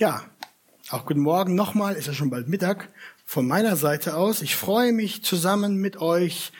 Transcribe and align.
Ja, 0.00 0.24
auch 0.88 1.04
guten 1.04 1.20
Morgen 1.20 1.54
nochmal, 1.54 1.94
ist 1.94 2.06
ja 2.06 2.14
schon 2.14 2.30
bald 2.30 2.48
Mittag 2.48 2.88
von 3.26 3.46
meiner 3.46 3.76
Seite 3.76 4.16
aus. 4.16 4.40
Ich 4.40 4.56
freue 4.56 4.94
mich 4.94 5.22
zusammen 5.22 5.76
mit 5.76 5.98
euch 5.98 6.52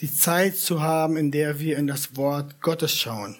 die 0.00 0.10
Zeit 0.10 0.56
zu 0.56 0.80
haben, 0.80 1.18
in 1.18 1.30
der 1.30 1.60
wir 1.60 1.76
in 1.76 1.86
das 1.86 2.16
Wort 2.16 2.62
Gottes 2.62 2.96
schauen. 2.96 3.36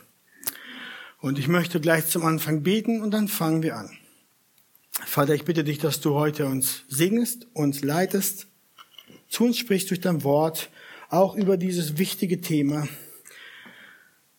Und 1.21 1.39
ich 1.39 1.49
möchte 1.49 1.81
gleich 1.81 2.07
zum 2.07 2.27
Anfang 2.27 2.65
beten 2.65 3.01
und 3.01 3.13
dann 3.13 3.29
fangen 3.29 3.63
wir 3.63 3.79
an. 3.79 3.97
Vater, 5.07 5.33
ich 5.33 5.47
bitte 5.47 5.65
dich, 5.65 5.79
dass 5.79 6.03
du 6.03 6.13
heute 6.13 6.45
uns 6.45 6.83
segnest, 6.89 7.47
uns 7.55 7.83
leitest, 7.83 8.49
zu 9.27 9.45
uns 9.45 9.57
sprichst 9.57 9.89
durch 9.89 10.03
dein 10.03 10.23
Wort, 10.23 10.69
auch 11.09 11.35
über 11.35 11.57
dieses 11.57 11.97
wichtige 11.97 12.43
Thema, 12.43 12.87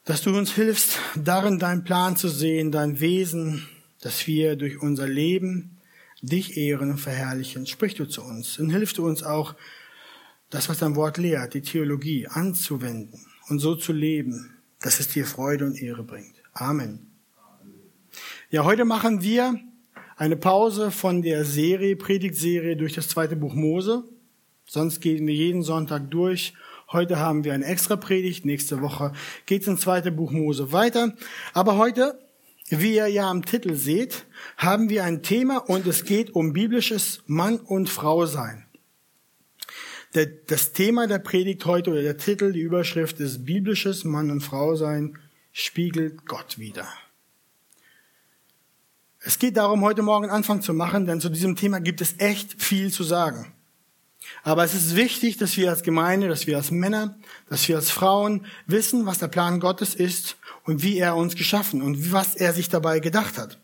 dass 0.06 0.22
du 0.22 0.38
uns 0.38 0.52
hilfst, 0.52 1.00
darin 1.16 1.58
deinen 1.58 1.84
Plan 1.84 2.18
zu 2.18 2.28
sehen, 2.28 2.72
dein 2.72 3.00
Wesen, 3.00 3.68
dass 4.02 4.28
wir 4.28 4.56
durch 4.56 4.82
unser 4.82 5.08
Leben 5.08 5.78
dich 6.22 6.58
ehren 6.58 6.92
und 6.92 6.98
verherrlichen. 6.98 7.68
Sprich 7.68 7.96
du 7.96 8.06
zu 8.06 8.24
uns 8.24 8.60
und 8.60 8.70
hilf 8.70 8.94
du 8.94 9.06
uns 9.06 9.24
auch, 9.24 9.56
das, 10.50 10.70
was 10.70 10.78
dein 10.78 10.96
Wort 10.96 11.18
lehrt, 11.18 11.54
die 11.54 11.62
Theologie 11.62 12.28
anzuwenden 12.28 13.20
und 13.50 13.60
so 13.60 13.76
zu 13.76 13.92
leben, 13.92 14.58
dass 14.80 15.00
es 15.00 15.10
dir 15.10 15.26
Freude 15.26 15.66
und 15.66 15.82
Ehre 15.82 16.04
bringt. 16.04 16.36
Amen. 16.54 17.12
Ja, 18.50 18.64
heute 18.64 18.86
machen 18.86 19.22
wir 19.22 19.60
eine 20.16 20.38
Pause 20.38 20.92
von 20.92 21.22
der 21.22 21.44
Serie, 21.44 21.96
Predigtserie 21.96 22.78
durch 22.78 22.94
das 22.94 23.10
zweite 23.10 23.36
Buch 23.36 23.54
Mose. 23.54 24.04
Sonst 24.66 25.02
gehen 25.02 25.28
wir 25.28 25.36
jeden 25.36 25.64
Sonntag 25.64 26.10
durch. 26.12 26.54
Heute 26.92 27.20
haben 27.20 27.44
wir 27.44 27.54
eine 27.54 27.66
extra 27.66 27.98
Predigt. 27.98 28.46
Nächste 28.46 28.82
Woche 28.82 29.12
geht 29.46 29.64
es 29.64 29.68
ins 29.68 29.82
zweite 29.82 30.12
Buch 30.12 30.32
Mose 30.32 30.72
weiter. 30.72 31.14
Aber 31.54 31.78
heute, 31.78 32.18
wie 32.70 32.96
ihr 32.96 33.08
ja 33.08 33.30
am 33.30 33.46
Titel 33.46 33.76
seht, 33.76 34.26
haben 34.58 34.90
wir 34.90 35.04
ein 35.04 35.24
Thema 35.24 35.58
und 35.58 35.88
es 35.88 36.04
geht 36.04 36.36
um 36.36 36.54
biblisches 36.54 37.24
Mann 37.26 37.60
und 37.60 37.90
Frau 37.90 38.26
sein. 38.26 38.66
Das 40.48 40.74
Thema 40.74 41.08
der 41.08 41.20
Predigt 41.20 41.66
heute 41.66 41.92
oder 41.92 42.02
der 42.02 42.18
Titel, 42.18 42.52
die 42.52 42.62
Überschrift 42.62 43.20
ist 43.20 43.46
biblisches 43.46 44.04
Mann 44.04 44.32
und 44.32 44.42
Frau 44.42 44.76
sein 44.76 45.18
spiegelt 45.52 46.26
Gott 46.26 46.58
wider. 46.58 46.88
Es 49.20 49.40
geht 49.40 49.58
darum, 49.58 49.82
heute 49.82 50.02
Morgen 50.02 50.30
Anfang 50.30 50.62
zu 50.62 50.74
machen, 50.74 51.06
denn 51.06 51.22
zu 51.22 51.30
diesem 51.30 51.56
Thema 51.56 51.80
gibt 51.80 52.02
es 52.02 52.16
echt 52.20 52.62
viel 52.62 52.92
zu 52.92 53.04
sagen. 53.04 53.54
Aber 54.44 54.64
es 54.64 54.74
ist 54.74 54.96
wichtig, 54.96 55.38
dass 55.38 55.58
wir 55.58 55.70
als 55.70 55.84
Gemeinde, 55.84 56.28
dass 56.28 56.48
wir 56.48 56.58
als 56.58 56.72
Männer, 56.72 57.18
dass 57.50 57.68
wir 57.68 57.76
als 57.76 57.92
Frauen 57.92 58.46
wissen, 58.66 59.06
was 59.06 59.20
der 59.20 59.28
Plan 59.28 59.60
Gottes 59.60 59.96
ist 59.96 60.38
und 60.68 60.84
wie 60.84 60.98
er 60.98 61.16
uns 61.16 61.36
geschaffen 61.36 61.82
und 61.82 62.12
was 62.12 62.36
er 62.36 62.54
sich 62.54 62.70
dabei 62.70 63.00
gedacht 63.00 63.38
hat. 63.38 63.60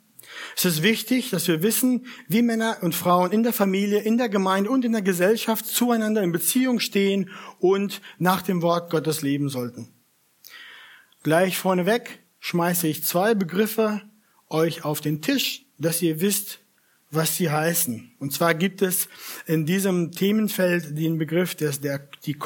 Es 0.56 0.66
ist 0.66 0.84
wichtig, 0.84 1.30
dass 1.30 1.48
wir 1.48 1.62
wissen, 1.62 2.08
wie 2.28 2.42
Männer 2.42 2.78
und 2.82 2.96
Frauen 2.96 3.32
in 3.32 3.44
der 3.44 3.54
Familie, 3.54 4.00
in 4.00 4.18
der 4.18 4.30
Gemeinde 4.30 4.70
und 4.70 4.86
in 4.86 4.94
der 4.94 5.02
Gesellschaft 5.02 5.66
zueinander 5.66 6.24
in 6.24 6.32
Beziehung 6.32 6.80
stehen 6.80 7.30
und 7.60 8.02
nach 8.20 8.42
dem 8.42 8.62
Wort 8.62 8.90
Gottes 8.90 9.22
leben 9.22 9.50
sollten. 9.50 9.90
Gleich 11.24 11.58
vorneweg 11.58 12.20
schmeiße 12.40 12.88
ich 12.88 13.04
zwei 13.04 13.36
Begriffe 13.36 14.02
euch 14.50 14.86
auf 14.86 15.02
den 15.02 15.22
Tisch, 15.22 15.66
dass 15.78 16.02
ihr 16.02 16.22
wisst, 16.22 16.60
was 17.12 17.36
sie 17.36 17.52
heißen. 17.52 18.14
Und 18.20 18.34
zwar 18.34 18.56
gibt 18.56 18.82
es 18.82 19.10
in 19.46 19.66
diesem 19.66 20.12
Themenfeld 20.12 20.98
den 20.98 21.18
Begriff 21.18 21.54
des, 21.56 21.82
der, 21.82 22.08
die, 22.26 22.38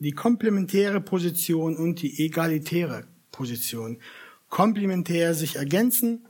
die 0.00 0.12
komplementäre 0.12 1.00
Position 1.00 1.76
und 1.76 2.02
die 2.02 2.24
egalitäre 2.24 3.06
Position. 3.36 3.98
Komplementär 4.48 5.34
sich 5.34 5.56
ergänzen 5.56 6.26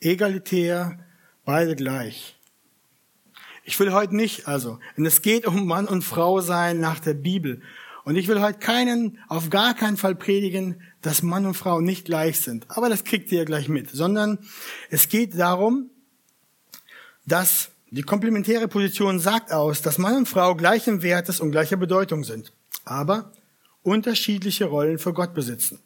egalitär, 0.00 0.98
beide 1.44 1.76
gleich. 1.76 2.36
Ich 3.64 3.78
will 3.80 3.92
heute 3.92 4.14
nicht, 4.14 4.46
also, 4.46 4.78
und 4.96 5.06
es 5.06 5.22
geht 5.22 5.46
um 5.46 5.66
Mann 5.66 5.88
und 5.88 6.02
Frau 6.02 6.40
sein 6.40 6.78
nach 6.78 7.00
der 7.00 7.14
Bibel. 7.14 7.62
Und 8.04 8.14
ich 8.14 8.28
will 8.28 8.40
heute 8.40 8.60
keinen, 8.60 9.18
auf 9.26 9.50
gar 9.50 9.74
keinen 9.74 9.96
Fall 9.96 10.14
predigen, 10.14 10.80
dass 11.02 11.24
Mann 11.24 11.44
und 11.44 11.54
Frau 11.54 11.80
nicht 11.80 12.04
gleich 12.04 12.40
sind. 12.40 12.70
Aber 12.70 12.88
das 12.88 13.02
kriegt 13.02 13.32
ihr 13.32 13.44
gleich 13.44 13.68
mit. 13.68 13.90
Sondern 13.90 14.38
es 14.90 15.08
geht 15.08 15.36
darum, 15.36 15.90
dass 17.26 17.70
die 17.90 18.02
komplementäre 18.02 18.68
Position 18.68 19.18
sagt 19.18 19.50
aus, 19.50 19.82
dass 19.82 19.98
Mann 19.98 20.14
und 20.14 20.28
Frau 20.28 20.54
gleichen 20.54 21.02
Wertes 21.02 21.40
und 21.40 21.50
gleicher 21.50 21.76
Bedeutung 21.76 22.22
sind. 22.22 22.52
Aber 22.84 23.32
unterschiedliche 23.82 24.66
Rollen 24.66 25.00
für 25.00 25.12
Gott 25.12 25.34
besitzen. 25.34 25.80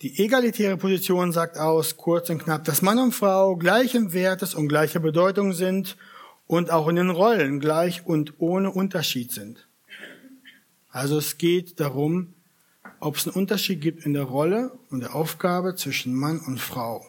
Die 0.00 0.20
egalitäre 0.20 0.76
Position 0.76 1.32
sagt 1.32 1.56
aus, 1.58 1.96
kurz 1.96 2.30
und 2.30 2.44
knapp, 2.44 2.62
dass 2.62 2.82
Mann 2.82 3.00
und 3.00 3.16
Frau 3.16 3.56
gleichem 3.56 4.12
Wertes 4.12 4.54
und 4.54 4.68
gleicher 4.68 5.00
Bedeutung 5.00 5.52
sind 5.52 5.96
und 6.46 6.70
auch 6.70 6.86
in 6.86 6.94
den 6.94 7.10
Rollen 7.10 7.58
gleich 7.58 8.06
und 8.06 8.34
ohne 8.38 8.70
Unterschied 8.70 9.32
sind. 9.32 9.66
Also 10.90 11.18
es 11.18 11.36
geht 11.36 11.80
darum, 11.80 12.34
ob 13.00 13.16
es 13.16 13.26
einen 13.26 13.34
Unterschied 13.34 13.80
gibt 13.80 14.06
in 14.06 14.14
der 14.14 14.22
Rolle 14.22 14.70
und 14.88 15.00
der 15.00 15.16
Aufgabe 15.16 15.74
zwischen 15.74 16.14
Mann 16.14 16.38
und 16.46 16.60
Frau. 16.60 17.04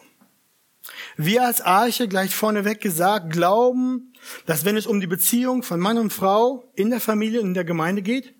Wir 1.16 1.46
als 1.46 1.60
Arche, 1.60 2.08
gleich 2.08 2.34
vorneweg 2.34 2.80
gesagt, 2.80 3.32
glauben, 3.32 4.12
dass 4.46 4.64
wenn 4.64 4.76
es 4.76 4.88
um 4.88 5.00
die 5.00 5.06
Beziehung 5.06 5.62
von 5.62 5.78
Mann 5.78 5.96
und 5.96 6.12
Frau 6.12 6.64
in 6.74 6.90
der 6.90 7.00
Familie 7.00 7.40
und 7.40 7.48
in 7.48 7.54
der 7.54 7.64
Gemeinde 7.64 8.02
geht, 8.02 8.34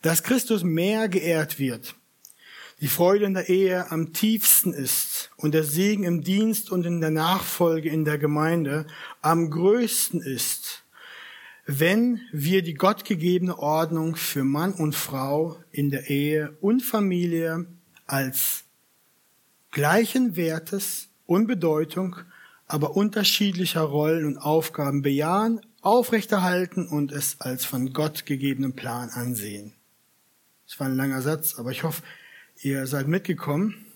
dass 0.00 0.22
Christus 0.22 0.62
mehr 0.62 1.10
geehrt 1.10 1.58
wird 1.58 1.94
die 2.82 2.88
Freude 2.88 3.26
in 3.26 3.34
der 3.34 3.48
Ehe 3.48 3.92
am 3.92 4.12
tiefsten 4.12 4.74
ist 4.74 5.30
und 5.36 5.54
der 5.54 5.62
Segen 5.62 6.02
im 6.02 6.24
Dienst 6.24 6.68
und 6.68 6.84
in 6.84 7.00
der 7.00 7.12
Nachfolge 7.12 7.88
in 7.88 8.04
der 8.04 8.18
Gemeinde 8.18 8.86
am 9.20 9.50
größten 9.50 10.20
ist, 10.20 10.82
wenn 11.64 12.20
wir 12.32 12.62
die 12.62 12.74
gottgegebene 12.74 13.56
Ordnung 13.56 14.16
für 14.16 14.42
Mann 14.42 14.72
und 14.72 14.96
Frau 14.96 15.60
in 15.70 15.90
der 15.90 16.10
Ehe 16.10 16.56
und 16.60 16.82
Familie 16.82 17.66
als 18.08 18.64
gleichen 19.70 20.34
Wertes 20.34 21.06
und 21.24 21.46
Bedeutung, 21.46 22.16
aber 22.66 22.96
unterschiedlicher 22.96 23.82
Rollen 23.82 24.26
und 24.26 24.38
Aufgaben 24.38 25.02
bejahen, 25.02 25.60
aufrechterhalten 25.82 26.88
und 26.88 27.12
es 27.12 27.40
als 27.40 27.64
von 27.64 27.92
Gott 27.92 28.26
gegebenen 28.26 28.74
Plan 28.74 29.08
ansehen. 29.10 29.72
Das 30.66 30.80
war 30.80 30.88
ein 30.88 30.96
langer 30.96 31.22
Satz, 31.22 31.60
aber 31.60 31.70
ich 31.70 31.84
hoffe, 31.84 32.02
Ihr 32.64 32.86
seid 32.86 33.08
mitgekommen. 33.08 33.86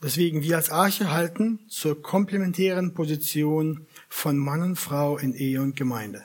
Deswegen 0.00 0.42
wir 0.42 0.54
als 0.54 0.70
Arche 0.70 1.10
halten 1.10 1.58
zur 1.68 2.00
komplementären 2.00 2.94
Position 2.94 3.88
von 4.08 4.38
Mann 4.38 4.62
und 4.62 4.76
Frau 4.76 5.18
in 5.18 5.34
Ehe 5.34 5.60
und 5.60 5.74
Gemeinde. 5.74 6.22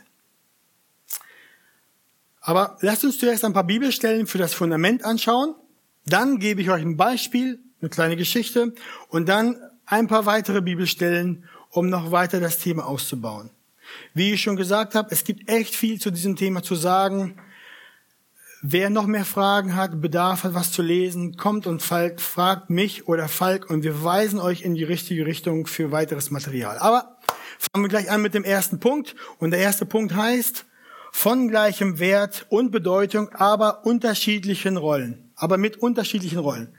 Aber 2.39 2.77
lasst 2.81 3.03
uns 3.03 3.17
zuerst 3.17 3.43
ein 3.45 3.53
paar 3.53 3.63
Bibelstellen 3.63 4.27
für 4.27 4.37
das 4.37 4.53
Fundament 4.53 5.03
anschauen. 5.03 5.55
Dann 6.05 6.37
gebe 6.37 6.61
ich 6.61 6.69
euch 6.69 6.83
ein 6.83 6.97
Beispiel, 6.97 7.59
eine 7.81 7.89
kleine 7.89 8.15
Geschichte 8.15 8.75
und 9.07 9.27
dann 9.27 9.57
ein 9.87 10.07
paar 10.07 10.27
weitere 10.27 10.61
Bibelstellen, 10.61 11.45
um 11.71 11.89
noch 11.89 12.11
weiter 12.11 12.41
das 12.41 12.59
Thema 12.59 12.85
auszubauen. 12.85 13.49
Wie 14.13 14.33
ich 14.33 14.41
schon 14.43 14.55
gesagt 14.55 14.93
habe, 14.93 15.09
es 15.11 15.23
gibt 15.23 15.49
echt 15.49 15.75
viel 15.75 15.99
zu 15.99 16.11
diesem 16.11 16.35
Thema 16.35 16.61
zu 16.61 16.75
sagen. 16.75 17.39
Wer 18.65 18.89
noch 18.89 19.07
mehr 19.07 19.25
Fragen 19.25 19.75
hat, 19.75 19.99
Bedarf 19.99 20.45
hat, 20.45 20.53
was 20.53 20.71
zu 20.71 20.81
lesen, 20.81 21.35
kommt 21.35 21.67
und 21.67 21.81
Falk, 21.81 22.21
fragt 22.21 22.69
mich 22.69 23.09
oder 23.09 23.27
Falk 23.27 23.69
und 23.69 23.83
wir 23.83 24.05
weisen 24.05 24.39
euch 24.39 24.61
in 24.61 24.73
die 24.73 24.85
richtige 24.85 25.25
Richtung 25.25 25.67
für 25.67 25.91
weiteres 25.91 26.31
Material. 26.31 26.77
Aber 26.77 27.17
fangen 27.59 27.83
wir 27.83 27.89
gleich 27.89 28.09
an 28.09 28.21
mit 28.21 28.33
dem 28.33 28.45
ersten 28.45 28.79
Punkt. 28.79 29.15
Und 29.37 29.51
der 29.51 29.59
erste 29.59 29.85
Punkt 29.85 30.15
heißt, 30.15 30.63
von 31.11 31.49
gleichem 31.49 31.99
Wert 31.99 32.45
und 32.47 32.71
Bedeutung, 32.71 33.27
aber 33.33 33.85
unterschiedlichen 33.85 34.77
Rollen. 34.77 35.33
Aber 35.35 35.57
mit 35.57 35.75
unterschiedlichen 35.75 36.39
Rollen. 36.39 36.73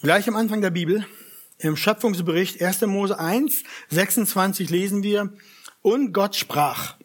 Gleich 0.00 0.26
am 0.26 0.36
Anfang 0.36 0.62
der 0.62 0.70
Bibel, 0.70 1.06
im 1.58 1.76
Schöpfungsbericht 1.76 2.62
1. 2.62 2.80
Mose 2.86 3.18
1, 3.18 3.62
26 3.90 4.70
lesen 4.70 5.02
wir, 5.02 5.34
und 5.82 6.14
Gott 6.14 6.34
sprach. 6.34 6.97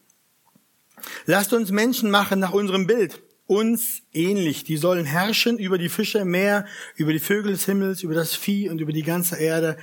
Lasst 1.25 1.53
uns 1.53 1.71
Menschen 1.71 2.11
machen 2.11 2.39
nach 2.39 2.53
unserem 2.53 2.87
Bild, 2.87 3.21
uns 3.47 4.01
ähnlich. 4.13 4.63
Die 4.63 4.77
sollen 4.77 5.05
herrschen 5.05 5.57
über 5.57 5.77
die 5.77 5.89
Fische 5.89 6.19
im 6.19 6.31
Meer, 6.31 6.65
über 6.95 7.13
die 7.13 7.19
Vögel 7.19 7.51
des 7.51 7.65
Himmels, 7.65 8.03
über 8.03 8.13
das 8.13 8.35
Vieh 8.35 8.69
und 8.69 8.79
über 8.81 8.93
die 8.93 9.03
ganze 9.03 9.37
Erde, 9.37 9.77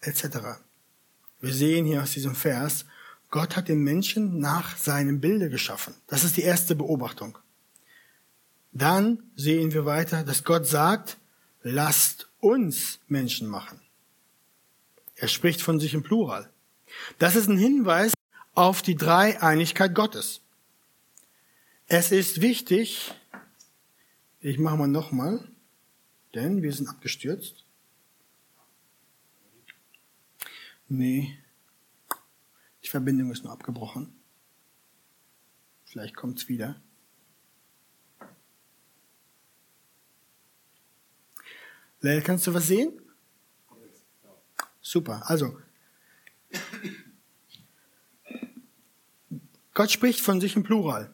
etc. 0.00 0.38
Wir 1.40 1.52
sehen 1.52 1.86
hier 1.86 2.02
aus 2.02 2.12
diesem 2.12 2.34
Vers, 2.34 2.86
Gott 3.30 3.56
hat 3.56 3.68
den 3.68 3.82
Menschen 3.82 4.40
nach 4.40 4.76
seinem 4.76 5.20
Bilde 5.20 5.50
geschaffen. 5.50 5.94
Das 6.08 6.24
ist 6.24 6.36
die 6.36 6.42
erste 6.42 6.74
Beobachtung. 6.74 7.38
Dann 8.72 9.22
sehen 9.36 9.72
wir 9.72 9.86
weiter, 9.86 10.24
dass 10.24 10.44
Gott 10.44 10.66
sagt, 10.66 11.16
lasst 11.62 12.28
uns 12.40 13.00
Menschen 13.08 13.48
machen. 13.48 13.80
Er 15.14 15.28
spricht 15.28 15.62
von 15.62 15.78
sich 15.78 15.94
im 15.94 16.02
Plural. 16.02 16.50
Das 17.18 17.36
ist 17.36 17.48
ein 17.48 17.58
Hinweis 17.58 18.14
auf 18.54 18.82
die 18.82 18.96
Dreieinigkeit 18.96 19.94
Gottes. 19.94 20.40
Es 21.92 22.12
ist 22.12 22.40
wichtig, 22.40 23.12
ich 24.38 24.60
mache 24.60 24.76
mal 24.76 24.86
nochmal, 24.86 25.50
denn 26.34 26.62
wir 26.62 26.72
sind 26.72 26.86
abgestürzt. 26.86 27.66
Nee. 30.86 31.36
Die 32.84 32.88
Verbindung 32.88 33.32
ist 33.32 33.42
nur 33.42 33.52
abgebrochen. 33.52 34.14
Vielleicht 35.84 36.14
kommt's 36.14 36.48
wieder. 36.48 36.80
Lel, 42.02 42.22
kannst 42.22 42.46
du 42.46 42.54
was 42.54 42.68
sehen? 42.68 43.02
Super. 44.80 45.28
Also, 45.28 45.60
Gott 49.74 49.90
spricht 49.90 50.20
von 50.20 50.40
sich 50.40 50.54
im 50.54 50.62
Plural. 50.62 51.12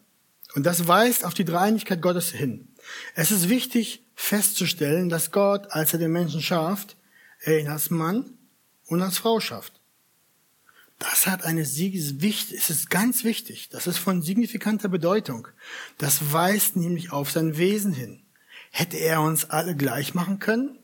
Und 0.56 0.64
das 0.64 0.88
weist 0.88 1.26
auf 1.26 1.35
die 1.35 1.44
Dreieinigkeit 1.44 2.00
Gottes 2.00 2.31
hin. 2.31 2.67
Es 3.14 3.31
ist 3.31 3.50
wichtig 3.50 4.03
festzustellen, 4.14 5.11
dass 5.11 5.31
Gott, 5.31 5.70
als 5.70 5.93
er 5.93 5.99
den 5.99 6.11
Menschen 6.11 6.41
schafft, 6.41 6.97
er 7.43 7.61
ihn 7.61 7.69
als 7.69 7.91
Mann 7.91 8.38
und 8.87 9.03
als 9.03 9.19
Frau 9.19 9.38
schafft. 9.38 9.82
Das 10.99 11.26
hat 11.26 11.44
eine 11.44 11.67
Siegeswicht, 11.67 12.53
es 12.53 12.70
ist 12.70 12.88
ganz 12.88 13.23
wichtig. 13.23 13.69
Das 13.69 13.87
ist 13.87 13.99
von 13.99 14.23
signifikanter 14.23 14.88
Bedeutung. 14.88 15.47
Das 15.99 16.32
weist 16.32 16.75
nämlich 16.75 17.12
auf 17.12 17.31
sein 17.31 17.59
Wesen 17.59 17.93
hin. 17.93 18.23
Hätte 18.70 18.97
er 18.97 19.20
uns 19.20 19.44
alle 19.44 19.76
gleich 19.76 20.14
machen 20.14 20.38
können? 20.38 20.79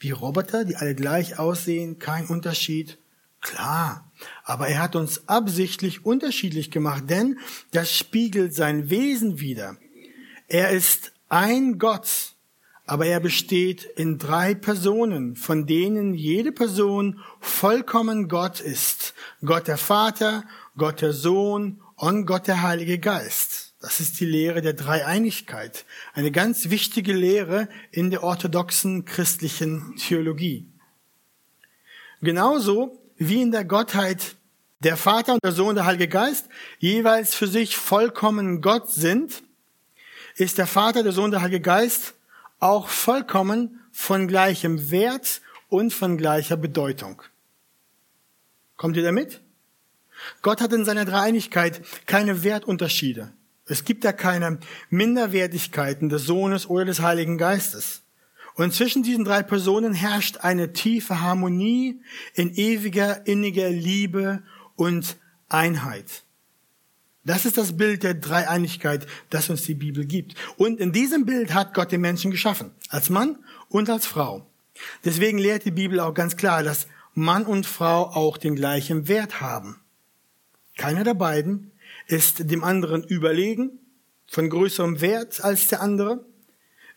Wie 0.00 0.10
Roboter, 0.10 0.64
die 0.64 0.74
alle 0.74 0.96
gleich 0.96 1.38
aussehen, 1.38 2.00
kein 2.00 2.26
Unterschied? 2.26 2.98
Klar. 3.40 4.10
Aber 4.44 4.68
er 4.68 4.82
hat 4.82 4.96
uns 4.96 5.28
absichtlich 5.28 6.04
unterschiedlich 6.04 6.70
gemacht, 6.70 7.04
denn 7.08 7.38
das 7.70 7.94
spiegelt 7.94 8.54
sein 8.54 8.90
Wesen 8.90 9.40
wider. 9.40 9.76
Er 10.48 10.70
ist 10.70 11.12
ein 11.28 11.78
Gott, 11.78 12.34
aber 12.84 13.06
er 13.06 13.20
besteht 13.20 13.84
in 13.84 14.18
drei 14.18 14.54
Personen, 14.54 15.36
von 15.36 15.66
denen 15.66 16.14
jede 16.14 16.52
Person 16.52 17.20
vollkommen 17.38 18.28
Gott 18.28 18.60
ist. 18.60 19.14
Gott 19.44 19.68
der 19.68 19.76
Vater, 19.76 20.44
Gott 20.76 21.02
der 21.02 21.12
Sohn 21.12 21.80
und 21.96 22.26
Gott 22.26 22.46
der 22.46 22.62
Heilige 22.62 22.98
Geist. 22.98 23.74
Das 23.80 24.00
ist 24.00 24.18
die 24.18 24.24
Lehre 24.24 24.62
der 24.62 24.72
Dreieinigkeit. 24.72 25.84
Eine 26.14 26.32
ganz 26.32 26.70
wichtige 26.70 27.12
Lehre 27.12 27.68
in 27.92 28.10
der 28.10 28.24
orthodoxen 28.24 29.04
christlichen 29.04 29.94
Theologie. 29.96 30.66
Genauso 32.20 32.98
wie 33.18 33.42
in 33.42 33.50
der 33.50 33.64
Gottheit 33.64 34.36
der 34.80 34.96
Vater 34.96 35.34
und 35.34 35.44
der 35.44 35.52
Sohn 35.52 35.70
und 35.70 35.74
der 35.76 35.86
Heilige 35.86 36.08
Geist 36.08 36.48
jeweils 36.78 37.34
für 37.34 37.48
sich 37.48 37.76
vollkommen 37.76 38.62
Gott 38.62 38.90
sind, 38.90 39.42
ist 40.36 40.56
der 40.56 40.68
Vater, 40.68 41.02
der 41.02 41.12
Sohn 41.12 41.26
und 41.26 41.30
der 41.32 41.42
Heilige 41.42 41.60
Geist 41.60 42.14
auch 42.60 42.88
vollkommen 42.88 43.80
von 43.92 44.28
gleichem 44.28 44.90
Wert 44.90 45.42
und 45.68 45.92
von 45.92 46.16
gleicher 46.16 46.56
Bedeutung. 46.56 47.22
Kommt 48.76 48.96
ihr 48.96 49.02
damit? 49.02 49.40
Gott 50.42 50.60
hat 50.60 50.72
in 50.72 50.84
seiner 50.84 51.04
Dreieinigkeit 51.04 51.82
keine 52.06 52.44
Wertunterschiede. 52.44 53.32
Es 53.66 53.84
gibt 53.84 54.04
da 54.04 54.12
keine 54.12 54.58
Minderwertigkeiten 54.90 56.08
des 56.08 56.24
Sohnes 56.24 56.68
oder 56.68 56.84
des 56.84 57.00
Heiligen 57.00 57.36
Geistes. 57.36 58.02
Und 58.58 58.74
zwischen 58.74 59.04
diesen 59.04 59.24
drei 59.24 59.44
Personen 59.44 59.94
herrscht 59.94 60.38
eine 60.38 60.72
tiefe 60.72 61.20
Harmonie 61.20 62.00
in 62.34 62.52
ewiger, 62.56 63.24
inniger 63.24 63.70
Liebe 63.70 64.42
und 64.74 65.16
Einheit. 65.48 66.24
Das 67.22 67.44
ist 67.44 67.56
das 67.56 67.76
Bild 67.76 68.02
der 68.02 68.14
Dreieinigkeit, 68.14 69.06
das 69.30 69.48
uns 69.48 69.62
die 69.62 69.76
Bibel 69.76 70.04
gibt. 70.04 70.34
Und 70.56 70.80
in 70.80 70.90
diesem 70.90 71.24
Bild 71.24 71.54
hat 71.54 71.72
Gott 71.72 71.92
den 71.92 72.00
Menschen 72.00 72.32
geschaffen, 72.32 72.72
als 72.88 73.10
Mann 73.10 73.38
und 73.68 73.88
als 73.90 74.06
Frau. 74.06 74.44
Deswegen 75.04 75.38
lehrt 75.38 75.64
die 75.64 75.70
Bibel 75.70 76.00
auch 76.00 76.12
ganz 76.12 76.36
klar, 76.36 76.64
dass 76.64 76.88
Mann 77.14 77.46
und 77.46 77.64
Frau 77.64 78.08
auch 78.08 78.38
den 78.38 78.56
gleichen 78.56 79.06
Wert 79.06 79.40
haben. 79.40 79.76
Keiner 80.76 81.04
der 81.04 81.14
beiden 81.14 81.70
ist 82.08 82.50
dem 82.50 82.64
anderen 82.64 83.04
überlegen, 83.04 83.78
von 84.26 84.50
größerem 84.50 85.00
Wert 85.00 85.44
als 85.44 85.68
der 85.68 85.80
andere. 85.80 86.24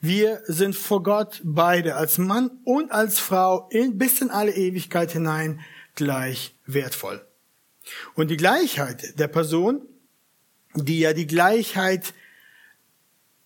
Wir 0.01 0.42
sind 0.48 0.75
vor 0.75 1.03
Gott 1.03 1.42
beide 1.44 1.95
als 1.95 2.18
Mann 2.18 2.51
und 2.63 2.92
als 2.92 3.19
Frau 3.19 3.69
in, 3.69 3.98
bis 3.98 4.19
in 4.19 4.30
alle 4.30 4.51
Ewigkeit 4.51 5.12
hinein 5.12 5.62
gleich 5.95 6.56
wertvoll. 6.65 7.25
Und 8.15 8.30
die 8.30 8.38
Gleichheit 8.38 9.19
der 9.19 9.27
Person 9.27 9.81
die 10.75 11.00
ja 11.00 11.13
die 11.13 11.27
Gleichheit 11.27 12.13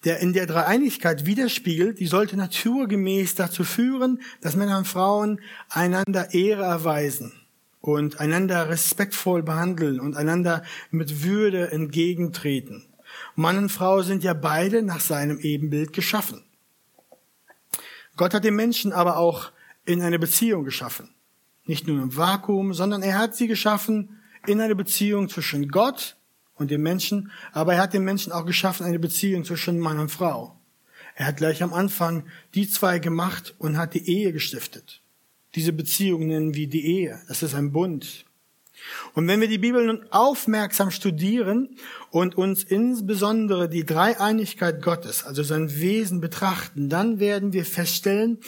der 0.03 0.19
in 0.19 0.33
der 0.33 0.45
Dreieinigkeit 0.45 1.25
widerspiegelt, 1.25 1.99
die 1.99 2.05
sollte 2.05 2.37
naturgemäß 2.37 3.33
dazu 3.33 3.63
führen, 3.63 4.21
dass 4.39 4.55
Männer 4.55 4.77
und 4.77 4.87
Frauen 4.87 5.41
einander 5.67 6.31
Ehre 6.31 6.63
erweisen 6.63 7.31
und 7.81 8.19
einander 8.19 8.69
respektvoll 8.69 9.41
behandeln 9.41 9.99
und 9.99 10.15
einander 10.15 10.63
mit 10.91 11.23
Würde 11.23 11.71
entgegentreten. 11.71 12.85
Mann 13.35 13.57
und 13.57 13.69
Frau 13.69 14.01
sind 14.01 14.23
ja 14.23 14.33
beide 14.33 14.81
nach 14.81 14.99
seinem 14.99 15.39
Ebenbild 15.39 15.93
geschaffen. 15.93 16.43
Gott 18.15 18.33
hat 18.33 18.43
den 18.43 18.55
Menschen 18.55 18.93
aber 18.93 19.17
auch 19.17 19.51
in 19.85 20.01
eine 20.01 20.19
Beziehung 20.19 20.63
geschaffen. 20.63 21.13
Nicht 21.65 21.87
nur 21.87 22.01
im 22.01 22.15
Vakuum, 22.15 22.73
sondern 22.73 23.01
er 23.01 23.17
hat 23.17 23.35
sie 23.35 23.47
geschaffen 23.47 24.21
in 24.47 24.61
eine 24.61 24.75
Beziehung 24.75 25.29
zwischen 25.29 25.69
Gott 25.69 26.15
und 26.55 26.71
dem 26.71 26.81
Menschen, 26.81 27.31
aber 27.51 27.73
er 27.73 27.81
hat 27.81 27.93
dem 27.93 28.03
Menschen 28.03 28.31
auch 28.31 28.45
geschaffen 28.45 28.85
eine 28.85 28.99
Beziehung 28.99 29.43
zwischen 29.43 29.79
Mann 29.79 29.99
und 29.99 30.09
Frau. 30.09 30.55
Er 31.15 31.27
hat 31.27 31.37
gleich 31.37 31.63
am 31.63 31.73
Anfang 31.73 32.25
die 32.53 32.69
zwei 32.69 32.99
gemacht 32.99 33.55
und 33.57 33.77
hat 33.77 33.93
die 33.93 34.07
Ehe 34.07 34.33
gestiftet. 34.33 35.01
Diese 35.55 35.71
Beziehung 35.71 36.27
nennen 36.27 36.53
wir 36.53 36.67
die 36.67 36.85
Ehe. 36.85 37.21
Das 37.27 37.41
ist 37.41 37.55
ein 37.55 37.71
Bund. 37.71 38.24
Und 39.13 39.27
wenn 39.27 39.41
wir 39.41 39.47
die 39.47 39.57
Bibel 39.57 39.85
nun 39.85 40.05
aufmerksam 40.11 40.91
studieren 40.91 41.77
und 42.11 42.35
uns 42.35 42.63
insbesondere 42.63 43.69
die 43.69 43.85
Dreieinigkeit 43.85 44.81
Gottes, 44.81 45.23
also 45.23 45.43
sein 45.43 45.79
Wesen 45.79 46.21
betrachten, 46.21 46.89
dann 46.89 47.19
werden 47.19 47.53
wir 47.53 47.65
feststellen, 47.65 48.39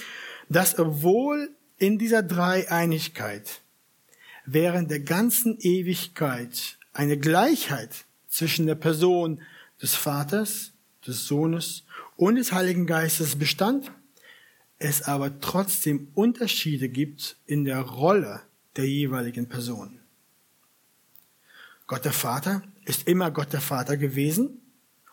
dass 0.50 0.78
obwohl 0.78 1.50
in 1.78 1.98
dieser 1.98 2.24
Dreieinigkeit 2.24 3.62
während 4.46 4.90
der 4.90 5.02
ganzen 5.02 5.58
Ewigkeit 5.60 6.78
eine 6.94 7.18
Gleichheit 7.18 8.06
zwischen 8.28 8.66
der 8.66 8.76
Person 8.76 9.42
des 9.82 9.94
Vaters, 9.94 10.72
des 11.06 11.28
Sohnes 11.28 11.84
und 12.16 12.36
des 12.36 12.52
Heiligen 12.52 12.88
Geistes 12.88 13.38
bestand, 13.38 13.92
es 14.80 15.04
aber 15.04 15.40
trotzdem 15.40 16.10
Unterschiede 16.14 16.90
gibt 16.90 17.38
in 17.46 17.66
der 17.66 17.82
Rolle 17.82 18.42
der 18.76 18.88
jeweiligen 18.88 19.48
Person. 19.48 20.00
Gott 21.88 22.04
der 22.04 22.14
Vater 22.14 22.62
ist 22.86 23.08
immer 23.08 23.32
Gott 23.32 23.54
der 23.54 23.62
Vater 23.62 23.98
gewesen 23.98 24.62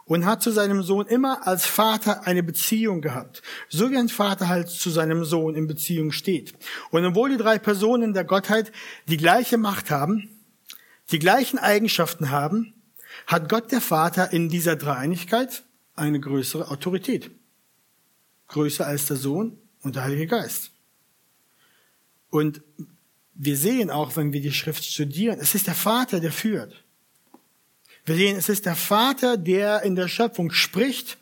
und 0.04 0.26
hat 0.26 0.42
zu 0.42 0.50
seinem 0.50 0.82
Sohn 0.82 1.06
immer 1.06 1.46
als 1.46 1.64
Vater 1.64 2.26
eine 2.26 2.42
Beziehung 2.42 3.00
gehabt, 3.00 3.42
so 3.68 3.90
wie 3.90 3.96
ein 3.96 4.08
Vater 4.08 4.48
halt 4.48 4.68
zu 4.68 4.90
seinem 4.90 5.24
Sohn 5.24 5.54
in 5.54 5.66
Beziehung 5.66 6.12
steht. 6.12 6.54
Und 6.90 7.04
obwohl 7.04 7.30
die 7.30 7.36
drei 7.36 7.58
Personen 7.58 8.12
der 8.12 8.24
Gottheit 8.24 8.72
die 9.08 9.16
gleiche 9.16 9.56
Macht 9.56 9.90
haben, 9.90 10.28
die 11.10 11.18
gleichen 11.18 11.58
Eigenschaften 11.58 12.30
haben, 12.30 12.74
hat 13.26 13.48
Gott 13.48 13.72
der 13.72 13.80
Vater 13.80 14.32
in 14.32 14.48
dieser 14.48 14.76
Dreieinigkeit 14.76 15.62
eine 15.94 16.20
größere 16.20 16.70
Autorität. 16.70 17.30
Größer 18.48 18.86
als 18.86 19.06
der 19.06 19.16
Sohn 19.16 19.58
und 19.82 19.96
der 19.96 20.04
Heilige 20.04 20.26
Geist. 20.26 20.72
Und 22.30 22.62
wir 23.34 23.56
sehen 23.56 23.90
auch, 23.90 24.16
wenn 24.16 24.32
wir 24.32 24.40
die 24.40 24.52
Schrift 24.52 24.84
studieren, 24.84 25.38
es 25.40 25.54
ist 25.54 25.66
der 25.66 25.74
Vater, 25.74 26.20
der 26.20 26.32
führt. 26.32 26.84
Wir 28.04 28.16
sehen, 28.16 28.36
es 28.36 28.48
ist 28.48 28.66
der 28.66 28.76
Vater, 28.76 29.36
der 29.36 29.82
in 29.82 29.96
der 29.96 30.08
Schöpfung 30.08 30.50
spricht 30.50 31.18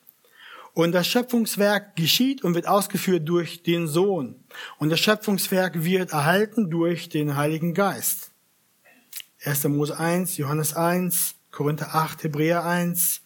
und 0.74 0.92
das 0.92 1.06
Schöpfungswerk 1.06 1.96
geschieht 1.96 2.42
und 2.42 2.54
wird 2.54 2.66
ausgeführt 2.66 3.28
durch 3.28 3.62
den 3.62 3.86
Sohn. 3.86 4.36
Und 4.78 4.90
das 4.90 5.00
Schöpfungswerk 5.00 5.84
wird 5.84 6.12
erhalten 6.12 6.70
durch 6.70 7.08
den 7.08 7.36
Heiligen 7.36 7.74
Geist. 7.74 8.30
1. 9.44 9.64
Mose 9.64 9.98
1, 9.98 10.36
Johannes 10.36 10.74
1, 10.74 11.34
Korinther 11.50 11.94
8, 11.94 12.24
Hebräer 12.24 12.64
1. 12.64 13.20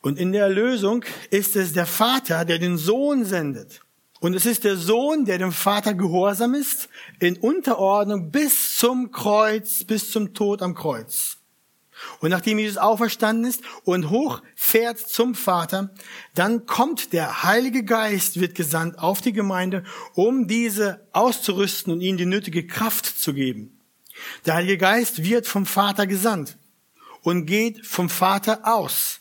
Und 0.00 0.18
in 0.18 0.32
der 0.32 0.44
Erlösung 0.44 1.04
ist 1.30 1.56
es 1.56 1.72
der 1.72 1.86
Vater, 1.86 2.44
der 2.44 2.58
den 2.58 2.78
Sohn 2.78 3.24
sendet. 3.24 3.80
Und 4.20 4.34
es 4.34 4.46
ist 4.46 4.64
der 4.64 4.76
Sohn, 4.76 5.24
der 5.24 5.38
dem 5.38 5.52
Vater 5.52 5.94
gehorsam 5.94 6.54
ist, 6.54 6.88
in 7.20 7.36
Unterordnung 7.36 8.30
bis 8.30 8.76
zum 8.76 9.10
Kreuz, 9.10 9.84
bis 9.84 10.10
zum 10.10 10.32
Tod 10.32 10.62
am 10.62 10.74
Kreuz. 10.74 11.36
Und 12.20 12.30
nachdem 12.30 12.58
Jesus 12.58 12.76
auferstanden 12.76 13.46
ist 13.46 13.62
und 13.84 14.10
hochfährt 14.10 14.98
zum 14.98 15.34
Vater, 15.34 15.94
dann 16.34 16.66
kommt 16.66 17.12
der 17.12 17.42
Heilige 17.42 17.84
Geist, 17.84 18.38
wird 18.40 18.54
gesandt 18.54 18.98
auf 18.98 19.20
die 19.20 19.32
Gemeinde, 19.32 19.84
um 20.14 20.46
diese 20.46 21.06
auszurüsten 21.12 21.92
und 21.92 22.00
ihnen 22.00 22.18
die 22.18 22.26
nötige 22.26 22.66
Kraft 22.66 23.06
zu 23.06 23.32
geben. 23.32 23.80
Der 24.44 24.54
Heilige 24.54 24.78
Geist 24.78 25.24
wird 25.24 25.46
vom 25.46 25.66
Vater 25.66 26.06
gesandt 26.06 26.58
und 27.22 27.46
geht 27.46 27.84
vom 27.86 28.08
Vater 28.08 28.60
aus. 28.64 29.20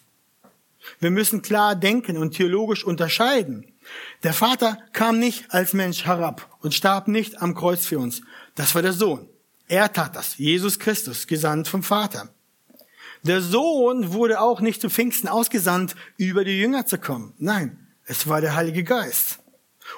Wir 0.99 1.11
müssen 1.11 1.41
klar 1.41 1.75
denken 1.75 2.17
und 2.17 2.35
theologisch 2.35 2.83
unterscheiden. 2.83 3.74
Der 4.23 4.33
Vater 4.33 4.77
kam 4.93 5.19
nicht 5.19 5.51
als 5.53 5.73
Mensch 5.73 6.05
herab 6.05 6.57
und 6.61 6.73
starb 6.73 7.07
nicht 7.07 7.41
am 7.41 7.55
Kreuz 7.55 7.85
für 7.85 7.99
uns. 7.99 8.21
Das 8.55 8.75
war 8.75 8.81
der 8.81 8.93
Sohn. 8.93 9.29
Er 9.67 9.91
tat 9.91 10.15
das. 10.15 10.37
Jesus 10.37 10.79
Christus, 10.79 11.27
gesandt 11.27 11.67
vom 11.67 11.83
Vater. 11.83 12.29
Der 13.23 13.41
Sohn 13.41 14.13
wurde 14.13 14.39
auch 14.39 14.61
nicht 14.61 14.81
zu 14.81 14.89
Pfingsten 14.89 15.27
ausgesandt, 15.27 15.95
über 16.17 16.43
die 16.43 16.59
Jünger 16.59 16.85
zu 16.85 16.99
kommen. 16.99 17.33
Nein, 17.37 17.87
es 18.05 18.27
war 18.27 18.41
der 18.41 18.55
Heilige 18.55 18.83
Geist. 18.83 19.39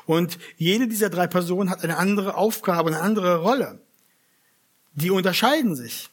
Und 0.05 0.37
jede 0.57 0.87
dieser 0.87 1.09
drei 1.09 1.27
Personen 1.27 1.69
hat 1.69 1.83
eine 1.83 1.97
andere 1.97 2.35
Aufgabe, 2.35 2.89
eine 2.89 3.01
andere 3.01 3.37
Rolle. 3.37 3.81
Die 4.93 5.11
unterscheiden 5.11 5.75
sich. 5.75 6.09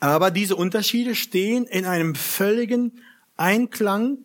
Aber 0.00 0.30
diese 0.30 0.56
Unterschiede 0.56 1.14
stehen 1.14 1.66
in 1.66 1.84
einem 1.84 2.14
völligen 2.14 3.02
Einklang 3.36 4.18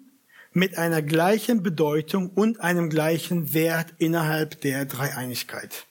mit 0.54 0.78
einer 0.78 1.02
gleichen 1.02 1.64
Bedeutung 1.64 2.30
und 2.30 2.60
einem 2.60 2.90
gleichen 2.90 3.54
Wert 3.54 3.94
innerhalb 3.98 4.62
der 4.62 4.86
Dreieinigkeit. 4.86 5.88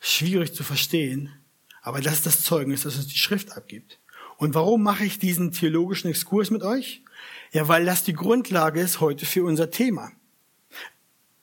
Schwierig 0.00 0.54
zu 0.54 0.64
verstehen, 0.64 1.32
aber 1.82 2.00
das 2.00 2.14
ist 2.14 2.26
das 2.26 2.42
Zeugnis, 2.42 2.82
das 2.82 2.96
uns 2.96 3.08
die 3.08 3.18
Schrift 3.18 3.56
abgibt. 3.56 3.98
Und 4.38 4.54
warum 4.54 4.82
mache 4.82 5.04
ich 5.04 5.18
diesen 5.18 5.52
theologischen 5.52 6.10
Exkurs 6.10 6.50
mit 6.50 6.62
euch? 6.62 7.02
Ja, 7.52 7.68
weil 7.68 7.84
das 7.84 8.04
die 8.04 8.12
Grundlage 8.12 8.80
ist 8.80 9.00
heute 9.00 9.24
für 9.24 9.44
unser 9.44 9.70
Thema. 9.70 10.12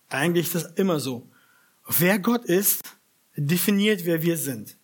Eigentlich 0.09 0.47
ist 0.47 0.55
das 0.55 0.73
immer 0.73 0.99
so. 0.99 1.27
Wer 1.87 2.19
Gott 2.19 2.45
ist, 2.45 2.81
definiert, 3.35 4.05
wer 4.05 4.21
wir 4.21 4.37
sind. 4.37 4.77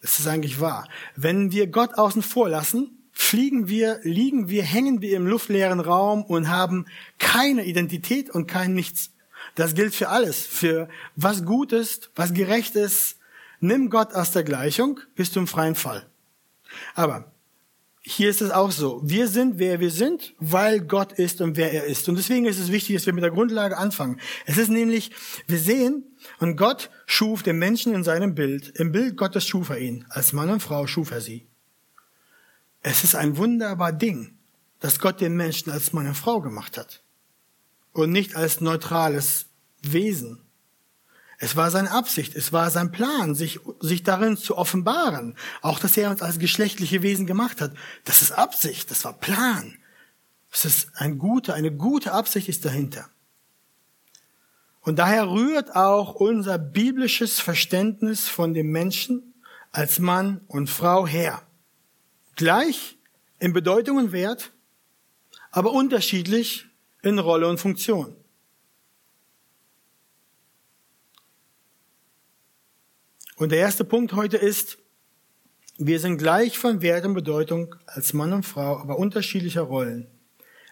Das 0.00 0.18
ist 0.18 0.26
eigentlich 0.26 0.60
wahr. 0.60 0.88
Wenn 1.16 1.52
wir 1.52 1.66
Gott 1.66 1.94
außen 1.94 2.22
vor 2.22 2.48
lassen, 2.48 3.03
fliegen 3.14 3.68
wir, 3.68 4.00
liegen 4.02 4.48
wir, 4.48 4.62
hängen 4.62 5.00
wir 5.00 5.16
im 5.16 5.26
luftleeren 5.26 5.80
Raum 5.80 6.24
und 6.24 6.48
haben 6.48 6.86
keine 7.18 7.64
Identität 7.64 8.28
und 8.28 8.46
kein 8.46 8.74
Nichts. 8.74 9.12
Das 9.54 9.74
gilt 9.74 9.94
für 9.94 10.08
alles. 10.08 10.44
Für 10.46 10.88
was 11.16 11.44
gut 11.44 11.72
ist, 11.72 12.10
was 12.16 12.34
gerecht 12.34 12.74
ist. 12.74 13.18
Nimm 13.60 13.88
Gott 13.88 14.12
aus 14.12 14.32
der 14.32 14.42
Gleichung, 14.42 15.00
bist 15.14 15.36
du 15.36 15.40
im 15.40 15.46
freien 15.46 15.76
Fall. 15.76 16.06
Aber 16.94 17.32
hier 18.02 18.28
ist 18.28 18.42
es 18.42 18.50
auch 18.50 18.70
so. 18.70 19.00
Wir 19.04 19.28
sind, 19.28 19.58
wer 19.58 19.80
wir 19.80 19.90
sind, 19.90 20.34
weil 20.38 20.80
Gott 20.80 21.12
ist 21.12 21.40
und 21.40 21.56
wer 21.56 21.72
er 21.72 21.84
ist. 21.84 22.08
Und 22.08 22.16
deswegen 22.16 22.44
ist 22.44 22.58
es 22.58 22.70
wichtig, 22.70 22.96
dass 22.96 23.06
wir 23.06 23.14
mit 23.14 23.24
der 23.24 23.30
Grundlage 23.30 23.78
anfangen. 23.78 24.20
Es 24.44 24.58
ist 24.58 24.68
nämlich, 24.68 25.12
wir 25.46 25.58
sehen, 25.58 26.04
und 26.40 26.56
Gott 26.56 26.90
schuf 27.06 27.42
den 27.42 27.58
Menschen 27.58 27.94
in 27.94 28.04
seinem 28.04 28.34
Bild. 28.34 28.68
Im 28.78 28.92
Bild 28.92 29.16
Gottes 29.16 29.46
schuf 29.46 29.70
er 29.70 29.78
ihn. 29.78 30.04
Als 30.10 30.32
Mann 30.32 30.50
und 30.50 30.60
Frau 30.60 30.86
schuf 30.86 31.12
er 31.12 31.20
sie. 31.20 31.46
Es 32.86 33.02
ist 33.02 33.14
ein 33.14 33.38
wunderbar 33.38 33.92
Ding, 33.92 34.36
dass 34.78 34.98
Gott 34.98 35.22
den 35.22 35.36
Menschen 35.36 35.72
als 35.72 35.94
Mann 35.94 36.06
und 36.06 36.14
Frau 36.14 36.42
gemacht 36.42 36.76
hat. 36.76 37.02
Und 37.94 38.12
nicht 38.12 38.36
als 38.36 38.60
neutrales 38.60 39.46
Wesen. 39.80 40.42
Es 41.38 41.56
war 41.56 41.70
seine 41.70 41.90
Absicht, 41.90 42.36
es 42.36 42.52
war 42.52 42.70
sein 42.70 42.92
Plan, 42.92 43.34
sich, 43.34 43.58
sich 43.80 44.02
darin 44.02 44.36
zu 44.36 44.58
offenbaren. 44.58 45.34
Auch, 45.62 45.78
dass 45.78 45.96
er 45.96 46.10
uns 46.10 46.20
als 46.20 46.38
geschlechtliche 46.38 47.00
Wesen 47.00 47.26
gemacht 47.26 47.62
hat. 47.62 47.72
Das 48.04 48.20
ist 48.20 48.32
Absicht, 48.32 48.90
das 48.90 49.02
war 49.06 49.14
Plan. 49.14 49.78
Es 50.52 50.66
ist 50.66 50.90
ein 50.94 51.18
gute, 51.18 51.54
eine 51.54 51.72
gute 51.72 52.12
Absicht 52.12 52.50
ist 52.50 52.66
dahinter. 52.66 53.08
Und 54.82 54.98
daher 54.98 55.30
rührt 55.30 55.74
auch 55.74 56.16
unser 56.16 56.58
biblisches 56.58 57.40
Verständnis 57.40 58.28
von 58.28 58.52
dem 58.52 58.70
Menschen 58.70 59.32
als 59.72 59.98
Mann 59.98 60.42
und 60.48 60.68
Frau 60.68 61.06
her. 61.06 61.40
Gleich 62.36 62.98
in 63.38 63.52
Bedeutung 63.52 63.96
und 63.98 64.12
Wert, 64.12 64.52
aber 65.50 65.72
unterschiedlich 65.72 66.66
in 67.02 67.18
Rolle 67.18 67.48
und 67.48 67.58
Funktion. 67.58 68.16
Und 73.36 73.50
der 73.50 73.58
erste 73.58 73.84
Punkt 73.84 74.12
heute 74.14 74.36
ist, 74.36 74.78
wir 75.76 75.98
sind 75.98 76.18
gleich 76.18 76.56
von 76.56 76.82
Wert 76.82 77.04
und 77.04 77.14
Bedeutung 77.14 77.74
als 77.86 78.12
Mann 78.12 78.32
und 78.32 78.44
Frau, 78.44 78.78
aber 78.78 78.98
unterschiedlicher 78.98 79.62
Rollen. 79.62 80.13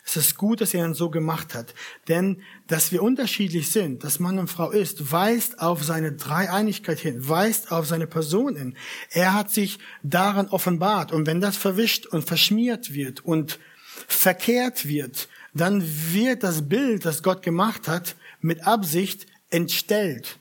Es 0.05 0.17
ist 0.17 0.37
gut, 0.37 0.61
dass 0.61 0.75
er 0.75 0.85
uns 0.85 0.99
so 0.99 1.11
gemacht 1.11 1.55
hat. 1.55 1.75
Denn, 2.09 2.43
dass 2.67 2.91
wir 2.91 3.03
unterschiedlich 3.03 3.71
sind, 3.71 4.03
dass 4.03 4.19
Mann 4.19 4.39
und 4.39 4.49
Frau 4.49 4.71
ist, 4.71 5.13
weist 5.13 5.61
auf 5.61 5.85
seine 5.85 6.13
Dreieinigkeit 6.13 6.99
hin, 6.99 7.29
weist 7.29 7.71
auf 7.71 7.87
seine 7.87 8.07
Person 8.07 8.57
hin. 8.57 8.77
Er 9.11 9.33
hat 9.33 9.51
sich 9.51 9.79
daran 10.03 10.49
offenbart. 10.49 11.13
Und 11.13 11.27
wenn 11.27 11.41
das 11.41 11.57
verwischt 11.57 12.07
und 12.07 12.27
verschmiert 12.27 12.93
wird 12.93 13.25
und 13.25 13.61
verkehrt 14.09 14.87
wird, 14.87 15.29
dann 15.55 15.83
wird 16.13 16.43
das 16.43 16.69
Bild, 16.69 17.05
das 17.05 17.23
Gott 17.23 17.43
gemacht 17.43 17.87
hat, 17.87 18.17
mit 18.41 18.67
Absicht 18.67 19.27
entstellt. 19.51 20.39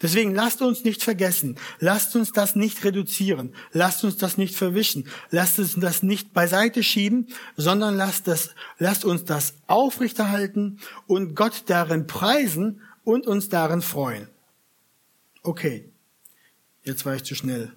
Deswegen 0.00 0.34
lasst 0.34 0.62
uns 0.62 0.84
nicht 0.84 1.02
vergessen, 1.02 1.56
lasst 1.78 2.14
uns 2.16 2.32
das 2.32 2.56
nicht 2.56 2.84
reduzieren, 2.84 3.54
lasst 3.72 4.04
uns 4.04 4.16
das 4.16 4.38
nicht 4.38 4.54
verwischen, 4.54 5.08
lasst 5.30 5.58
uns 5.58 5.74
das 5.76 6.02
nicht 6.02 6.32
beiseite 6.32 6.82
schieben, 6.82 7.28
sondern 7.56 7.96
lasst, 7.96 8.28
das, 8.28 8.54
lasst 8.78 9.04
uns 9.04 9.24
das 9.24 9.54
aufrechterhalten 9.66 10.78
und 11.06 11.34
Gott 11.34 11.64
darin 11.66 12.06
preisen 12.06 12.80
und 13.04 13.26
uns 13.26 13.48
darin 13.48 13.82
freuen. 13.82 14.28
Okay, 15.42 15.90
jetzt 16.84 17.04
war 17.04 17.16
ich 17.16 17.24
zu 17.24 17.34
schnell. 17.34 17.72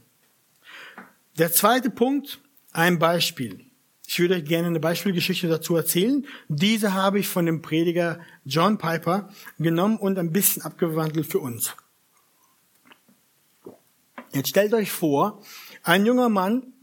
Der 1.38 1.52
zweite 1.52 1.90
Punkt, 1.90 2.40
ein 2.72 3.00
Beispiel. 3.00 3.66
Ich 4.08 4.20
würde 4.20 4.36
euch 4.36 4.46
gerne 4.46 4.68
eine 4.68 4.80
Beispielgeschichte 4.80 5.48
dazu 5.48 5.76
erzählen. 5.76 6.26
Diese 6.48 6.94
habe 6.94 7.20
ich 7.20 7.28
von 7.28 7.46
dem 7.46 7.62
Prediger 7.62 8.20
John 8.46 8.78
Piper 8.78 9.30
genommen 9.58 9.98
und 9.98 10.20
ein 10.20 10.32
bisschen 10.32 10.62
abgewandelt 10.62 11.26
für 11.26 11.40
uns. 11.40 11.76
Jetzt 14.36 14.50
stellt 14.50 14.74
euch 14.74 14.92
vor, 14.92 15.42
ein 15.82 16.06
junger 16.06 16.28
Mann 16.28 16.74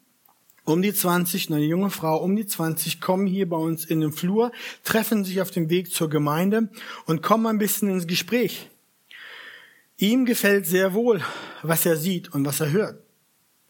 um 0.64 0.80
die 0.80 0.94
20, 0.94 1.50
eine 1.50 1.62
junge 1.62 1.90
Frau 1.90 2.16
um 2.16 2.34
die 2.34 2.46
20 2.46 2.98
kommen 2.98 3.26
hier 3.26 3.46
bei 3.46 3.58
uns 3.58 3.84
in 3.84 4.00
den 4.00 4.12
Flur, 4.12 4.52
treffen 4.84 5.22
sich 5.22 5.42
auf 5.42 5.50
dem 5.50 5.68
Weg 5.68 5.92
zur 5.92 6.08
Gemeinde 6.08 6.70
und 7.04 7.22
kommen 7.22 7.46
ein 7.46 7.58
bisschen 7.58 7.90
ins 7.90 8.06
Gespräch. 8.06 8.70
Ihm 9.98 10.24
gefällt 10.24 10.66
sehr 10.66 10.94
wohl, 10.94 11.20
was 11.62 11.84
er 11.84 11.98
sieht 11.98 12.32
und 12.32 12.46
was 12.46 12.60
er 12.60 12.70
hört. 12.70 13.02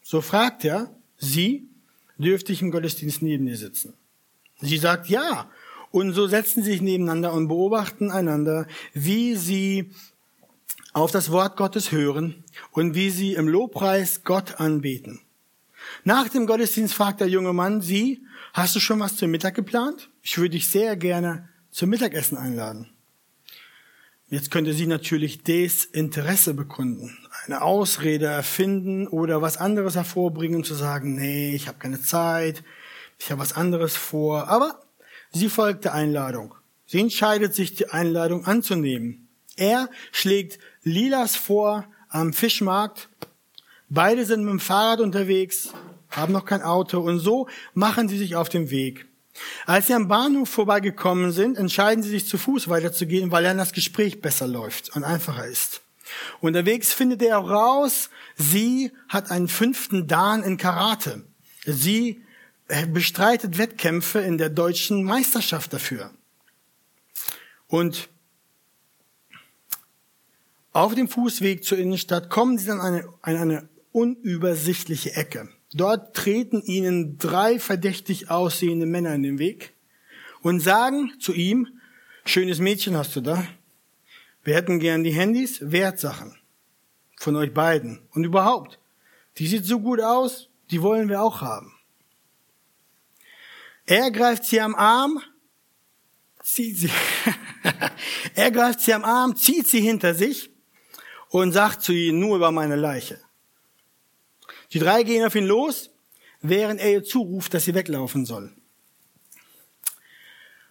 So 0.01 0.21
fragt 0.21 0.65
er, 0.65 0.95
Sie, 1.17 1.69
dürfte 2.19 2.53
ich 2.53 2.63
im 2.63 2.71
Gottesdienst 2.71 3.21
neben 3.21 3.47
dir 3.47 3.57
sitzen? 3.57 3.95
Sie 4.61 4.79
sagt 4.79 5.09
ja. 5.09 5.51
Und 5.91 6.13
so 6.13 6.29
setzen 6.29 6.63
sie 6.63 6.73
sich 6.73 6.81
nebeneinander 6.83 7.33
und 7.33 7.49
beobachten 7.49 8.13
einander, 8.13 8.67
wie 8.95 9.35
sie 9.35 9.91
auf 10.93 11.11
das 11.11 11.31
Wort 11.31 11.57
Gottes 11.57 11.93
hören 11.93 12.45
und 12.71 12.95
wie 12.95 13.11
sie 13.11 13.35
im 13.35 13.49
Lobpreis 13.49 14.25
Gott 14.25 14.61
anbeten. 14.61 15.21
Nach 16.05 16.29
dem 16.29 16.47
Gottesdienst 16.47 16.95
fragt 16.95 17.21
der 17.21 17.29
junge 17.29 17.53
Mann 17.53 17.81
sie, 17.81 18.25
hast 18.53 18.77
du 18.77 18.81
schon 18.81 19.01
was 19.01 19.17
zum 19.17 19.31
Mittag 19.31 19.55
geplant? 19.55 20.11
Ich 20.23 20.39
würde 20.39 20.51
dich 20.51 20.69
sehr 20.69 20.97
gerne 20.97 21.49
zum 21.71 21.91
Mittagessen 21.91 22.37
einladen. 22.37 22.89
Jetzt 24.29 24.51
könnte 24.51 24.73
sie 24.73 24.87
natürlich 24.87 25.43
Desinteresse 25.43 26.55
bekunden, 26.55 27.19
eine 27.45 27.61
Ausrede 27.61 28.27
erfinden 28.27 29.07
oder 29.07 29.43
was 29.43 29.59
anderes 29.59 29.95
hervorbringen 29.95 30.57
und 30.57 30.65
zu 30.65 30.75
sagen, 30.75 31.17
nee, 31.17 31.55
ich 31.55 31.69
habe 31.69 31.79
keine 31.79 32.01
Zeit, 32.01 32.65
ich 33.19 33.31
habe 33.31 33.43
was 33.43 33.53
anderes 33.53 33.95
vor. 33.95 34.49
Aber 34.49 34.83
sie 35.33 35.51
folgt 35.51 35.85
der 35.85 35.93
Einladung. 35.93 36.55
Sie 36.87 37.01
entscheidet 37.01 37.55
sich, 37.55 37.75
die 37.75 37.91
Einladung 37.91 38.47
anzunehmen. 38.47 39.22
Er 39.57 39.89
schlägt 40.11 40.59
Lilas 40.83 41.37
vor 41.37 41.87
am 42.09 42.33
Fischmarkt. 42.33 43.09
Beide 43.89 44.25
sind 44.25 44.45
mit 44.45 44.51
dem 44.51 44.61
Fahrrad 44.61 45.01
unterwegs, 45.01 45.73
haben 46.11 46.33
noch 46.33 46.45
kein 46.45 46.63
Auto 46.63 47.01
und 47.01 47.19
so 47.19 47.49
machen 47.75 48.09
sie 48.09 48.19
sich 48.19 48.37
auf 48.37 48.49
den 48.49 48.71
Weg. 48.71 49.07
Als 49.67 49.87
sie 49.87 49.95
am 49.95 50.09
Bahnhof 50.09 50.49
vorbeigekommen 50.49 51.33
sind, 51.33 51.57
entscheiden 51.57 52.03
sie 52.03 52.11
sich 52.11 52.27
zu 52.27 52.37
Fuß 52.39 52.69
weiterzugehen, 52.69 53.31
weil 53.31 53.45
dann 53.45 53.59
das 53.59 53.73
Gespräch 53.73 54.21
besser 54.21 54.47
läuft 54.47 54.95
und 54.95 55.05
einfacher 55.05 55.47
ist. 55.47 55.81
Unterwegs 56.41 56.93
findet 56.93 57.23
er 57.23 57.39
raus, 57.39 58.11
sie 58.37 58.93
hat 59.09 59.31
einen 59.31 59.49
fünften 59.49 60.07
Dan 60.07 60.43
in 60.43 60.59
Karate. 60.59 61.25
Sie 61.65 62.23
bestreitet 62.89 63.59
Wettkämpfe 63.59 64.21
in 64.21 64.39
der 64.39 64.51
deutschen 64.51 65.03
Meisterschaft 65.03 65.73
dafür. 65.73 66.11
Und 67.67 68.09
auf 70.73 70.95
dem 70.95 71.09
Fußweg 71.09 71.65
zur 71.65 71.79
Innenstadt 71.79 72.31
kommen 72.31 72.59
sie 72.59 72.67
dann 72.67 72.81
an 72.81 72.95
eine, 72.95 73.09
an 73.21 73.37
eine 73.37 73.69
unübersichtliche 73.93 75.15
Ecke. 75.15 75.49
Dort 75.75 76.15
treten 76.15 76.63
ihnen 76.63 77.19
drei 77.19 77.59
verdächtig 77.59 78.31
aussehende 78.31 78.87
Männer 78.87 79.15
in 79.15 79.23
den 79.23 79.39
Weg 79.39 79.75
und 80.41 80.61
sagen 80.61 81.13
zu 81.21 81.33
ihm, 81.33 81.69
schönes 82.25 82.59
Mädchen 82.59 82.97
hast 82.97 83.15
du 83.17 83.21
da. 83.21 83.47
Wir 84.45 84.55
hätten 84.55 84.81
gern 84.81 85.05
die 85.05 85.13
Handys, 85.13 85.59
Wertsachen 85.61 86.37
von 87.17 87.37
euch 87.37 87.55
beiden. 87.55 88.01
Und 88.11 88.25
überhaupt, 88.25 88.79
die 89.39 89.47
sieht 89.47 89.65
so 89.65 89.81
gut 89.81 90.01
aus, 90.01 90.49
die 90.71 90.83
wollen 90.83 91.09
wir 91.09 91.23
auch 91.23 91.41
haben. 91.41 91.73
Er 93.87 94.11
greift 94.11 94.45
sie 94.45 94.61
am 94.61 94.75
Arm, 94.75 95.21
zieht 96.43 96.79
sie, 96.79 96.91
er 98.35 98.51
greift 98.51 98.81
sie 98.81 98.95
am 98.95 99.05
Arm, 99.05 99.37
zieht 99.37 99.69
sie 99.69 99.81
hinter 99.81 100.15
sich 100.15 100.52
und 101.33 101.53
sagt 101.53 101.83
zu 101.83 101.93
ihnen, 101.93 102.21
nur 102.21 102.37
über 102.37 102.51
meine 102.51 102.77
Leiche. 102.77 103.19
Die 104.73 104.79
drei 104.79 105.03
gehen 105.03 105.25
auf 105.25 105.35
ihn 105.35 105.47
los, 105.47 105.91
während 106.43 106.79
er 106.79 106.93
ihr 106.93 107.05
zuruft, 107.05 107.55
dass 107.55 107.65
sie 107.65 107.75
weglaufen 107.75 108.27
soll. 108.27 108.53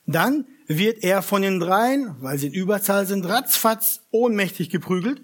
Dann 0.05 0.45
wird 0.67 1.03
er 1.03 1.23
von 1.23 1.41
den 1.41 1.59
dreien, 1.59 2.15
weil 2.19 2.37
sie 2.37 2.47
in 2.47 2.53
Überzahl 2.53 3.07
sind, 3.07 3.25
ratzfatz 3.25 4.01
ohnmächtig 4.11 4.69
geprügelt. 4.69 5.21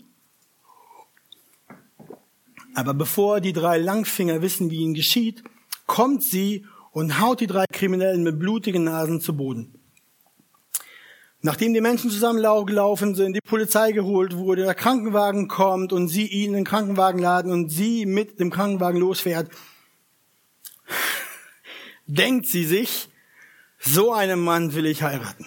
Aber 2.73 2.95
bevor 2.95 3.39
die 3.39 3.53
drei 3.53 3.77
Langfinger 3.77 4.41
wissen, 4.41 4.71
wie 4.71 4.81
ihnen 4.81 4.95
geschieht, 4.95 5.43
kommt 5.85 6.23
sie 6.23 6.65
und 6.91 7.19
haut 7.19 7.41
die 7.41 7.47
drei 7.47 7.65
Kriminellen 7.71 8.23
mit 8.23 8.39
blutigen 8.39 8.85
Nasen 8.85 9.21
zu 9.21 9.37
Boden. 9.37 9.76
Nachdem 11.47 11.73
die 11.73 11.79
Menschen 11.79 12.11
zusammengelaufen 12.11 13.15
sind, 13.15 13.33
die 13.33 13.39
Polizei 13.39 13.93
geholt 13.93 14.35
wurde, 14.35 14.65
der 14.65 14.75
Krankenwagen 14.75 15.47
kommt 15.47 15.93
und 15.93 16.09
sie 16.09 16.27
ihn 16.27 16.49
in 16.49 16.55
den 16.55 16.65
Krankenwagen 16.65 17.21
laden 17.21 17.53
und 17.53 17.69
sie 17.69 18.05
mit 18.05 18.41
dem 18.41 18.51
Krankenwagen 18.51 18.99
losfährt, 18.99 19.49
denkt 22.05 22.47
sie 22.47 22.65
sich, 22.65 23.07
so 23.79 24.11
einen 24.11 24.41
Mann 24.41 24.73
will 24.73 24.87
ich 24.87 25.03
heiraten. 25.03 25.45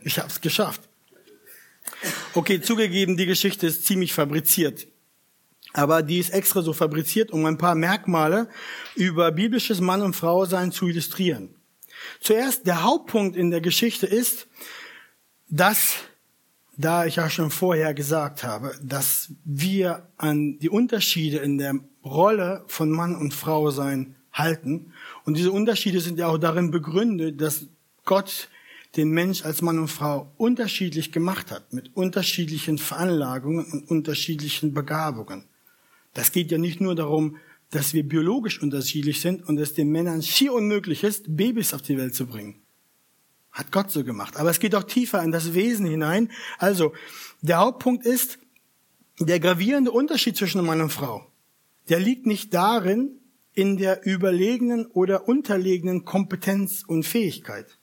Ich 0.00 0.18
habe 0.18 0.28
es 0.28 0.40
geschafft. 0.40 0.88
Okay, 2.32 2.62
zugegeben, 2.62 3.18
die 3.18 3.26
Geschichte 3.26 3.66
ist 3.66 3.84
ziemlich 3.84 4.14
fabriziert. 4.14 4.86
Aber 5.74 6.02
die 6.02 6.18
ist 6.18 6.30
extra 6.30 6.62
so 6.62 6.72
fabriziert, 6.72 7.30
um 7.30 7.44
ein 7.44 7.58
paar 7.58 7.74
Merkmale 7.74 8.48
über 8.94 9.30
biblisches 9.32 9.82
Mann- 9.82 10.00
und 10.00 10.16
Frau-Sein 10.16 10.72
zu 10.72 10.88
illustrieren. 10.88 11.54
Zuerst, 12.20 12.66
der 12.66 12.82
Hauptpunkt 12.82 13.36
in 13.36 13.50
der 13.50 13.60
Geschichte 13.60 14.06
ist, 14.06 14.46
dass, 15.48 15.96
da 16.76 17.04
ich 17.04 17.16
ja 17.16 17.28
schon 17.28 17.50
vorher 17.50 17.94
gesagt 17.94 18.44
habe, 18.44 18.74
dass 18.82 19.32
wir 19.44 20.08
an 20.16 20.58
die 20.58 20.70
Unterschiede 20.70 21.38
in 21.38 21.58
der 21.58 21.74
Rolle 22.04 22.64
von 22.66 22.90
Mann 22.90 23.14
und 23.14 23.34
Frau 23.34 23.70
sein 23.70 24.16
halten. 24.32 24.92
Und 25.24 25.36
diese 25.36 25.52
Unterschiede 25.52 26.00
sind 26.00 26.18
ja 26.18 26.28
auch 26.28 26.38
darin 26.38 26.70
begründet, 26.70 27.40
dass 27.40 27.66
Gott 28.04 28.48
den 28.96 29.10
Mensch 29.10 29.44
als 29.44 29.62
Mann 29.62 29.78
und 29.78 29.88
Frau 29.88 30.32
unterschiedlich 30.36 31.12
gemacht 31.12 31.50
hat, 31.50 31.72
mit 31.72 31.96
unterschiedlichen 31.96 32.78
Veranlagungen 32.78 33.64
und 33.66 33.90
unterschiedlichen 33.90 34.74
Begabungen. 34.74 35.44
Das 36.14 36.32
geht 36.32 36.50
ja 36.50 36.58
nicht 36.58 36.80
nur 36.80 36.94
darum, 36.94 37.36
dass 37.72 37.94
wir 37.94 38.06
biologisch 38.06 38.62
unterschiedlich 38.62 39.20
sind 39.20 39.48
und 39.48 39.58
es 39.58 39.72
den 39.72 39.88
Männern 39.90 40.22
schier 40.22 40.52
unmöglich 40.52 41.04
ist, 41.04 41.24
Babys 41.36 41.72
auf 41.72 41.80
die 41.80 41.96
Welt 41.96 42.14
zu 42.14 42.26
bringen. 42.26 42.62
Hat 43.50 43.72
Gott 43.72 43.90
so 43.90 44.04
gemacht. 44.04 44.36
Aber 44.36 44.50
es 44.50 44.60
geht 44.60 44.74
auch 44.74 44.84
tiefer 44.84 45.22
in 45.22 45.32
das 45.32 45.54
Wesen 45.54 45.86
hinein. 45.86 46.30
Also, 46.58 46.92
der 47.40 47.58
Hauptpunkt 47.58 48.04
ist, 48.04 48.38
der 49.18 49.40
gravierende 49.40 49.90
Unterschied 49.90 50.36
zwischen 50.36 50.64
Mann 50.64 50.82
und 50.82 50.92
Frau, 50.92 51.26
der 51.88 51.98
liegt 51.98 52.26
nicht 52.26 52.52
darin, 52.52 53.18
in 53.54 53.78
der 53.78 54.06
überlegenen 54.06 54.86
oder 54.86 55.26
unterlegenen 55.26 56.04
Kompetenz 56.04 56.84
und 56.86 57.04
Fähigkeit. 57.04 57.78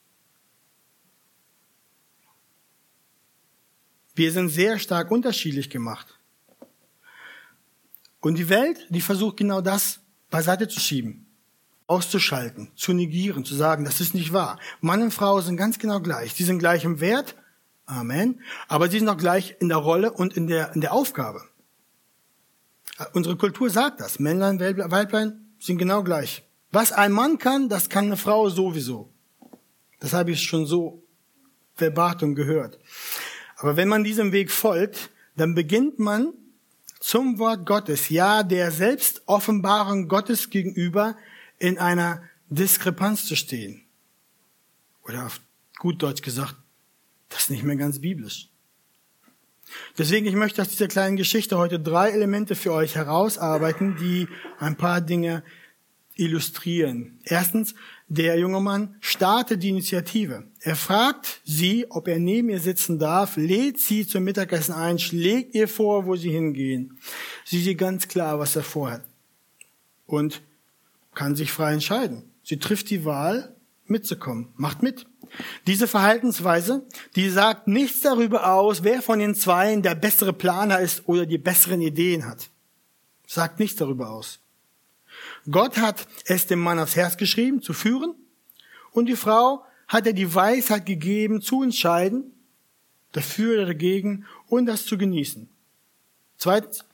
Wir 4.13 4.31
sind 4.31 4.49
sehr 4.49 4.77
stark 4.77 5.09
unterschiedlich 5.09 5.69
gemacht. 5.69 6.18
Und 8.21 8.37
die 8.37 8.49
Welt, 8.49 8.85
die 8.89 9.01
versucht 9.01 9.37
genau 9.37 9.61
das 9.61 9.99
beiseite 10.29 10.67
zu 10.67 10.79
schieben, 10.79 11.25
auszuschalten, 11.87 12.71
zu 12.75 12.93
negieren, 12.93 13.45
zu 13.45 13.55
sagen, 13.55 13.85
das 13.85 14.01
ist 14.01 14.13
nicht 14.13 14.33
wahr. 14.33 14.59
Mann 14.81 15.01
und 15.01 15.13
Frau 15.13 15.39
sind 15.41 15.57
ganz 15.57 15.79
genau 15.79 15.99
gleich. 16.01 16.33
Sie 16.33 16.43
sind 16.43 16.59
gleich 16.59 16.83
im 16.83 16.99
Wert, 16.99 17.35
Amen, 17.85 18.39
aber 18.67 18.87
sie 18.87 18.99
sind 18.99 19.09
auch 19.09 19.17
gleich 19.17 19.55
in 19.59 19.69
der 19.69 19.79
Rolle 19.79 20.11
und 20.11 20.37
in 20.37 20.45
der, 20.45 20.75
in 20.75 20.81
der 20.81 20.93
Aufgabe. 20.93 21.41
Unsere 23.13 23.35
Kultur 23.35 23.69
sagt 23.69 23.99
das. 23.99 24.19
Männlein, 24.19 24.59
Weiblein 24.59 25.53
sind 25.57 25.79
genau 25.79 26.03
gleich. 26.03 26.43
Was 26.71 26.91
ein 26.91 27.11
Mann 27.11 27.39
kann, 27.39 27.67
das 27.67 27.89
kann 27.89 28.05
eine 28.05 28.17
Frau 28.17 28.49
sowieso. 28.49 29.09
Das 29.99 30.13
habe 30.13 30.31
ich 30.31 30.43
schon 30.43 30.67
so 30.67 31.01
verbatim 31.75 32.35
gehört. 32.35 32.77
Aber 33.57 33.75
wenn 33.75 33.87
man 33.87 34.03
diesem 34.03 34.31
Weg 34.31 34.51
folgt, 34.51 35.09
dann 35.35 35.55
beginnt 35.55 35.97
man 35.97 36.33
zum 36.99 37.39
Wort 37.39 37.65
Gottes, 37.65 38.09
ja 38.09 38.43
der 38.43 38.71
Selbstoffenbarung 38.71 40.07
Gottes 40.07 40.49
gegenüber 40.49 41.15
in 41.57 41.77
einer 41.77 42.23
Diskrepanz 42.49 43.25
zu 43.25 43.35
stehen. 43.35 43.85
Oder 45.03 45.25
auf 45.25 45.41
gut 45.77 46.01
Deutsch 46.01 46.21
gesagt, 46.21 46.55
das 47.29 47.43
ist 47.43 47.51
nicht 47.51 47.63
mehr 47.63 47.75
ganz 47.75 47.99
biblisch. 47.99 48.49
Deswegen, 49.97 50.25
ich 50.25 50.35
möchte 50.35 50.61
aus 50.61 50.69
dieser 50.69 50.87
kleinen 50.87 51.15
Geschichte 51.15 51.57
heute 51.57 51.79
drei 51.79 52.09
Elemente 52.09 52.55
für 52.55 52.73
euch 52.73 52.95
herausarbeiten, 52.95 53.97
die 53.97 54.27
ein 54.57 54.75
paar 54.75 54.99
Dinge 54.99 55.43
illustrieren. 56.15 57.19
Erstens, 57.23 57.75
der 58.09 58.39
junge 58.39 58.59
Mann 58.59 58.95
startet 58.99 59.61
die 59.63 59.69
Initiative. 59.69 60.43
Er 60.61 60.75
fragt 60.75 61.41
sie, 61.45 61.85
ob 61.89 62.07
er 62.07 62.19
neben 62.19 62.49
ihr 62.49 62.59
sitzen 62.59 62.99
darf, 62.99 63.37
lädt 63.37 63.79
sie 63.79 64.05
zum 64.05 64.23
Mittagessen 64.23 64.73
ein, 64.73 64.99
schlägt 64.99 65.53
ihr 65.55 65.67
vor, 65.67 66.05
wo 66.05 66.15
sie 66.15 66.31
hingehen. 66.31 66.97
Sie 67.45 67.61
sieht 67.61 67.77
ganz 67.77 68.07
klar, 68.07 68.39
was 68.39 68.55
er 68.55 68.63
vorhat. 68.63 69.03
Und 70.05 70.41
kann 71.13 71.35
sich 71.35 71.51
frei 71.51 71.73
entscheiden. 71.73 72.23
Sie 72.43 72.57
trifft 72.57 72.89
die 72.89 73.05
Wahl, 73.05 73.55
mitzukommen. 73.89 74.49
Macht 74.55 74.83
mit. 74.83 75.05
Diese 75.67 75.87
Verhaltensweise, 75.87 76.87
die 77.15 77.29
sagt 77.29 77.67
nichts 77.67 78.01
darüber 78.01 78.51
aus, 78.53 78.83
wer 78.83 79.01
von 79.01 79.19
den 79.19 79.35
Zweien 79.35 79.81
der 79.81 79.95
bessere 79.95 80.33
Planer 80.33 80.79
ist 80.79 81.07
oder 81.07 81.25
die 81.25 81.37
besseren 81.37 81.81
Ideen 81.81 82.25
hat. 82.25 82.49
Sagt 83.27 83.59
nichts 83.59 83.77
darüber 83.77 84.09
aus. 84.09 84.39
Gott 85.51 85.77
hat 85.77 86.07
es 86.25 86.47
dem 86.47 86.59
Mann 86.59 86.79
aufs 86.79 86.95
Herz 86.95 87.17
geschrieben, 87.17 87.61
zu 87.61 87.73
führen. 87.73 88.15
Und 88.91 89.05
die 89.05 89.15
Frau 89.15 89.63
hat 89.87 90.05
er 90.05 90.13
die 90.13 90.33
Weisheit 90.33 90.85
gegeben, 90.85 91.41
zu 91.41 91.63
entscheiden, 91.63 92.33
dafür 93.11 93.55
oder 93.55 93.65
dagegen 93.67 94.25
und 94.47 94.65
das 94.65 94.85
zu 94.85 94.97
genießen. 94.97 95.49
Zweitens, 96.37 96.85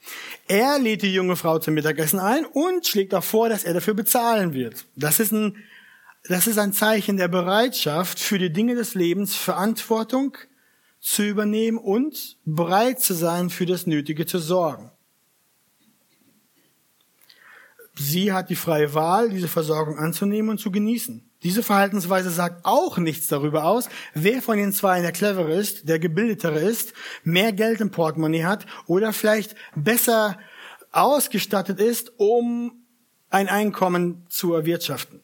er 0.47 0.79
lädt 0.79 1.03
die 1.03 1.13
junge 1.13 1.35
Frau 1.35 1.59
zum 1.59 1.75
Mittagessen 1.75 2.19
ein 2.19 2.45
und 2.45 2.87
schlägt 2.87 3.13
auch 3.13 3.23
vor, 3.23 3.47
dass 3.47 3.63
er 3.63 3.75
dafür 3.75 3.93
bezahlen 3.93 4.53
wird. 4.53 4.85
Das 4.95 5.19
ist 5.19 5.31
ein, 5.31 5.57
das 6.27 6.47
ist 6.47 6.57
ein 6.57 6.73
Zeichen 6.73 7.17
der 7.17 7.27
Bereitschaft, 7.27 8.19
für 8.19 8.39
die 8.39 8.51
Dinge 8.51 8.73
des 8.73 8.95
Lebens 8.95 9.35
Verantwortung 9.35 10.35
zu 10.99 11.21
übernehmen 11.21 11.77
und 11.77 12.37
bereit 12.45 13.01
zu 13.01 13.13
sein, 13.13 13.51
für 13.51 13.67
das 13.67 13.85
Nötige 13.85 14.25
zu 14.25 14.39
sorgen. 14.39 14.89
Sie 17.97 18.33
hat 18.33 18.49
die 18.49 18.55
freie 18.55 18.93
Wahl, 18.93 19.29
diese 19.29 19.47
Versorgung 19.47 19.97
anzunehmen 19.97 20.49
und 20.49 20.57
zu 20.57 20.71
genießen. 20.71 21.29
Diese 21.43 21.63
Verhaltensweise 21.63 22.29
sagt 22.29 22.65
auch 22.65 22.97
nichts 22.97 23.27
darüber 23.27 23.65
aus, 23.65 23.87
wer 24.13 24.41
von 24.41 24.57
den 24.57 24.73
zwei 24.73 25.01
der 25.01 25.11
clevere 25.11 25.53
ist, 25.53 25.87
der 25.87 25.99
gebildetere 25.99 26.59
ist, 26.59 26.93
mehr 27.23 27.53
Geld 27.53 27.81
im 27.81 27.91
Portemonnaie 27.91 28.45
hat 28.45 28.65
oder 28.87 29.13
vielleicht 29.13 29.55
besser 29.75 30.39
ausgestattet 30.91 31.79
ist, 31.79 32.13
um 32.17 32.83
ein 33.29 33.47
Einkommen 33.47 34.25
zu 34.29 34.53
erwirtschaften. 34.53 35.21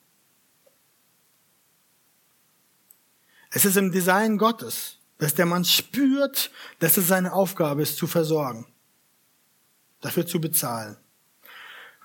Es 3.50 3.66
ist 3.66 3.78
im 3.78 3.92
Design 3.92 4.38
Gottes, 4.38 5.00
dass 5.18 5.36
der 5.36 5.46
Mann 5.46 5.66
spürt, 5.66 6.52
dass 6.80 6.98
es 6.98 7.08
seine 7.08 7.34
Aufgabe 7.34 7.82
ist, 7.82 7.98
zu 7.98 8.08
versorgen, 8.08 8.66
dafür 10.00 10.26
zu 10.26 10.40
bezahlen. 10.40 10.98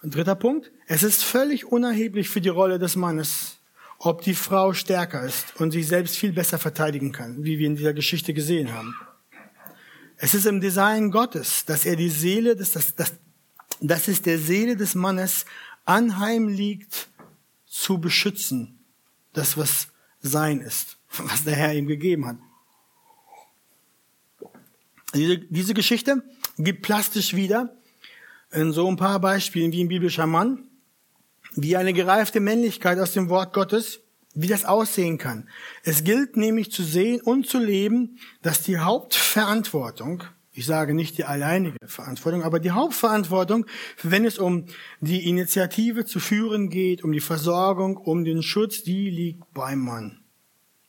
Ein 0.03 0.11
dritter 0.11 0.35
Punkt. 0.35 0.71
Es 0.87 1.03
ist 1.03 1.25
völlig 1.25 1.67
unerheblich 1.67 2.29
für 2.29 2.41
die 2.41 2.49
Rolle 2.49 2.79
des 2.79 2.97
Mannes, 2.97 3.59
ob 3.99 4.23
die 4.23 4.35
Frau 4.35 4.73
stärker 4.73 5.23
ist 5.23 5.59
und 5.59 5.71
sich 5.71 5.87
selbst 5.87 6.17
viel 6.17 6.33
besser 6.33 6.59
verteidigen 6.59 7.13
kann, 7.13 7.45
wie 7.45 7.59
wir 7.59 7.67
in 7.67 7.77
dieser 7.77 7.95
Geschichte 7.95 8.35
gesehen 8.35 8.73
haben. 8.73 8.95
Es 10.19 10.35
ist 10.35 10.47
im 10.47 10.61
Design 10.61 11.11
Gottes, 11.11 11.65
dass 11.65 11.85
er 11.85 11.97
die 11.97 12.09
Seele, 12.09 12.57
des, 12.57 12.73
das, 12.73 12.95
das, 12.95 13.15
dass 13.81 14.09
es 14.09 14.23
der 14.23 14.39
Seele 14.39 14.77
des 14.77 14.95
Mannes 14.95 15.45
anheim 15.85 16.49
liegt, 16.49 17.09
zu 17.67 17.99
beschützen, 17.99 18.79
das 19.33 19.57
was 19.57 19.89
sein 20.21 20.61
ist, 20.61 20.97
was 21.19 21.45
der 21.45 21.55
Herr 21.55 21.75
ihm 21.75 21.87
gegeben 21.87 22.27
hat. 22.27 22.39
Diese, 25.15 25.39
diese 25.39 25.75
Geschichte 25.75 26.23
gibt 26.59 26.83
plastisch 26.83 27.35
wieder, 27.35 27.76
in 28.53 28.73
so 28.73 28.89
ein 28.89 28.97
paar 28.97 29.21
Beispielen 29.21 29.73
wie 29.73 29.83
ein 29.83 29.89
biblischer 29.89 30.27
Mann, 30.27 30.65
wie 31.55 31.77
eine 31.77 31.93
gereifte 31.93 32.41
Männlichkeit 32.41 32.99
aus 32.99 33.13
dem 33.13 33.29
Wort 33.29 33.53
Gottes, 33.53 34.01
wie 34.35 34.47
das 34.47 34.65
aussehen 34.65 35.19
kann. 35.19 35.49
Es 35.83 36.05
gilt 36.05 36.37
nämlich 36.37 36.71
zu 36.71 36.83
sehen 36.83 37.21
und 37.23 37.47
zu 37.49 37.59
leben, 37.59 38.19
dass 38.43 38.63
die 38.63 38.79
Hauptverantwortung, 38.79 40.25
ich 40.53 40.67
sage 40.67 40.95
nicht 40.95 41.19
die 41.19 41.25
alleinige 41.25 41.77
Verantwortung, 41.87 42.43
aber 42.43 42.61
die 42.61 42.71
Hauptverantwortung, 42.71 43.67
wenn 44.03 44.25
es 44.25 44.39
um 44.39 44.67
die 45.01 45.29
Initiative 45.29 46.05
zu 46.05 46.21
führen 46.21 46.69
geht, 46.69 47.03
um 47.03 47.13
die 47.13 47.21
Versorgung, 47.21 47.97
um 47.97 48.25
den 48.25 48.43
Schutz, 48.43 48.83
die 48.83 49.11
liegt 49.11 49.53
beim 49.55 49.81
Mann. 49.81 50.21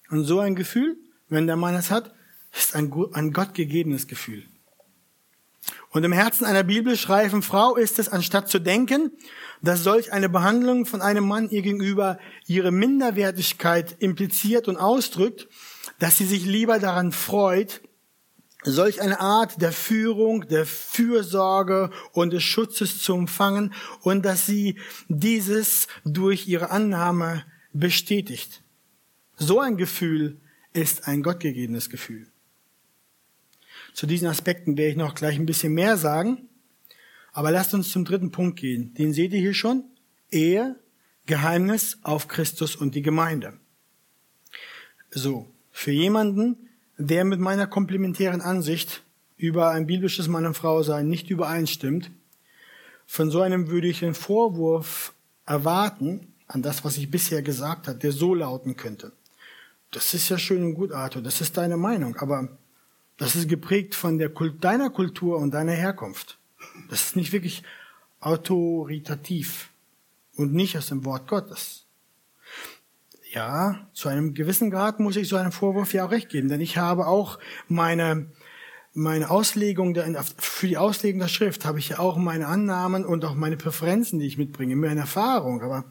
Und 0.10 0.26
so 0.26 0.40
ein 0.40 0.56
Gefühl, 0.56 0.98
wenn 1.30 1.48
der 1.48 1.58
Mann 1.58 1.76
es 1.76 1.92
hat, 1.92 2.14
ist 2.54 2.76
ein, 2.76 2.92
ein 3.14 3.32
Gott 3.32 3.54
gegebenes 3.54 4.08
Gefühl. 4.08 4.44
Und 5.90 6.04
im 6.04 6.12
Herzen 6.12 6.46
einer 6.46 6.64
bibelschreifen 6.64 7.42
Frau 7.42 7.76
ist 7.76 8.00
es, 8.00 8.10
anstatt 8.10 8.50
zu 8.50 8.60
denken, 8.60 9.12
dass 9.62 9.84
solch 9.84 10.14
eine 10.14 10.30
Behandlung 10.30 10.86
von 10.86 11.02
einem 11.02 11.28
Mann 11.28 11.50
ihr 11.50 11.62
gegenüber 11.62 12.20
ihre 12.46 12.72
Minderwertigkeit 12.72 13.96
impliziert 14.00 14.68
und 14.68 14.78
ausdrückt, 14.78 15.48
dass 16.00 16.18
sie 16.18 16.26
sich 16.26 16.46
lieber 16.46 16.80
daran 16.80 17.12
freut, 17.12 17.82
solch 18.64 19.02
eine 19.02 19.20
Art 19.20 19.62
der 19.62 19.72
Führung, 19.72 20.48
der 20.48 20.66
Fürsorge 20.66 21.90
und 22.12 22.34
des 22.34 22.44
Schutzes 22.44 23.02
zu 23.02 23.14
empfangen 23.14 23.74
und 24.02 24.26
dass 24.26 24.46
sie 24.46 24.80
dieses 25.08 25.88
durch 26.06 26.48
ihre 26.48 26.70
Annahme 26.70 27.46
bestätigt. 27.74 28.64
So 29.38 29.60
ein 29.60 29.78
Gefühl 29.78 30.42
ist 30.74 31.08
ein 31.08 31.24
gottgegebenes 31.24 31.90
Gefühl. 31.90 32.28
Zu 33.98 34.06
diesen 34.06 34.28
Aspekten 34.28 34.78
werde 34.78 34.92
ich 34.92 34.96
noch 34.96 35.16
gleich 35.16 35.40
ein 35.40 35.48
bisschen 35.48 35.74
mehr 35.74 35.98
sagen. 35.98 36.48
Aber 37.34 37.50
lasst 37.50 37.74
uns 37.74 37.90
zum 37.90 38.06
dritten 38.06 38.30
Punkt 38.30 38.60
gehen. 38.60 38.94
Den 38.94 39.12
seht 39.12 39.34
ihr 39.34 39.40
hier 39.40 39.56
schon. 39.56 39.86
Ehe, 40.30 40.76
Geheimnis 41.26 41.98
auf 42.04 42.28
Christus 42.28 42.76
und 42.76 42.94
die 42.94 43.02
Gemeinde. 43.02 43.54
So, 45.10 45.48
für 45.72 45.90
jemanden, 45.90 46.70
der 47.00 47.26
mit 47.26 47.40
meiner 47.40 47.66
komplementären 47.66 48.42
Ansicht 48.42 49.02
über 49.36 49.72
ein 49.72 49.88
biblisches 49.88 50.28
Mann 50.28 50.46
und 50.46 50.54
Frau 50.54 50.84
sein 50.84 51.08
nicht 51.08 51.32
übereinstimmt, 51.32 52.12
von 53.08 53.32
so 53.32 53.42
einem 53.42 53.72
würde 53.72 53.88
ich 53.88 54.06
einen 54.06 54.14
Vorwurf 54.14 55.16
erwarten 55.48 56.36
an 56.46 56.62
das, 56.62 56.86
was 56.86 56.98
ich 56.98 57.10
bisher 57.10 57.42
gesagt 57.42 57.88
habe, 57.88 57.98
der 57.98 58.12
so 58.12 58.36
lauten 58.36 58.76
könnte. 58.76 59.12
Das 59.90 60.14
ist 60.14 60.30
ja 60.30 60.38
schön 60.38 60.64
und 60.64 60.76
gut, 60.76 60.92
Arthur, 60.92 61.24
das 61.24 61.42
ist 61.42 61.58
deine 61.58 61.78
Meinung, 61.78 62.16
aber 62.18 62.60
das 63.18 63.36
ist 63.36 63.50
geprägt 63.50 63.96
von 63.96 64.18
der 64.18 64.30
Kult, 64.30 64.64
deiner 64.64 64.90
Kultur 64.90 65.38
und 65.38 65.52
deiner 65.52 65.74
Herkunft. 65.74 66.38
Das 66.90 67.02
ist 67.02 67.16
nicht 67.16 67.34
wirklich 67.34 67.64
autoritativ 68.20 69.72
und 70.36 70.54
nicht 70.54 70.78
aus 70.78 70.88
dem 70.88 71.04
Wort 71.06 71.28
Gottes. 71.28 71.86
Ja, 73.32 73.88
zu 73.94 74.08
einem 74.10 74.34
gewissen 74.34 74.72
Grad 74.72 75.00
muss 75.00 75.16
ich 75.16 75.28
so 75.28 75.36
einem 75.36 75.52
Vorwurf 75.52 75.94
ja 75.94 76.06
auch 76.06 76.12
recht 76.12 76.30
geben, 76.30 76.48
denn 76.48 76.62
ich 76.62 76.78
habe 76.78 77.08
auch 77.08 77.40
meine, 77.68 78.32
meine 78.94 79.30
Auslegung, 79.30 79.94
der, 79.94 80.24
für 80.38 80.68
die 80.68 80.78
Auslegung 80.78 81.20
der 81.20 81.28
Schrift 81.28 81.66
habe 81.66 81.80
ich 81.80 81.90
ja 81.90 82.00
auch 82.00 82.18
meine 82.18 82.48
Annahmen 82.48 83.06
und 83.06 83.26
auch 83.26 83.36
meine 83.36 83.58
Präferenzen, 83.58 84.20
die 84.20 84.28
ich 84.28 84.38
mitbringe, 84.38 84.76
meine 84.76 85.02
Erfahrung, 85.02 85.62
aber 85.62 85.86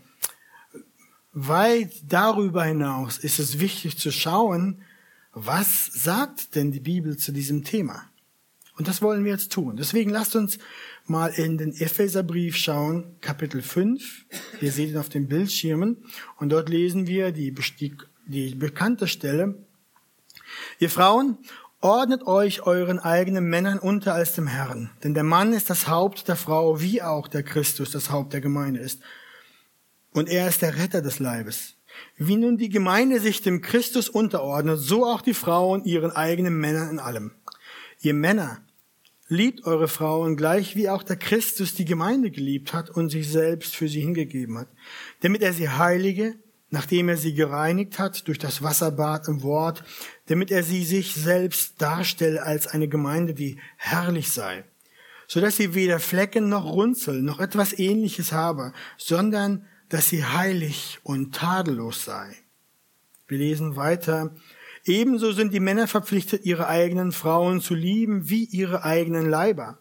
weit 1.33 1.93
darüber 2.09 2.65
hinaus 2.65 3.19
ist 3.19 3.39
es 3.39 3.61
wichtig 3.61 3.99
zu 3.99 4.11
schauen, 4.11 4.83
was 5.39 5.85
sagt 5.93 6.55
denn 6.55 6.73
die 6.73 6.81
Bibel 6.81 7.19
zu 7.19 7.31
diesem 7.31 7.63
Thema? 7.63 8.09
Und 8.79 8.89
das 8.89 9.03
wollen 9.03 9.23
wir 9.23 9.33
jetzt 9.33 9.53
tun. 9.53 9.77
Deswegen 9.77 10.11
lasst 10.11 10.35
uns 10.35 10.59
mal 11.05 11.29
in 11.29 11.59
den 11.59 11.75
Epheserbrief 11.75 12.57
schauen, 12.57 13.17
Kapitel 13.21 13.61
5. 13.61 14.25
Ihr 14.63 14.73
seht 14.73 14.89
ihn 14.89 14.97
auf 14.97 15.11
den 15.11 15.29
Bildschirmen. 15.29 15.99
Und 16.39 16.49
dort 16.49 16.71
lesen 16.71 17.07
wir 17.07 17.33
die, 17.33 17.55
die, 17.79 17.97
die 18.27 18.55
bekannte 18.55 19.07
Stelle. 19.09 19.59
Ihr 20.79 20.89
Frauen, 20.89 21.37
ordnet 21.83 22.27
euch 22.27 22.63
euren 22.63 22.99
eigenen 22.99 23.45
Männern 23.45 23.79
unter 23.79 24.15
als 24.15 24.33
dem 24.33 24.47
Herrn. 24.47 24.91
Denn 25.05 25.13
der 25.13 25.23
Mann 25.23 25.53
ist 25.53 25.69
das 25.69 25.87
Haupt 25.87 26.29
der 26.29 26.37
Frau, 26.37 26.81
wie 26.81 27.03
auch 27.03 27.29
der 27.29 27.43
Christus 27.43 27.91
das 27.91 28.11
Haupt 28.11 28.33
der 28.33 28.41
Gemeinde 28.41 28.81
ist. 28.81 29.03
Und 30.13 30.31
er 30.31 30.49
ist 30.49 30.63
der 30.63 30.79
Retter 30.79 31.03
des 31.03 31.19
Leibes. 31.19 31.76
Wie 32.17 32.37
nun 32.37 32.57
die 32.57 32.69
Gemeinde 32.69 33.21
sich 33.21 33.43
dem 33.43 33.61
Christus 33.61 34.09
unterordnet, 34.09 34.79
so 34.81 35.05
auch 35.05 35.21
die 35.21 35.35
Frauen 35.35 35.85
ihren 35.85 36.11
eigenen 36.11 36.59
Männern 36.59 36.91
in 36.91 36.99
allem. 36.99 37.33
Ihr 38.01 38.15
Männer, 38.15 38.61
Liebt 39.29 39.67
eure 39.67 39.89
Frauen 39.89 40.37
gleich 40.37 40.77
wie 40.77 40.89
auch 40.89 41.03
der 41.03 41.17
Christus 41.17 41.75
die 41.75 41.85
Gemeinde 41.85 42.31
geliebt 42.31 42.73
hat 42.73 42.91
und 42.91 43.11
sich 43.11 43.29
selbst 43.29 43.75
für 43.75 43.89
sie 43.89 44.01
hingegeben 44.01 44.57
hat, 44.57 44.69
damit 45.21 45.43
er 45.43 45.53
sie 45.53 45.69
heilige, 45.69 46.37
nachdem 46.71 47.09
er 47.09 47.17
sie 47.17 47.35
gereinigt 47.35 47.99
hat 47.99 48.29
durch 48.29 48.39
das 48.39 48.63
Wasserbad 48.63 49.27
im 49.27 49.43
Wort, 49.43 49.83
damit 50.27 50.53
er 50.53 50.63
sie 50.63 50.85
sich 50.85 51.13
selbst 51.15 51.83
darstelle 51.83 52.45
als 52.45 52.69
eine 52.69 52.87
Gemeinde, 52.87 53.35
die 53.35 53.59
herrlich 53.77 54.31
sei, 54.31 54.63
so 55.27 55.41
dass 55.41 55.57
sie 55.57 55.75
weder 55.75 55.99
Flecken 55.99 56.49
noch 56.49 56.65
Runzel 56.65 57.21
noch 57.21 57.41
etwas 57.41 57.77
ähnliches 57.77 58.31
habe, 58.31 58.73
sondern 58.97 59.67
dass 59.89 60.09
sie 60.09 60.25
heilig 60.25 60.99
und 61.03 61.35
tadellos 61.35 62.05
sei. 62.05 62.35
Wir 63.29 63.39
lesen 63.39 63.77
weiter 63.77 64.33
Ebenso 64.87 65.33
sind 65.33 65.53
die 65.53 65.61
Männer 65.61 65.89
verpflichtet, 65.89 66.45
ihre 66.45 66.69
eigenen 66.69 67.11
Frauen 67.11 67.61
zu 67.61 67.75
lieben 67.75 68.31
wie 68.31 68.45
ihre 68.45 68.85
eigenen 68.85 69.29
Leiber. 69.29 69.79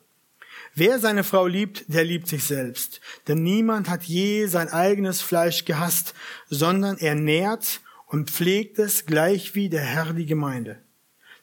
Wer 0.74 1.00
seine 1.00 1.24
Frau 1.24 1.46
liebt, 1.46 1.86
der 1.94 2.04
liebt 2.04 2.28
sich 2.28 2.44
selbst. 2.44 3.02
Denn 3.28 3.44
niemand 3.44 3.88
hat 3.88 4.04
je 4.04 4.48
sein 4.48 4.68
eigenes 4.68 5.22
Fleisch 5.22 5.63
gehasst, 5.63 6.15
sondern 6.50 6.98
er 6.98 7.13
nährt 7.13 7.82
und 8.08 8.32
pflegt 8.32 8.80
es 8.80 9.06
gleich 9.06 9.54
wie 9.54 9.70
der 9.70 9.84
Herr 9.84 10.12
die 10.12 10.26
Gemeinde. 10.26 10.82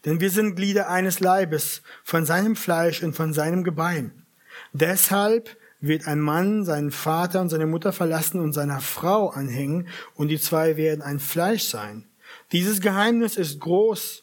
Denn 0.05 0.21
wir 0.21 0.31
sind 0.31 0.57
Glieder 0.57 0.91
eines 0.91 1.21
Leibes, 1.21 1.83
von 2.03 2.27
seinem 2.27 2.57
Fleisch 2.57 3.03
und 3.05 3.15
von 3.15 3.33
seinem 3.33 3.63
Gebein. 3.63 4.25
Deshalb 4.73 5.57
wird 5.83 6.07
ein 6.07 6.21
Mann 6.21 6.65
seinen 6.65 6.93
Vater 6.93 7.41
und 7.41 7.51
seine 7.51 7.67
Mutter 7.67 7.93
verlassen 7.93 8.41
und 8.41 8.53
seiner 8.53 8.81
Frau 8.81 9.29
anhängen, 9.29 9.89
und 10.15 10.29
die 10.29 10.41
zwei 10.41 10.77
werden 10.77 11.03
ein 11.03 11.21
Fleisch 11.21 11.65
sein. 11.65 12.07
Dieses 12.53 12.81
Geheimnis 12.81 13.37
ist 13.37 13.61
groß. 13.61 14.23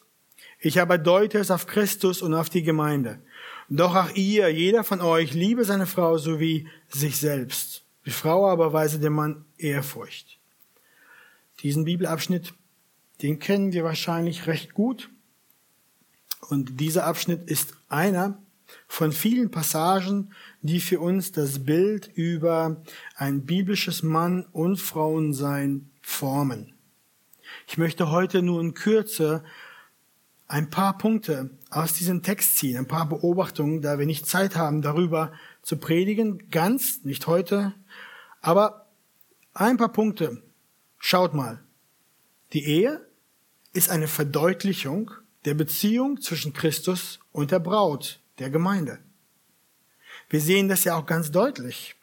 Ich 0.58 0.80
aber 0.80 0.98
deute 0.98 1.38
es 1.38 1.50
auf 1.50 1.66
Christus 1.66 2.22
und 2.22 2.34
auf 2.34 2.50
die 2.50 2.62
Gemeinde. 2.62 3.20
Doch 3.68 3.94
auch 3.94 4.10
ihr, 4.14 4.48
jeder 4.48 4.82
von 4.82 5.00
euch, 5.00 5.32
liebe 5.32 5.64
seine 5.64 5.86
Frau 5.86 6.18
sowie 6.18 6.66
sich 6.88 7.18
selbst. 7.18 7.84
Die 8.04 8.10
Frau 8.10 8.48
aber 8.48 8.72
weise 8.72 8.98
dem 8.98 9.12
Mann 9.12 9.44
Ehrfurcht. 9.58 10.38
Diesen 11.62 11.84
Bibelabschnitt, 11.84 12.54
den 13.22 13.38
kennen 13.38 13.72
wir 13.72 13.84
wahrscheinlich 13.84 14.46
recht 14.46 14.74
gut. 14.74 15.10
Und 16.48 16.80
dieser 16.80 17.04
Abschnitt 17.04 17.48
ist 17.48 17.74
einer 17.88 18.38
von 18.88 19.12
vielen 19.12 19.50
Passagen, 19.50 20.32
die 20.62 20.80
für 20.80 21.00
uns 21.00 21.32
das 21.32 21.64
Bild 21.64 22.10
über 22.14 22.82
ein 23.16 23.46
biblisches 23.46 24.02
Mann- 24.02 24.46
und 24.52 24.76
Frauensein 24.78 25.90
formen. 26.00 26.74
Ich 27.66 27.78
möchte 27.78 28.10
heute 28.10 28.42
nur 28.42 28.60
in 28.60 28.74
Kürze 28.74 29.42
ein 30.46 30.70
paar 30.70 30.98
Punkte 30.98 31.50
aus 31.70 31.92
diesem 31.92 32.22
Text 32.22 32.56
ziehen, 32.56 32.76
ein 32.76 32.88
paar 32.88 33.08
Beobachtungen, 33.08 33.82
da 33.82 33.98
wir 33.98 34.06
nicht 34.06 34.26
Zeit 34.26 34.56
haben, 34.56 34.82
darüber 34.82 35.32
zu 35.62 35.76
predigen, 35.76 36.50
ganz, 36.50 37.04
nicht 37.04 37.26
heute, 37.28 37.74
aber 38.40 38.86
ein 39.54 39.76
paar 39.76 39.92
Punkte. 39.92 40.42
Schaut 40.98 41.34
mal. 41.34 41.62
Die 42.52 42.64
Ehe 42.64 43.06
ist 43.72 43.90
eine 43.90 44.08
Verdeutlichung 44.08 45.12
der 45.44 45.54
Beziehung 45.54 46.20
zwischen 46.20 46.52
Christus 46.52 47.20
und 47.32 47.50
der 47.50 47.60
Braut, 47.60 48.19
der 48.40 48.50
Gemeinde. 48.50 48.98
Wir 50.28 50.40
sehen 50.40 50.68
das 50.68 50.84
ja 50.84 50.96
auch 50.96 51.06
ganz 51.06 51.30
deutlich. 51.30 51.94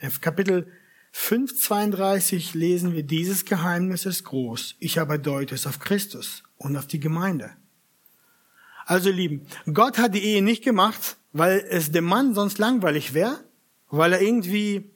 In 0.00 0.20
Kapitel 0.20 0.72
5.32 1.14 2.56
lesen 2.56 2.94
wir, 2.94 3.02
dieses 3.02 3.44
Geheimnis 3.44 4.06
ist 4.06 4.24
groß. 4.24 4.76
Ich 4.78 5.00
aber 5.00 5.18
deute 5.18 5.54
es 5.54 5.66
auf 5.66 5.78
Christus 5.78 6.42
und 6.56 6.76
auf 6.76 6.86
die 6.86 7.00
Gemeinde. 7.00 7.50
Also 8.86 9.10
Lieben, 9.10 9.46
Gott 9.72 9.98
hat 9.98 10.14
die 10.14 10.24
Ehe 10.24 10.42
nicht 10.42 10.64
gemacht, 10.64 11.16
weil 11.32 11.64
es 11.68 11.92
dem 11.92 12.04
Mann 12.04 12.34
sonst 12.34 12.58
langweilig 12.58 13.12
wäre, 13.14 13.44
weil 13.90 14.12
er 14.12 14.22
irgendwie 14.22 14.90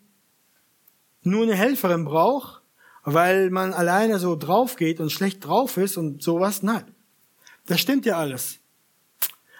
nur 1.22 1.42
eine 1.42 1.54
Helferin 1.54 2.04
braucht, 2.04 2.62
weil 3.04 3.50
man 3.50 3.74
alleine 3.74 4.18
so 4.18 4.36
drauf 4.36 4.76
geht 4.76 5.00
und 5.00 5.10
schlecht 5.10 5.44
drauf 5.44 5.76
ist 5.76 5.96
und 5.96 6.22
sowas. 6.22 6.62
Nein, 6.62 6.84
das 7.66 7.80
stimmt 7.80 8.06
ja 8.06 8.16
alles. 8.16 8.60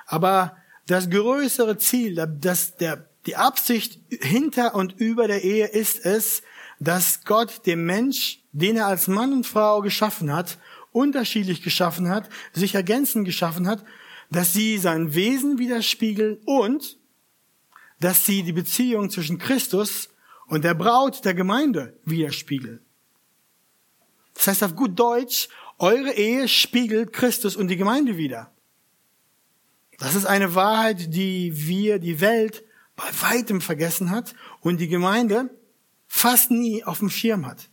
Aber 0.07 0.57
das 0.87 1.09
größere 1.11 1.79
Ziel, 1.79 2.15
das, 2.41 2.77
der, 2.77 3.09
die 3.27 3.37
Absicht 3.37 4.01
hinter 4.09 4.75
und 4.75 4.93
über 5.01 5.29
der 5.29 5.43
Ehe 5.45 5.67
ist 5.67 6.05
es, 6.05 6.43
dass 6.81 7.25
Gott 7.25 7.67
dem 7.67 7.87
Mensch, 7.87 8.41
den 8.53 8.77
er 8.77 8.87
als 8.87 9.07
Mann 9.07 9.33
und 9.33 9.47
Frau 9.47 9.81
geschaffen 9.81 10.33
hat, 10.33 10.59
unterschiedlich 10.91 11.63
geschaffen 11.63 12.09
hat, 12.09 12.29
sich 12.53 12.75
ergänzend 12.75 13.25
geschaffen 13.25 13.69
hat, 13.69 13.85
dass 14.31 14.53
sie 14.53 14.79
sein 14.79 15.15
Wesen 15.15 15.59
widerspiegeln 15.59 16.39
und 16.45 16.99
dass 18.01 18.27
sie 18.27 18.43
die 18.43 18.53
Beziehung 18.53 19.11
zwischen 19.11 19.39
Christus 19.39 20.09
und 20.49 20.65
der 20.65 20.75
Braut 20.75 21.25
der 21.25 21.35
Gemeinde 21.35 21.97
widerspiegeln. 22.05 22.81
Das 24.35 24.49
heißt 24.49 24.65
auf 24.65 24.75
gut 24.75 24.99
Deutsch, 24.99 25.49
eure 25.79 26.13
Ehe 26.13 26.49
spiegelt 26.49 27.13
Christus 27.13 27.57
und 27.57 27.69
die 27.69 27.77
Gemeinde 27.77 28.17
wider. 28.17 28.53
Das 29.99 30.15
ist 30.15 30.25
eine 30.25 30.55
Wahrheit, 30.55 31.15
die 31.15 31.53
wir, 31.55 31.99
die 31.99 32.21
Welt 32.21 32.65
bei 32.97 33.05
weitem 33.21 33.61
vergessen 33.61 34.11
hat 34.11 34.35
und 34.61 34.81
die 34.81 34.89
Gemeinde 34.89 35.51
fast 36.07 36.51
nie 36.51 36.85
auf 36.85 36.99
dem 36.99 37.11
Schirm 37.11 37.47
hat. 37.47 37.69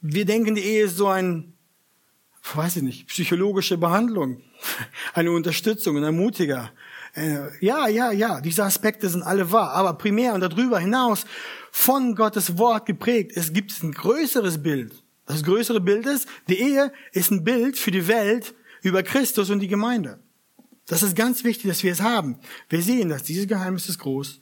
wir 0.00 0.24
denken, 0.24 0.54
die 0.54 0.62
Ehe 0.62 0.84
ist 0.84 0.96
so 0.96 1.08
ein, 1.08 1.54
weiß 2.54 2.76
ich 2.76 2.82
nicht, 2.82 3.08
psychologische 3.08 3.76
Behandlung, 3.76 4.40
eine 5.14 5.32
Unterstützung, 5.32 5.96
ein 5.96 6.04
Ermutiger. 6.04 6.70
Äh, 7.14 7.48
ja, 7.64 7.88
ja, 7.88 8.12
ja, 8.12 8.40
diese 8.40 8.64
Aspekte 8.64 9.08
sind 9.08 9.22
alle 9.22 9.50
wahr, 9.50 9.72
aber 9.72 9.94
primär 9.94 10.34
und 10.34 10.40
darüber 10.40 10.78
hinaus 10.78 11.26
von 11.72 12.14
Gottes 12.14 12.56
Wort 12.58 12.86
geprägt. 12.86 13.32
Es 13.34 13.52
gibt 13.52 13.82
ein 13.82 13.92
größeres 13.92 14.62
Bild. 14.62 14.92
Das 15.26 15.42
größere 15.42 15.80
Bild 15.80 16.06
ist, 16.06 16.28
die 16.48 16.58
Ehe 16.60 16.92
ist 17.12 17.30
ein 17.30 17.44
Bild 17.44 17.76
für 17.76 17.90
die 17.90 18.06
Welt 18.06 18.54
über 18.82 19.02
Christus 19.02 19.50
und 19.50 19.60
die 19.60 19.68
Gemeinde. 19.68 20.20
Das 20.86 21.02
ist 21.02 21.16
ganz 21.16 21.44
wichtig, 21.44 21.68
dass 21.68 21.82
wir 21.82 21.92
es 21.92 22.00
haben. 22.00 22.38
Wir 22.68 22.82
sehen 22.82 23.10
das. 23.10 23.22
Dieses 23.22 23.46
Geheimnis 23.46 23.88
ist 23.88 23.98
groß. 23.98 24.40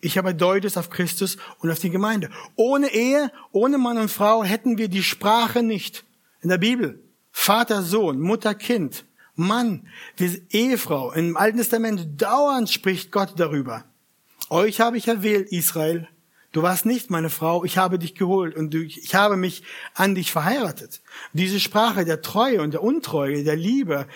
Ich 0.00 0.18
aber 0.18 0.34
deute 0.34 0.78
auf 0.78 0.90
Christus 0.90 1.38
und 1.60 1.70
auf 1.70 1.78
die 1.78 1.90
Gemeinde. 1.90 2.28
Ohne 2.54 2.92
Ehe, 2.92 3.32
ohne 3.50 3.78
Mann 3.78 3.96
und 3.96 4.10
Frau 4.10 4.44
hätten 4.44 4.76
wir 4.76 4.88
die 4.88 5.02
Sprache 5.02 5.62
nicht. 5.62 6.04
In 6.42 6.50
der 6.50 6.58
Bibel. 6.58 7.02
Vater, 7.32 7.82
Sohn, 7.82 8.20
Mutter, 8.20 8.54
Kind, 8.54 9.04
Mann, 9.34 9.88
Ehefrau. 10.50 11.12
Im 11.12 11.36
Alten 11.36 11.58
Testament 11.58 12.20
dauernd 12.20 12.70
spricht 12.70 13.10
Gott 13.10 13.34
darüber. 13.36 13.84
Euch 14.48 14.80
habe 14.80 14.96
ich 14.96 15.08
erwählt, 15.08 15.50
Israel. 15.50 16.08
Du 16.56 16.62
warst 16.62 16.86
nicht 16.86 17.10
meine 17.10 17.28
Frau, 17.28 17.64
ich 17.64 17.76
habe 17.76 17.98
dich 17.98 18.14
geholt 18.14 18.56
und 18.56 18.74
ich 18.74 19.14
habe 19.14 19.36
mich 19.36 19.62
an 19.92 20.14
dich 20.14 20.32
verheiratet. 20.32 21.02
Diese 21.34 21.60
Sprache 21.60 22.06
der 22.06 22.22
Treue 22.22 22.62
und 22.62 22.72
der 22.72 22.82
Untreue, 22.82 23.44
der 23.44 23.56
Liebe, 23.56 24.06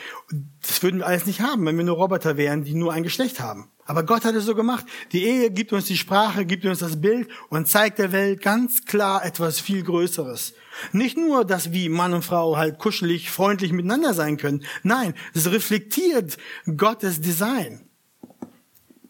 das 0.62 0.82
würden 0.82 1.00
wir 1.00 1.06
alles 1.06 1.26
nicht 1.26 1.42
haben, 1.42 1.66
wenn 1.66 1.76
wir 1.76 1.84
nur 1.84 1.98
Roboter 1.98 2.38
wären, 2.38 2.64
die 2.64 2.72
nur 2.72 2.94
ein 2.94 3.02
Geschlecht 3.02 3.40
haben. 3.40 3.70
Aber 3.84 4.04
Gott 4.04 4.24
hat 4.24 4.34
es 4.36 4.46
so 4.46 4.54
gemacht. 4.54 4.86
Die 5.12 5.26
Ehe 5.26 5.50
gibt 5.50 5.74
uns 5.74 5.84
die 5.84 5.98
Sprache, 5.98 6.46
gibt 6.46 6.64
uns 6.64 6.78
das 6.78 6.98
Bild 6.98 7.28
und 7.50 7.68
zeigt 7.68 7.98
der 7.98 8.10
Welt 8.10 8.40
ganz 8.40 8.86
klar 8.86 9.22
etwas 9.22 9.60
viel 9.60 9.82
Größeres. 9.82 10.54
Nicht 10.92 11.18
nur, 11.18 11.44
dass 11.44 11.74
wie 11.74 11.90
Mann 11.90 12.14
und 12.14 12.24
Frau 12.24 12.56
halt 12.56 12.78
kuschelig, 12.78 13.30
freundlich 13.30 13.72
miteinander 13.72 14.14
sein 14.14 14.38
können. 14.38 14.64
Nein, 14.82 15.12
es 15.34 15.52
reflektiert 15.52 16.38
Gottes 16.74 17.20
Design. 17.20 17.89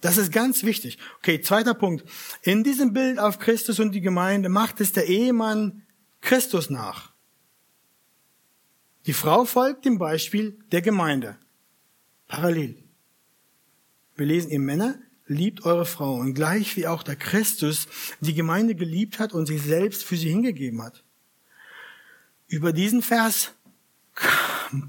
Das 0.00 0.16
ist 0.16 0.32
ganz 0.32 0.62
wichtig. 0.62 0.98
Okay, 1.18 1.40
zweiter 1.40 1.74
Punkt. 1.74 2.04
In 2.42 2.64
diesem 2.64 2.92
Bild 2.92 3.18
auf 3.18 3.38
Christus 3.38 3.80
und 3.80 3.92
die 3.92 4.00
Gemeinde 4.00 4.48
macht 4.48 4.80
es 4.80 4.92
der 4.92 5.06
Ehemann 5.06 5.82
Christus 6.20 6.70
nach. 6.70 7.12
Die 9.06 9.12
Frau 9.12 9.44
folgt 9.44 9.84
dem 9.84 9.98
Beispiel 9.98 10.58
der 10.72 10.82
Gemeinde. 10.82 11.36
Parallel. 12.28 12.76
Wir 14.16 14.26
lesen, 14.26 14.50
ihr 14.50 14.60
Männer, 14.60 14.98
liebt 15.26 15.64
eure 15.64 15.86
Frauen, 15.86 16.34
gleich 16.34 16.76
wie 16.76 16.86
auch 16.86 17.02
der 17.02 17.16
Christus 17.16 17.88
die 18.20 18.34
Gemeinde 18.34 18.74
geliebt 18.74 19.18
hat 19.18 19.32
und 19.32 19.46
sich 19.46 19.62
selbst 19.62 20.04
für 20.04 20.16
sie 20.16 20.28
hingegeben 20.28 20.82
hat. 20.82 21.04
Über 22.48 22.72
diesen 22.72 23.00
Vers 23.00 23.52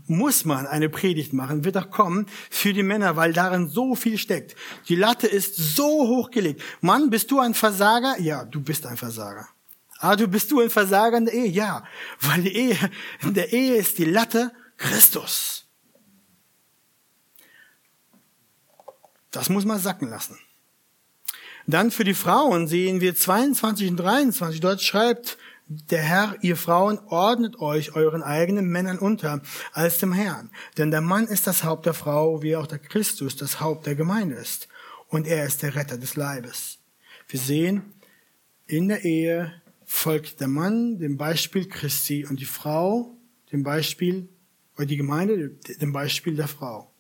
muss 0.08 0.46
man 0.46 0.68
eine 0.68 0.90
Predigt 0.90 1.34
machen, 1.34 1.64
wird 1.64 1.78
auch 1.78 1.90
kommen 1.90 2.28
für 2.50 2.74
die 2.74 2.84
Männer, 2.84 3.16
weil 3.16 3.34
darin 3.34 3.68
so 3.68 3.96
viel 3.96 4.18
steckt. 4.18 4.56
Die 4.88 4.96
Latte 4.96 5.28
ist 5.28 5.56
so 5.56 6.08
hochgelegt. 6.08 6.62
Mann, 6.82 7.10
bist 7.10 7.32
du 7.32 7.40
ein 7.40 7.54
Versager? 7.54 8.20
Ja, 8.20 8.46
du 8.46 8.62
bist 8.62 8.86
ein 8.86 8.98
Versager. 8.98 9.48
Ah, 10.00 10.16
du 10.16 10.28
bist 10.28 10.52
du 10.52 10.60
ein 10.60 10.70
Versager 10.70 11.18
in 11.18 11.26
der 11.26 11.34
Ehe? 11.34 11.48
Ja, 11.48 11.84
weil 12.22 12.42
die 12.42 12.56
Ehe, 12.56 12.78
in 13.22 13.34
der 13.34 13.54
Ehe 13.54 13.76
ist 13.76 13.98
die 13.98 14.06
Latte 14.06 14.52
Christus. 14.78 15.66
Das 19.30 19.50
muss 19.50 19.64
man 19.64 19.80
sacken 19.80 20.10
lassen. 20.10 20.38
Dann 21.68 21.92
für 21.92 22.04
die 22.04 22.16
Frauen 22.16 22.68
sehen 22.68 23.00
wir 23.02 23.16
22 23.16 23.92
und 23.92 23.98
23. 23.98 24.60
Dort 24.60 24.82
schreibt 24.82 25.38
der 25.90 26.02
Herr, 26.02 26.36
ihr 26.42 26.58
Frauen, 26.58 27.00
ordnet 27.08 27.60
euch 27.60 27.96
euren 27.96 28.24
eigenen 28.24 28.68
Männern 28.68 29.00
unter 29.00 29.42
als 29.72 30.00
dem 30.00 30.12
Herrn. 30.12 30.50
Denn 30.78 30.92
der 30.92 31.02
Mann 31.02 31.28
ist 31.28 31.48
das 31.48 31.64
Haupt 31.64 31.86
der 31.86 31.94
Frau, 31.94 32.42
wie 32.44 32.56
auch 32.56 32.68
der 32.68 32.80
Christus 32.80 33.36
das 33.38 33.62
Haupt 33.62 33.86
der 33.86 33.96
Gemeinde 33.96 34.36
ist. 34.36 34.68
Und 35.08 35.28
er 35.28 35.46
ist 35.46 35.62
der 35.62 35.76
Retter 35.76 35.98
des 35.98 36.16
Leibes. 36.16 36.80
Wir 37.28 37.40
sehen, 37.40 37.94
in 38.68 38.90
der 38.90 39.04
Ehe 39.06 39.54
folgt 39.86 40.40
der 40.42 40.48
Mann 40.48 41.00
dem 41.00 41.18
Beispiel 41.18 41.68
Christi 41.68 42.26
und 42.26 42.40
die 42.40 42.46
Frau 42.46 43.18
dem 43.52 43.64
Beispiel, 43.64 44.30
oder 44.76 44.86
die 44.86 44.98
Gemeinde 44.98 45.50
dem 45.50 45.92
Beispiel 45.92 46.36
der 46.36 46.48
Frau 46.48 46.92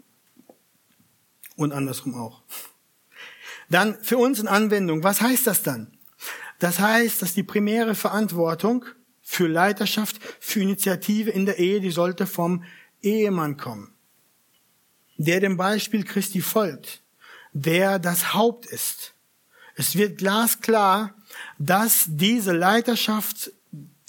und 1.55 1.71
andersrum 1.71 2.15
auch. 2.15 2.43
Dann 3.69 3.97
für 4.03 4.17
uns 4.17 4.39
in 4.39 4.47
Anwendung, 4.47 5.03
was 5.03 5.21
heißt 5.21 5.47
das 5.47 5.63
dann? 5.63 5.97
Das 6.61 6.79
heißt, 6.79 7.23
dass 7.23 7.33
die 7.33 7.41
primäre 7.41 7.95
Verantwortung 7.95 8.85
für 9.19 9.47
Leiterschaft, 9.47 10.19
für 10.39 10.61
Initiative 10.61 11.31
in 11.31 11.47
der 11.47 11.57
Ehe, 11.57 11.81
die 11.81 11.89
sollte 11.89 12.27
vom 12.27 12.63
Ehemann 13.01 13.57
kommen, 13.57 13.95
der 15.17 15.39
dem 15.39 15.57
Beispiel 15.57 16.03
Christi 16.03 16.39
folgt, 16.39 17.01
der 17.51 17.97
das 17.97 18.35
Haupt 18.35 18.67
ist. 18.67 19.15
Es 19.73 19.95
wird 19.95 20.19
glasklar, 20.19 21.15
dass 21.57 22.05
diese 22.07 22.51
Leiterschaft, 22.51 23.51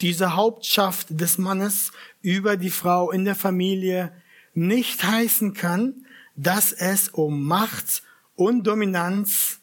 diese 0.03 0.37
Hauptschaft 0.37 1.07
des 1.09 1.39
Mannes 1.39 1.91
über 2.21 2.59
die 2.59 2.69
Frau 2.69 3.11
in 3.13 3.25
der 3.25 3.35
Familie 3.35 4.13
nicht 4.53 5.03
heißen 5.03 5.55
kann, 5.55 6.05
dass 6.37 6.73
es 6.73 7.09
um 7.09 7.45
Macht 7.45 8.03
und 8.35 8.67
Dominanz, 8.67 9.62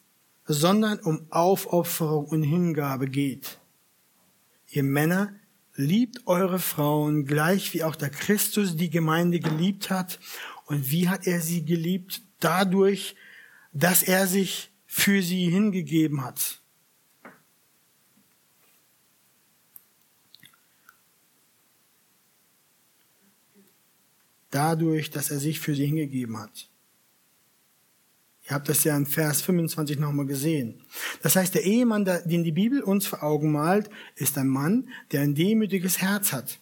sondern 0.52 0.98
um 1.00 1.26
Aufopferung 1.30 2.26
und 2.26 2.42
Hingabe 2.42 3.08
geht. 3.08 3.58
Ihr 4.68 4.82
Männer, 4.82 5.34
liebt 5.76 6.26
eure 6.26 6.58
Frauen 6.58 7.24
gleich 7.24 7.72
wie 7.72 7.84
auch 7.84 7.96
der 7.96 8.10
Christus 8.10 8.76
die 8.76 8.90
Gemeinde 8.90 9.40
geliebt 9.40 9.88
hat. 9.88 10.18
Und 10.66 10.90
wie 10.90 11.08
hat 11.08 11.26
er 11.26 11.40
sie 11.40 11.64
geliebt? 11.64 12.22
Dadurch, 12.38 13.16
dass 13.72 14.02
er 14.02 14.26
sich 14.26 14.70
für 14.86 15.22
sie 15.22 15.48
hingegeben 15.48 16.22
hat. 16.22 16.60
dadurch, 24.50 25.10
dass 25.10 25.30
er 25.30 25.38
sich 25.38 25.60
für 25.60 25.74
sie 25.74 25.86
hingegeben 25.86 26.38
hat. 26.38 26.69
Ihr 28.50 28.56
habt 28.56 28.68
das 28.68 28.82
ja 28.82 28.96
in 28.96 29.06
Vers 29.06 29.42
25 29.42 30.00
nochmal 30.00 30.26
gesehen. 30.26 30.82
Das 31.22 31.36
heißt, 31.36 31.54
der 31.54 31.62
Ehemann, 31.62 32.04
den 32.04 32.42
die 32.42 32.50
Bibel 32.50 32.82
uns 32.82 33.06
vor 33.06 33.22
Augen 33.22 33.52
malt, 33.52 33.88
ist 34.16 34.36
ein 34.38 34.48
Mann, 34.48 34.88
der 35.12 35.20
ein 35.20 35.36
demütiges 35.36 35.98
Herz 36.02 36.32
hat, 36.32 36.58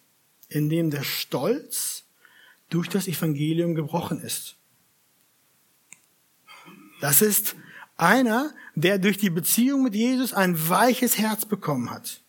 in 0.49 0.69
dem 0.69 0.91
der 0.91 1.01
Stolz 1.01 2.03
durch 2.69 2.89
das 2.89 3.07
Evangelium 3.07 3.73
gebrochen 3.73 4.21
ist. 4.21 4.57
Das 7.01 7.23
ist 7.23 7.55
einer, 7.97 8.53
der 8.75 8.99
durch 8.99 9.17
die 9.17 9.31
Beziehung 9.31 9.81
mit 9.81 9.95
Jesus 9.95 10.31
ein 10.31 10.69
weiches 10.69 11.17
Herz 11.17 11.45
bekommen 11.45 11.89
hat 11.89 12.21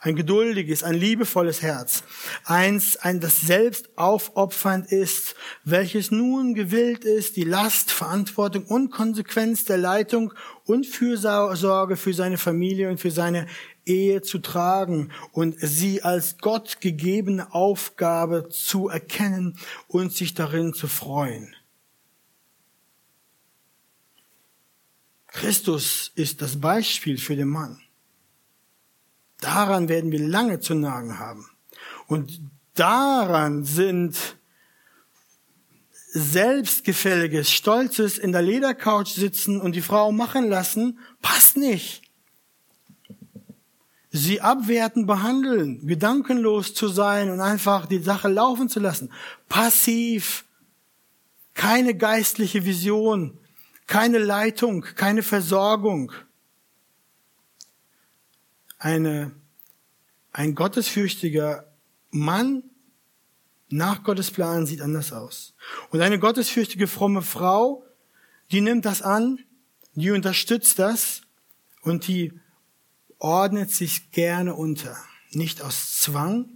ein 0.00 0.16
geduldiges, 0.16 0.82
ein 0.82 0.94
liebevolles 0.94 1.62
Herz, 1.62 2.04
eins, 2.44 2.96
ein, 2.96 3.20
das 3.20 3.40
selbst 3.40 3.90
aufopfernd 3.96 4.90
ist, 4.90 5.34
welches 5.64 6.10
nun 6.10 6.54
gewillt 6.54 7.04
ist, 7.04 7.36
die 7.36 7.44
Last, 7.44 7.90
Verantwortung 7.90 8.64
und 8.64 8.90
Konsequenz 8.90 9.64
der 9.64 9.78
Leitung 9.78 10.32
und 10.64 10.86
Fürsorge 10.86 11.96
für 11.96 12.14
seine 12.14 12.38
Familie 12.38 12.88
und 12.88 13.00
für 13.00 13.10
seine 13.10 13.46
Ehe 13.84 14.22
zu 14.22 14.38
tragen 14.38 15.10
und 15.32 15.56
sie 15.58 16.02
als 16.02 16.38
Gott 16.38 16.80
gegebene 16.80 17.52
Aufgabe 17.52 18.48
zu 18.48 18.88
erkennen 18.88 19.58
und 19.88 20.12
sich 20.12 20.34
darin 20.34 20.74
zu 20.74 20.86
freuen. 20.86 21.54
Christus 25.26 26.10
ist 26.14 26.42
das 26.42 26.60
Beispiel 26.60 27.16
für 27.16 27.36
den 27.36 27.48
Mann. 27.48 27.80
Daran 29.40 29.88
werden 29.88 30.12
wir 30.12 30.20
lange 30.20 30.60
zu 30.60 30.74
nagen 30.74 31.18
haben. 31.18 31.46
Und 32.06 32.40
daran 32.74 33.64
sind 33.64 34.16
selbstgefälliges, 36.12 37.50
stolzes 37.50 38.18
in 38.18 38.32
der 38.32 38.42
Ledercouch 38.42 39.06
sitzen 39.06 39.60
und 39.60 39.76
die 39.76 39.80
Frau 39.80 40.10
machen 40.10 40.48
lassen, 40.48 40.98
passt 41.22 41.56
nicht. 41.56 42.02
Sie 44.10 44.40
abwerten, 44.40 45.06
behandeln, 45.06 45.86
gedankenlos 45.86 46.74
zu 46.74 46.88
sein 46.88 47.30
und 47.30 47.40
einfach 47.40 47.86
die 47.86 48.02
Sache 48.02 48.26
laufen 48.26 48.68
zu 48.68 48.80
lassen. 48.80 49.12
Passiv, 49.48 50.44
keine 51.54 51.94
geistliche 51.94 52.64
Vision, 52.64 53.38
keine 53.86 54.18
Leitung, 54.18 54.82
keine 54.96 55.22
Versorgung 55.22 56.10
eine, 58.80 59.30
ein 60.32 60.56
gottesfürchtiger 60.56 61.72
Mann 62.10 62.64
nach 63.68 64.02
Gottes 64.02 64.32
Plan 64.32 64.66
sieht 64.66 64.80
anders 64.80 65.12
aus. 65.12 65.54
Und 65.90 66.00
eine 66.00 66.18
gottesfürchtige, 66.18 66.88
fromme 66.88 67.22
Frau, 67.22 67.84
die 68.50 68.60
nimmt 68.60 68.84
das 68.84 69.02
an, 69.02 69.38
die 69.94 70.10
unterstützt 70.10 70.80
das 70.80 71.22
und 71.82 72.08
die 72.08 72.32
ordnet 73.18 73.70
sich 73.70 74.10
gerne 74.10 74.54
unter. 74.54 74.96
nicht 75.32 75.62
aus 75.62 76.00
Zwang, 76.00 76.48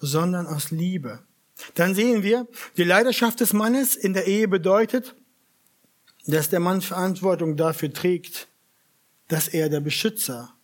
sondern 0.00 0.48
aus 0.48 0.72
Liebe. 0.72 1.22
Dann 1.74 1.94
sehen 1.94 2.24
wir, 2.24 2.48
die 2.76 2.82
Leidenschaft 2.82 3.38
des 3.38 3.52
Mannes 3.52 3.94
in 3.94 4.14
der 4.14 4.26
Ehe 4.26 4.48
bedeutet, 4.48 5.14
dass 6.26 6.50
der 6.50 6.58
Mann 6.58 6.82
Verantwortung 6.82 7.56
dafür 7.56 7.92
trägt, 7.92 8.48
dass 9.28 9.46
er 9.46 9.68
der 9.68 9.78
Beschützer 9.78 10.55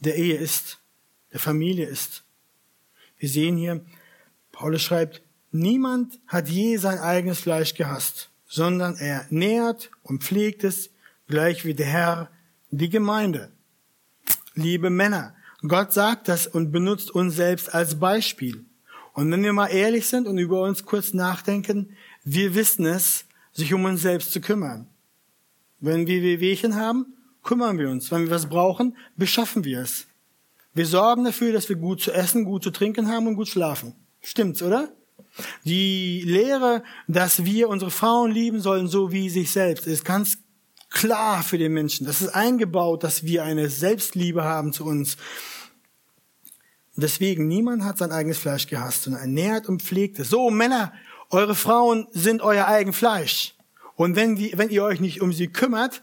der 0.00 0.16
Ehe 0.16 0.36
ist, 0.36 0.78
der 1.32 1.40
Familie 1.40 1.86
ist. 1.86 2.24
Wir 3.18 3.28
sehen 3.28 3.56
hier, 3.56 3.84
Paulus 4.52 4.82
schreibt, 4.82 5.22
niemand 5.52 6.18
hat 6.26 6.48
je 6.48 6.76
sein 6.76 6.98
eigenes 6.98 7.40
Fleisch 7.40 7.74
gehasst, 7.74 8.30
sondern 8.46 8.96
er 8.96 9.26
nährt 9.30 9.90
und 10.02 10.22
pflegt 10.22 10.64
es, 10.64 10.90
gleich 11.28 11.64
wie 11.64 11.74
der 11.74 11.86
Herr 11.86 12.30
die 12.70 12.88
Gemeinde. 12.88 13.52
Liebe 14.54 14.90
Männer, 14.90 15.34
Gott 15.62 15.92
sagt 15.92 16.28
das 16.28 16.46
und 16.46 16.72
benutzt 16.72 17.10
uns 17.10 17.36
selbst 17.36 17.72
als 17.72 17.98
Beispiel. 18.00 18.64
Und 19.12 19.30
wenn 19.30 19.42
wir 19.42 19.52
mal 19.52 19.68
ehrlich 19.68 20.08
sind 20.08 20.26
und 20.26 20.38
über 20.38 20.62
uns 20.62 20.84
kurz 20.84 21.12
nachdenken, 21.12 21.96
wir 22.24 22.54
wissen 22.54 22.86
es, 22.86 23.26
sich 23.52 23.74
um 23.74 23.84
uns 23.84 24.02
selbst 24.02 24.32
zu 24.32 24.40
kümmern. 24.40 24.86
Wenn 25.80 26.06
wir 26.06 26.22
Wehwehchen 26.22 26.76
haben, 26.76 27.14
kümmern 27.42 27.78
wir 27.78 27.88
uns. 27.90 28.10
Wenn 28.10 28.24
wir 28.24 28.30
was 28.30 28.46
brauchen, 28.46 28.96
beschaffen 29.16 29.64
wir 29.64 29.80
es. 29.80 30.06
Wir 30.72 30.86
sorgen 30.86 31.24
dafür, 31.24 31.52
dass 31.52 31.68
wir 31.68 31.76
gut 31.76 32.00
zu 32.00 32.12
essen, 32.12 32.44
gut 32.44 32.62
zu 32.62 32.70
trinken 32.70 33.08
haben 33.08 33.26
und 33.26 33.34
gut 33.34 33.48
schlafen. 33.48 33.94
Stimmt's, 34.20 34.62
oder? 34.62 34.88
Die 35.64 36.22
Lehre, 36.24 36.82
dass 37.08 37.44
wir 37.44 37.68
unsere 37.68 37.90
Frauen 37.90 38.30
lieben 38.30 38.60
sollen, 38.60 38.88
so 38.88 39.12
wie 39.12 39.30
sich 39.30 39.50
selbst, 39.50 39.86
ist 39.86 40.04
ganz 40.04 40.38
klar 40.90 41.42
für 41.42 41.58
den 41.58 41.72
Menschen. 41.72 42.06
Das 42.06 42.20
ist 42.20 42.28
eingebaut, 42.28 43.04
dass 43.04 43.24
wir 43.24 43.44
eine 43.44 43.68
Selbstliebe 43.68 44.44
haben 44.44 44.72
zu 44.72 44.84
uns. 44.84 45.16
Deswegen, 46.96 47.48
niemand 47.48 47.84
hat 47.84 47.98
sein 47.98 48.12
eigenes 48.12 48.38
Fleisch 48.38 48.66
gehasst, 48.66 49.04
sondern 49.04 49.22
ernährt 49.22 49.68
und 49.68 49.82
pflegt 49.82 50.18
es. 50.18 50.28
So, 50.28 50.50
Männer, 50.50 50.92
eure 51.30 51.54
Frauen 51.54 52.08
sind 52.10 52.42
euer 52.42 52.66
eigen 52.66 52.92
Fleisch. 52.92 53.54
Und 53.96 54.16
wenn, 54.16 54.36
die, 54.36 54.52
wenn 54.56 54.70
ihr 54.70 54.82
euch 54.82 55.00
nicht 55.00 55.20
um 55.20 55.32
sie 55.32 55.48
kümmert, 55.48 56.02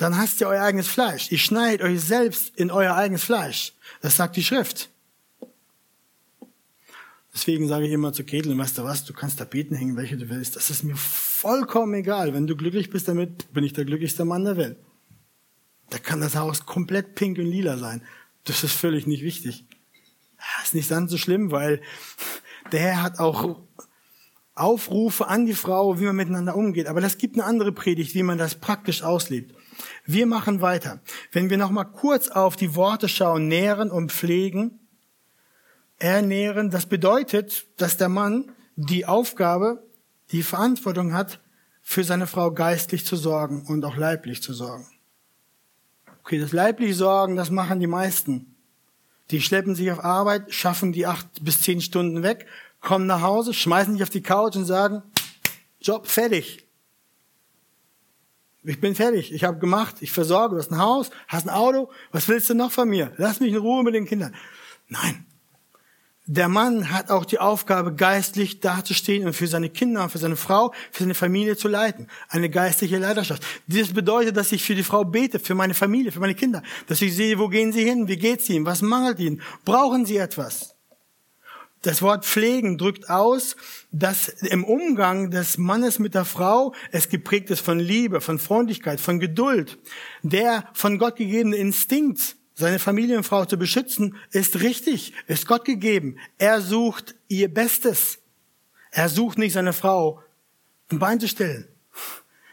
dann 0.00 0.16
hasst 0.16 0.40
ihr 0.40 0.48
euer 0.48 0.62
eigenes 0.62 0.88
Fleisch. 0.88 1.30
Ihr 1.30 1.38
schneidet 1.38 1.82
euch 1.82 2.00
selbst 2.00 2.56
in 2.56 2.70
euer 2.70 2.94
eigenes 2.94 3.22
Fleisch. 3.22 3.74
Das 4.00 4.16
sagt 4.16 4.34
die 4.34 4.42
Schrift. 4.42 4.88
Deswegen 7.34 7.68
sage 7.68 7.86
ich 7.86 7.92
immer 7.92 8.14
zu 8.14 8.24
Ketel, 8.24 8.56
weißt 8.56 8.78
du 8.78 8.84
was, 8.84 9.04
du 9.04 9.12
kannst 9.12 9.38
Tapeten 9.38 9.76
hängen, 9.76 9.98
welche 9.98 10.16
du 10.16 10.30
willst. 10.30 10.56
Das 10.56 10.70
ist 10.70 10.84
mir 10.84 10.96
vollkommen 10.96 11.92
egal. 11.92 12.32
Wenn 12.32 12.46
du 12.46 12.56
glücklich 12.56 12.88
bist 12.88 13.08
damit, 13.08 13.52
bin 13.52 13.62
ich 13.62 13.74
der 13.74 13.84
glücklichste 13.84 14.24
Mann 14.24 14.46
der 14.46 14.56
Welt. 14.56 14.78
Da 15.90 15.98
kann 15.98 16.22
das 16.22 16.34
Haus 16.34 16.64
komplett 16.64 17.14
pink 17.14 17.36
und 17.36 17.44
lila 17.44 17.76
sein. 17.76 18.02
Das 18.44 18.64
ist 18.64 18.72
völlig 18.72 19.06
nicht 19.06 19.22
wichtig. 19.22 19.66
Das 20.38 20.68
ist 20.68 20.74
nicht 20.74 20.88
ganz 20.88 21.10
so 21.10 21.18
schlimm, 21.18 21.50
weil 21.50 21.82
der 22.72 22.80
Herr 22.80 23.02
hat 23.02 23.18
auch 23.18 23.60
Aufrufe 24.60 25.28
an 25.28 25.46
die 25.46 25.54
Frau, 25.54 25.98
wie 25.98 26.04
man 26.04 26.16
miteinander 26.16 26.56
umgeht. 26.56 26.86
Aber 26.86 27.00
das 27.00 27.18
gibt 27.18 27.36
eine 27.36 27.44
andere 27.44 27.72
Predigt, 27.72 28.14
wie 28.14 28.22
man 28.22 28.38
das 28.38 28.54
praktisch 28.54 29.02
auslebt. 29.02 29.54
Wir 30.04 30.26
machen 30.26 30.60
weiter. 30.60 31.00
Wenn 31.32 31.50
wir 31.50 31.56
noch 31.56 31.70
mal 31.70 31.84
kurz 31.84 32.28
auf 32.28 32.56
die 32.56 32.74
Worte 32.74 33.08
schauen, 33.08 33.48
nähren 33.48 33.90
und 33.90 34.12
pflegen, 34.12 34.78
ernähren, 35.98 36.70
das 36.70 36.86
bedeutet, 36.86 37.66
dass 37.76 37.96
der 37.96 38.08
Mann 38.08 38.52
die 38.76 39.06
Aufgabe, 39.06 39.82
die 40.32 40.42
Verantwortung 40.42 41.12
hat, 41.12 41.40
für 41.82 42.04
seine 42.04 42.26
Frau 42.26 42.52
geistlich 42.52 43.04
zu 43.04 43.16
sorgen 43.16 43.66
und 43.66 43.84
auch 43.84 43.96
leiblich 43.96 44.42
zu 44.42 44.52
sorgen. 44.52 44.86
Okay, 46.22 46.38
das 46.38 46.52
leibliche 46.52 46.94
Sorgen, 46.94 47.36
das 47.36 47.50
machen 47.50 47.80
die 47.80 47.86
meisten. 47.86 48.54
Die 49.30 49.40
schleppen 49.40 49.74
sich 49.74 49.90
auf 49.90 50.04
Arbeit, 50.04 50.52
schaffen 50.52 50.92
die 50.92 51.06
acht 51.06 51.26
bis 51.44 51.62
zehn 51.62 51.80
Stunden 51.80 52.22
weg, 52.22 52.46
kommen 52.80 53.06
nach 53.06 53.22
Hause, 53.22 53.54
schmeißen 53.54 53.94
sich 53.94 54.02
auf 54.02 54.10
die 54.10 54.22
Couch 54.22 54.56
und 54.56 54.64
sagen, 54.64 55.02
Job 55.80 56.06
fertig. 56.06 56.66
Ich 58.62 58.80
bin 58.80 58.94
fertig, 58.94 59.32
ich 59.32 59.44
habe 59.44 59.58
gemacht, 59.58 59.96
ich 60.00 60.12
versorge, 60.12 60.54
du 60.54 60.60
hast 60.60 60.70
ein 60.70 60.78
Haus, 60.78 61.10
hast 61.28 61.48
ein 61.48 61.54
Auto, 61.54 61.90
was 62.12 62.28
willst 62.28 62.50
du 62.50 62.54
noch 62.54 62.72
von 62.72 62.88
mir? 62.88 63.12
Lass 63.16 63.40
mich 63.40 63.52
in 63.52 63.58
Ruhe 63.58 63.82
mit 63.82 63.94
den 63.94 64.04
Kindern. 64.04 64.34
Nein, 64.88 65.24
der 66.32 66.48
Mann 66.48 66.90
hat 66.90 67.10
auch 67.10 67.24
die 67.24 67.40
Aufgabe, 67.40 67.92
geistlich 67.92 68.60
dazustehen 68.60 69.26
und 69.26 69.32
für 69.32 69.48
seine 69.48 69.68
Kinder 69.68 70.08
für 70.08 70.18
seine 70.18 70.36
Frau, 70.36 70.72
für 70.92 71.02
seine 71.02 71.14
Familie 71.14 71.56
zu 71.56 71.66
leiten. 71.66 72.06
Eine 72.28 72.48
geistliche 72.48 72.98
Leiterschaft. 72.98 73.42
Das 73.66 73.92
bedeutet, 73.92 74.36
dass 74.36 74.52
ich 74.52 74.62
für 74.62 74.76
die 74.76 74.84
Frau 74.84 75.04
bete, 75.04 75.40
für 75.40 75.56
meine 75.56 75.74
Familie, 75.74 76.12
für 76.12 76.20
meine 76.20 76.36
Kinder. 76.36 76.62
Dass 76.86 77.02
ich 77.02 77.16
sehe, 77.16 77.40
wo 77.40 77.48
gehen 77.48 77.72
sie 77.72 77.82
hin, 77.82 78.06
wie 78.06 78.16
geht's 78.16 78.48
ihnen, 78.48 78.64
was 78.64 78.80
mangelt 78.80 79.18
ihnen, 79.18 79.42
brauchen 79.64 80.06
sie 80.06 80.18
etwas. 80.18 80.69
Das 81.82 82.02
Wort 82.02 82.26
pflegen 82.26 82.76
drückt 82.76 83.08
aus, 83.08 83.56
dass 83.90 84.28
im 84.28 84.64
Umgang 84.64 85.30
des 85.30 85.56
Mannes 85.56 85.98
mit 85.98 86.14
der 86.14 86.26
Frau 86.26 86.74
es 86.92 87.08
geprägt 87.08 87.48
ist 87.50 87.60
von 87.60 87.78
Liebe, 87.78 88.20
von 88.20 88.38
Freundlichkeit, 88.38 89.00
von 89.00 89.18
Geduld. 89.18 89.78
Der 90.22 90.68
von 90.74 90.98
Gott 90.98 91.16
gegebene 91.16 91.56
Instinkt, 91.56 92.36
seine 92.54 92.78
Familienfrau 92.78 93.46
zu 93.46 93.56
beschützen, 93.56 94.16
ist 94.30 94.60
richtig, 94.60 95.14
ist 95.26 95.46
Gott 95.46 95.64
gegeben. 95.64 96.18
Er 96.36 96.60
sucht 96.60 97.14
ihr 97.28 97.52
Bestes. 97.52 98.18
Er 98.90 99.08
sucht 99.08 99.38
nicht 99.38 99.54
seine 99.54 99.72
Frau 99.72 100.22
ein 100.90 100.98
Bein 100.98 101.20
zu 101.20 101.28
stellen, 101.28 101.68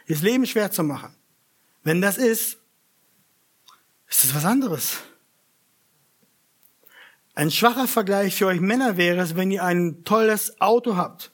ihr 0.06 0.16
Leben 0.18 0.46
schwer 0.46 0.72
zu 0.72 0.84
machen. 0.84 1.14
Wenn 1.84 2.02
das 2.02 2.18
ist, 2.18 2.58
ist 4.08 4.24
es 4.24 4.36
was 4.36 4.46
anderes. 4.46 4.98
Ein 7.38 7.52
schwacher 7.52 7.88
Vergleich 7.88 8.34
für 8.34 8.48
euch 8.48 8.60
Männer 8.60 8.98
wäre 8.98 9.22
es, 9.22 9.36
wenn 9.36 9.52
ihr 9.52 9.64
ein 9.64 10.04
tolles 10.04 10.60
Auto 10.60 10.96
habt. 10.96 11.32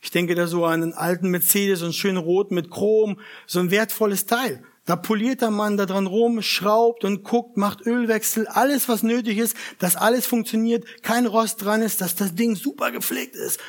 Ich 0.00 0.10
denke 0.10 0.34
da 0.34 0.46
so 0.46 0.64
an 0.64 0.82
einen 0.82 0.94
alten 0.94 1.28
Mercedes, 1.28 1.82
und 1.82 1.94
schön 1.94 2.16
rot 2.16 2.50
mit 2.50 2.70
Chrom, 2.70 3.20
so 3.46 3.60
ein 3.60 3.70
wertvolles 3.70 4.24
Teil. 4.24 4.64
Da 4.86 4.96
poliert 4.96 5.42
der 5.42 5.50
Mann 5.50 5.76
da 5.76 5.84
dran 5.84 6.06
rum, 6.06 6.40
schraubt 6.40 7.04
und 7.04 7.22
guckt, 7.22 7.58
macht 7.58 7.84
Ölwechsel, 7.84 8.46
alles 8.46 8.88
was 8.88 9.02
nötig 9.02 9.36
ist, 9.36 9.54
dass 9.78 9.94
alles 9.94 10.26
funktioniert, 10.26 10.86
kein 11.02 11.26
Rost 11.26 11.62
dran 11.62 11.82
ist, 11.82 12.00
dass 12.00 12.14
das 12.14 12.34
Ding 12.34 12.56
super 12.56 12.90
gepflegt 12.90 13.36
ist. 13.36 13.60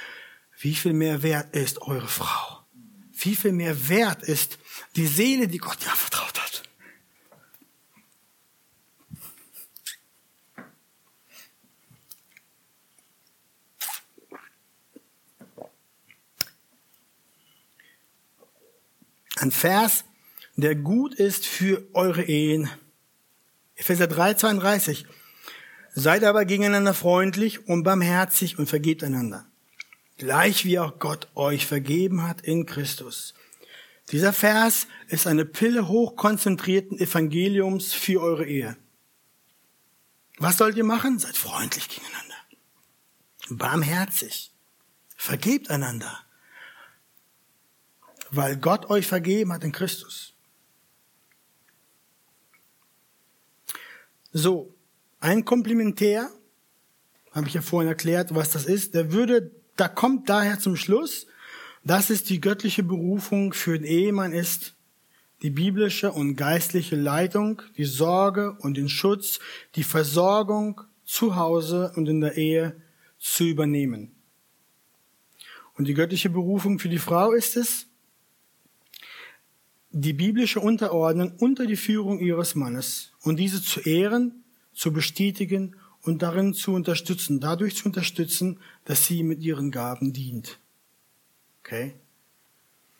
Wie 0.57 0.75
viel 0.75 0.93
mehr 0.93 1.21
wert 1.21 1.53
ist 1.53 1.81
eure 1.81 2.07
Frau? 2.07 2.59
Wie 3.11 3.35
viel 3.35 3.51
mehr 3.51 3.89
wert 3.89 4.23
ist 4.23 4.57
die 4.95 5.05
Seele, 5.05 5.49
die 5.49 5.57
Gott 5.57 5.81
dir 5.81 5.89
vertraut 5.89 6.39
hat? 6.39 6.43
Ein 19.37 19.51
Vers, 19.51 20.05
der 20.55 20.75
gut 20.75 21.15
ist 21.15 21.45
für 21.45 21.87
eure 21.93 22.23
Ehen. 22.23 22.69
Epheser 23.75 24.07
3, 24.07 24.35
32. 24.35 25.05
Seid 25.95 26.23
aber 26.23 26.45
gegeneinander 26.45 26.93
freundlich 26.93 27.67
und 27.67 27.83
barmherzig 27.83 28.59
und 28.59 28.67
vergebt 28.67 29.03
einander. 29.03 29.45
Gleich 30.17 30.65
wie 30.65 30.79
auch 30.79 30.99
Gott 30.99 31.27
euch 31.35 31.65
vergeben 31.65 32.23
hat 32.23 32.41
in 32.41 32.65
Christus. 32.65 33.33
Dieser 34.11 34.33
Vers 34.33 34.87
ist 35.07 35.27
eine 35.27 35.45
Pille 35.45 35.87
hochkonzentrierten 35.87 36.99
Evangeliums 36.99 37.93
für 37.93 38.21
eure 38.21 38.45
Ehe. 38.45 38.77
Was 40.37 40.57
sollt 40.57 40.77
ihr 40.77 40.83
machen? 40.83 41.19
Seid 41.19 41.37
freundlich 41.37 41.89
gegeneinander. 41.89 42.35
Barmherzig. 43.49 44.51
Vergebt 45.15 45.69
einander. 45.69 46.19
Weil 48.35 48.57
Gott 48.57 48.89
euch 48.89 49.05
vergeben 49.05 49.53
hat 49.53 49.63
in 49.63 49.71
Christus. 49.71 50.33
So, 54.31 54.73
ein 55.19 55.45
Komplementär, 55.45 56.31
habe 57.31 57.47
ich 57.47 57.53
ja 57.53 57.61
vorhin 57.61 57.87
erklärt, 57.87 58.33
was 58.33 58.49
das 58.49 58.65
ist, 58.65 58.95
der 58.95 59.11
würde, 59.11 59.51
da 59.75 59.87
kommt 59.87 60.29
daher 60.29 60.57
zum 60.57 60.75
Schluss, 60.75 61.27
dass 61.83 62.09
es 62.09 62.23
die 62.23 62.41
göttliche 62.41 62.81
Berufung 62.81 63.53
für 63.53 63.77
den 63.77 63.85
Ehemann 63.85 64.33
ist, 64.33 64.73
die 65.43 65.51
biblische 65.51 66.11
und 66.11 66.35
geistliche 66.35 66.95
Leitung, 66.95 67.61
die 67.77 67.85
Sorge 67.85 68.57
und 68.61 68.77
den 68.77 68.89
Schutz, 68.89 69.39
die 69.75 69.83
Versorgung 69.83 70.81
zu 71.05 71.35
Hause 71.35 71.91
und 71.95 72.09
in 72.09 72.21
der 72.21 72.35
Ehe 72.35 72.81
zu 73.19 73.43
übernehmen. 73.43 74.15
Und 75.75 75.87
die 75.87 75.93
göttliche 75.93 76.31
Berufung 76.31 76.79
für 76.79 76.89
die 76.89 76.99
Frau 76.99 77.31
ist 77.33 77.57
es, 77.57 77.87
die 79.93 80.13
biblische 80.13 80.59
Unterordnung 80.59 81.33
unter 81.37 81.67
die 81.67 81.75
Führung 81.75 82.19
ihres 82.19 82.55
Mannes 82.55 83.11
und 83.21 83.37
diese 83.37 83.61
zu 83.61 83.79
ehren, 83.79 84.43
zu 84.73 84.91
bestätigen 84.91 85.75
und 86.01 86.23
darin 86.23 86.55
zu 86.55 86.73
unterstützen, 86.73 87.39
dadurch 87.39 87.75
zu 87.75 87.85
unterstützen, 87.85 88.59
dass 88.85 89.05
sie 89.05 89.21
mit 89.21 89.41
ihren 89.41 89.69
Gaben 89.69 90.11
dient. 90.11 90.59
Okay? 91.59 91.93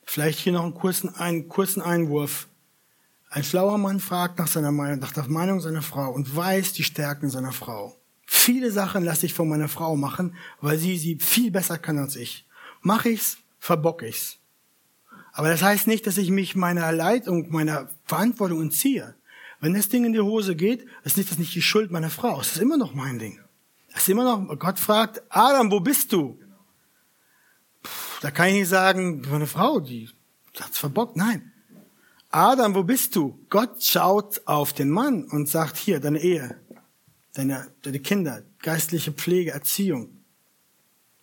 Vielleicht 0.05 0.39
hier 0.39 0.53
noch 0.53 0.63
einen 0.63 0.75
kurzen, 0.75 1.09
einen 1.15 1.49
kurzen 1.49 1.81
Einwurf. 1.81 2.47
Ein 3.29 3.43
schlauer 3.43 3.79
Mann 3.79 3.99
fragt 3.99 4.37
nach 4.37 4.47
seiner 4.47 4.71
Meinung, 4.71 4.99
nach 4.99 5.13
der 5.13 5.27
Meinung 5.27 5.59
seiner 5.61 5.81
Frau 5.81 6.11
und 6.11 6.35
weiß 6.35 6.73
die 6.73 6.83
Stärken 6.83 7.31
seiner 7.31 7.51
Frau. 7.51 7.97
Viele 8.27 8.71
Sachen 8.71 9.03
lasse 9.03 9.25
ich 9.25 9.33
von 9.33 9.49
meiner 9.49 9.67
Frau 9.67 9.95
machen, 9.95 10.35
weil 10.61 10.77
sie 10.77 10.97
sie 10.97 11.17
viel 11.17 11.49
besser 11.49 11.79
kann 11.79 11.97
als 11.97 12.15
ich. 12.15 12.45
Mache 12.81 13.09
ich's, 13.09 13.37
verbock 13.59 14.03
ich's. 14.03 14.37
Aber 15.33 15.49
das 15.49 15.63
heißt 15.63 15.87
nicht, 15.87 16.05
dass 16.07 16.17
ich 16.17 16.29
mich 16.29 16.55
meiner 16.55 16.91
Leitung, 16.91 17.51
meiner 17.51 17.89
Verantwortung 18.05 18.61
entziehe. 18.61 19.15
Wenn 19.59 19.73
das 19.73 19.89
Ding 19.89 20.05
in 20.05 20.13
die 20.13 20.19
Hose 20.19 20.55
geht, 20.55 20.85
ist 21.03 21.17
nicht 21.17 21.31
das 21.31 21.39
nicht 21.39 21.55
die 21.55 21.61
Schuld 21.61 21.91
meiner 21.91 22.11
Frau. 22.11 22.39
Es 22.39 22.53
ist 22.53 22.61
immer 22.61 22.77
noch 22.77 22.93
mein 22.93 23.17
Ding. 23.17 23.39
Es 23.95 24.03
ist 24.03 24.09
immer 24.09 24.23
noch, 24.23 24.59
Gott 24.59 24.79
fragt, 24.79 25.21
Adam, 25.29 25.71
wo 25.71 25.79
bist 25.79 26.13
du? 26.13 26.39
Puh, 27.81 27.89
da 28.21 28.31
kann 28.31 28.49
ich 28.49 28.53
nicht 28.53 28.69
sagen, 28.69 29.25
meine 29.29 29.47
Frau, 29.47 29.79
die 29.79 30.09
hat's 30.59 30.77
verbockt. 30.77 31.15
Nein. 31.15 31.51
Adam, 32.29 32.75
wo 32.75 32.83
bist 32.83 33.15
du? 33.15 33.39
Gott 33.49 33.83
schaut 33.83 34.41
auf 34.45 34.73
den 34.73 34.89
Mann 34.89 35.25
und 35.25 35.49
sagt, 35.49 35.77
hier, 35.77 35.99
deine 35.99 36.19
Ehe, 36.19 36.59
deine, 37.33 37.71
deine 37.81 37.99
Kinder, 37.99 38.43
geistliche 38.59 39.11
Pflege, 39.11 39.51
Erziehung, 39.51 40.09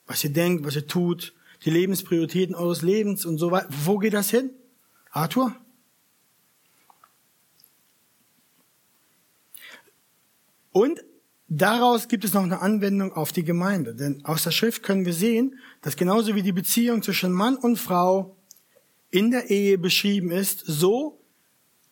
was 0.06 0.24
ihr 0.24 0.32
denkt, 0.32 0.64
was 0.64 0.76
ihr 0.76 0.86
tut, 0.86 1.34
die 1.64 1.70
Lebensprioritäten 1.70 2.54
eures 2.54 2.82
Lebens 2.82 3.24
und 3.26 3.38
so 3.38 3.50
weiter. 3.50 3.68
Wo 3.84 3.98
geht 3.98 4.14
das 4.14 4.30
hin? 4.30 4.50
Arthur? 5.10 5.54
Und 10.72 11.00
daraus 11.48 12.08
gibt 12.08 12.24
es 12.24 12.32
noch 12.32 12.42
eine 12.42 12.60
Anwendung 12.60 13.12
auf 13.12 13.32
die 13.32 13.44
Gemeinde. 13.44 13.94
Denn 13.94 14.24
aus 14.24 14.44
der 14.44 14.52
Schrift 14.52 14.82
können 14.82 15.04
wir 15.04 15.12
sehen, 15.12 15.58
dass 15.82 15.96
genauso 15.96 16.34
wie 16.34 16.42
die 16.42 16.52
Beziehung 16.52 17.02
zwischen 17.02 17.32
Mann 17.32 17.56
und 17.56 17.76
Frau 17.76 18.36
in 19.10 19.30
der 19.30 19.50
Ehe 19.50 19.76
beschrieben 19.76 20.30
ist, 20.30 20.60
so 20.60 21.20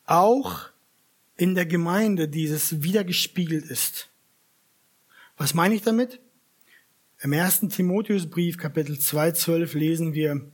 auch 0.07 0.71
in 1.37 1.55
der 1.55 1.66
Gemeinde 1.66 2.29
dieses 2.29 2.83
wiedergespiegelt 2.83 3.64
ist. 3.64 4.09
Was 5.37 5.55
meine 5.55 5.75
ich 5.75 5.83
damit? 5.83 6.21
Im 7.21 7.33
ersten 7.33 7.69
Timotheusbrief, 7.69 8.59
Kapitel 8.59 8.97
2, 8.97 9.33
12 9.33 9.75
lesen 9.75 10.14
wir, 10.14 10.53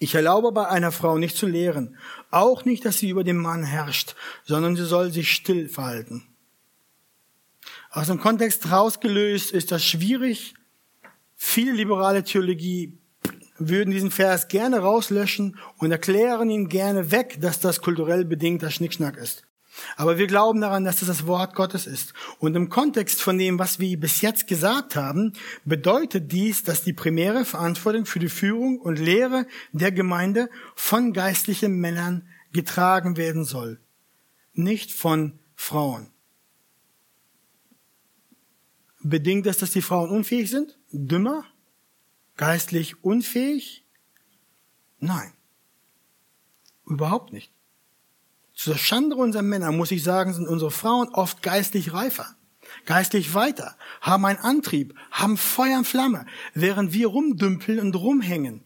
ich 0.00 0.16
erlaube 0.16 0.50
bei 0.50 0.66
einer 0.66 0.90
Frau 0.90 1.16
nicht 1.16 1.36
zu 1.36 1.46
lehren, 1.46 1.96
auch 2.32 2.64
nicht, 2.64 2.84
dass 2.84 2.98
sie 2.98 3.10
über 3.10 3.22
den 3.22 3.36
Mann 3.36 3.62
herrscht, 3.62 4.16
sondern 4.44 4.74
sie 4.74 4.84
soll 4.84 5.12
sich 5.12 5.30
still 5.30 5.68
verhalten. 5.68 6.26
Aus 7.90 8.08
dem 8.08 8.18
Kontext 8.18 8.72
rausgelöst 8.72 9.52
ist 9.52 9.70
das 9.70 9.84
schwierig. 9.84 10.54
Viele 11.36 11.72
liberale 11.72 12.24
Theologie 12.24 12.98
würden 13.58 13.92
diesen 13.92 14.10
Vers 14.10 14.48
gerne 14.48 14.80
rauslöschen 14.80 15.56
und 15.78 15.92
erklären 15.92 16.50
ihn 16.50 16.68
gerne 16.68 17.12
weg, 17.12 17.38
dass 17.40 17.60
das 17.60 17.80
kulturell 17.80 18.24
bedingter 18.24 18.70
Schnickschnack 18.70 19.16
ist. 19.16 19.44
Aber 19.96 20.18
wir 20.18 20.26
glauben 20.26 20.60
daran, 20.60 20.84
dass 20.84 21.00
das 21.00 21.08
das 21.08 21.26
Wort 21.26 21.54
Gottes 21.54 21.86
ist. 21.86 22.14
Und 22.38 22.54
im 22.54 22.68
Kontext 22.68 23.22
von 23.22 23.38
dem, 23.38 23.58
was 23.58 23.78
wir 23.78 23.98
bis 23.98 24.20
jetzt 24.20 24.46
gesagt 24.46 24.96
haben, 24.96 25.32
bedeutet 25.64 26.32
dies, 26.32 26.62
dass 26.62 26.82
die 26.82 26.92
primäre 26.92 27.44
Verantwortung 27.44 28.06
für 28.06 28.18
die 28.18 28.28
Führung 28.28 28.78
und 28.78 28.98
Lehre 28.98 29.46
der 29.72 29.92
Gemeinde 29.92 30.50
von 30.74 31.12
geistlichen 31.12 31.78
Männern 31.78 32.28
getragen 32.52 33.16
werden 33.16 33.44
soll, 33.44 33.80
nicht 34.52 34.92
von 34.92 35.38
Frauen. 35.54 36.10
Bedingt 39.02 39.46
das, 39.46 39.58
dass 39.58 39.70
die 39.70 39.82
Frauen 39.82 40.10
unfähig 40.10 40.50
sind? 40.50 40.78
Dümmer? 40.92 41.44
Geistlich 42.36 43.02
unfähig? 43.02 43.84
Nein. 44.98 45.32
Überhaupt 46.86 47.32
nicht. 47.32 47.52
Zur 48.62 48.76
Schande 48.76 49.16
unserer 49.16 49.40
Männer, 49.40 49.72
muss 49.72 49.90
ich 49.90 50.02
sagen, 50.02 50.34
sind 50.34 50.46
unsere 50.46 50.70
Frauen 50.70 51.08
oft 51.14 51.42
geistlich 51.42 51.94
reifer, 51.94 52.36
geistlich 52.84 53.32
weiter, 53.32 53.74
haben 54.02 54.26
einen 54.26 54.38
Antrieb, 54.38 54.94
haben 55.10 55.38
Feuer 55.38 55.78
und 55.78 55.86
Flamme, 55.86 56.26
während 56.52 56.92
wir 56.92 57.06
rumdümpeln 57.06 57.80
und 57.80 57.96
rumhängen. 57.96 58.62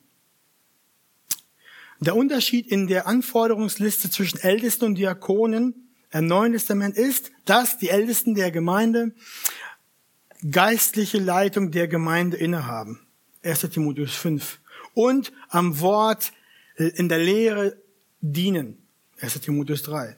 Der 2.01 2.17
Unterschied 2.17 2.67
in 2.67 2.89
der 2.89 3.07
Anforderungsliste 3.07 4.11
zwischen 4.11 4.41
Ältesten 4.41 4.87
und 4.87 4.95
Diakonen 4.97 5.89
im 6.11 6.27
Neuen 6.27 6.55
Testament 6.55 6.97
ist, 6.97 7.31
dass 7.45 7.79
die 7.79 7.91
Ältesten 7.91 8.35
der 8.35 8.51
Gemeinde 8.51 9.15
geistliche 10.51 11.19
Leitung 11.19 11.71
der 11.71 11.87
Gemeinde 11.87 12.37
innehaben. 12.37 13.07
1. 13.45 13.61
Timotheus 13.61 14.17
5. 14.17 14.59
Und 14.95 15.33
am 15.51 15.79
Wort 15.79 16.33
in 16.75 17.09
der 17.09 17.19
Lehre 17.19 17.77
dienen. 18.21 18.84
1. 19.25 19.41
Timotheus 19.41 19.83
3. 19.83 20.17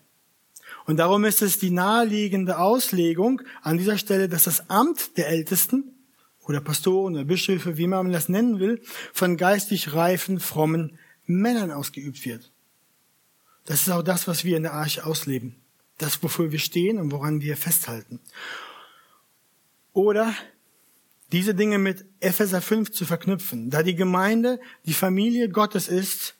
Und 0.84 0.98
darum 0.98 1.24
ist 1.24 1.42
es 1.42 1.58
die 1.58 1.70
naheliegende 1.70 2.58
Auslegung 2.58 3.42
an 3.62 3.78
dieser 3.78 3.98
Stelle, 3.98 4.28
dass 4.28 4.44
das 4.44 4.68
Amt 4.68 5.16
der 5.16 5.28
Ältesten 5.28 5.94
oder 6.42 6.60
Pastoren 6.60 7.14
oder 7.14 7.24
Bischöfe, 7.24 7.76
wie 7.76 7.86
man 7.86 8.12
das 8.12 8.28
nennen 8.28 8.60
will, 8.60 8.80
von 9.12 9.36
geistig 9.36 9.94
reifen, 9.94 10.38
frommen 10.40 10.98
Männern 11.24 11.70
ausgeübt 11.72 12.24
wird. 12.24 12.52
Das 13.64 13.82
ist 13.82 13.90
auch 13.90 14.02
das, 14.02 14.28
was 14.28 14.44
wir 14.44 14.56
in 14.56 14.62
der 14.62 14.74
Arche 14.74 15.04
ausleben. 15.04 15.56
Das, 15.98 16.22
wofür 16.22 16.52
wir 16.52 16.58
stehen 16.58 16.98
und 16.98 17.10
woran 17.10 17.40
wir 17.40 17.56
festhalten. 17.56 18.20
Oder 19.92 20.34
diese 21.32 21.54
Dinge 21.54 21.78
mit 21.78 22.04
Epheser 22.20 22.60
5 22.60 22.92
zu 22.92 23.04
verknüpfen. 23.04 23.70
Da 23.70 23.82
die 23.82 23.96
Gemeinde 23.96 24.60
die 24.84 24.94
Familie 24.94 25.48
Gottes 25.48 25.88
ist, 25.88 26.35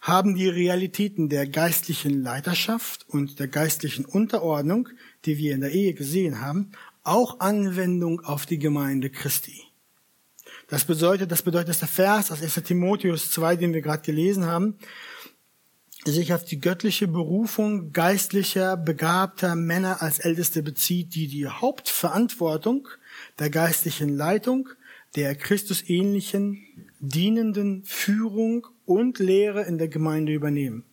haben 0.00 0.34
die 0.34 0.48
Realitäten 0.48 1.28
der 1.28 1.46
geistlichen 1.46 2.22
Leiterschaft 2.22 3.06
und 3.08 3.38
der 3.38 3.48
geistlichen 3.48 4.04
Unterordnung, 4.04 4.88
die 5.26 5.36
wir 5.36 5.54
in 5.54 5.60
der 5.60 5.72
Ehe 5.72 5.92
gesehen 5.92 6.40
haben, 6.40 6.72
auch 7.02 7.40
Anwendung 7.40 8.20
auf 8.20 8.46
die 8.46 8.58
Gemeinde 8.58 9.10
Christi. 9.10 9.62
Das 10.68 10.84
bedeutet, 10.84 11.30
das 11.30 11.42
bedeutet, 11.42 11.70
dass 11.70 11.80
der 11.80 11.88
Vers 11.88 12.30
aus 12.30 12.42
1. 12.42 12.54
Timotheus 12.64 13.30
2, 13.32 13.56
den 13.56 13.74
wir 13.74 13.82
gerade 13.82 14.02
gelesen 14.02 14.46
haben, 14.46 14.78
sich 16.04 16.32
auf 16.32 16.44
die 16.44 16.60
göttliche 16.60 17.08
Berufung 17.08 17.92
geistlicher, 17.92 18.76
begabter 18.76 19.54
Männer 19.54 20.00
als 20.00 20.18
Älteste 20.18 20.62
bezieht, 20.62 21.14
die 21.14 21.26
die 21.26 21.46
Hauptverantwortung 21.46 22.88
der 23.38 23.50
geistlichen 23.50 24.16
Leitung, 24.16 24.70
der 25.16 25.34
Christusähnlichen, 25.34 26.64
dienenden 27.00 27.84
Führung 27.84 28.66
und 28.84 29.18
Lehre 29.18 29.62
in 29.64 29.78
der 29.78 29.88
Gemeinde 29.88 30.32
übernehmen. 30.32 30.84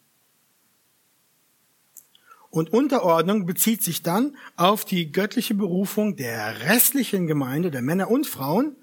Und 2.50 2.74
Unterordnung 2.74 3.46
bezieht 3.46 3.84
sich 3.84 4.02
dann 4.02 4.36
auf 4.56 4.86
die 4.86 5.12
göttliche 5.12 5.54
Berufung 5.54 6.16
der 6.16 6.62
restlichen 6.62 7.28
Gemeinde, 7.28 7.72
der 7.72 7.82
Männer 7.82 8.10
und 8.10 8.26
Frauen, 8.26 8.76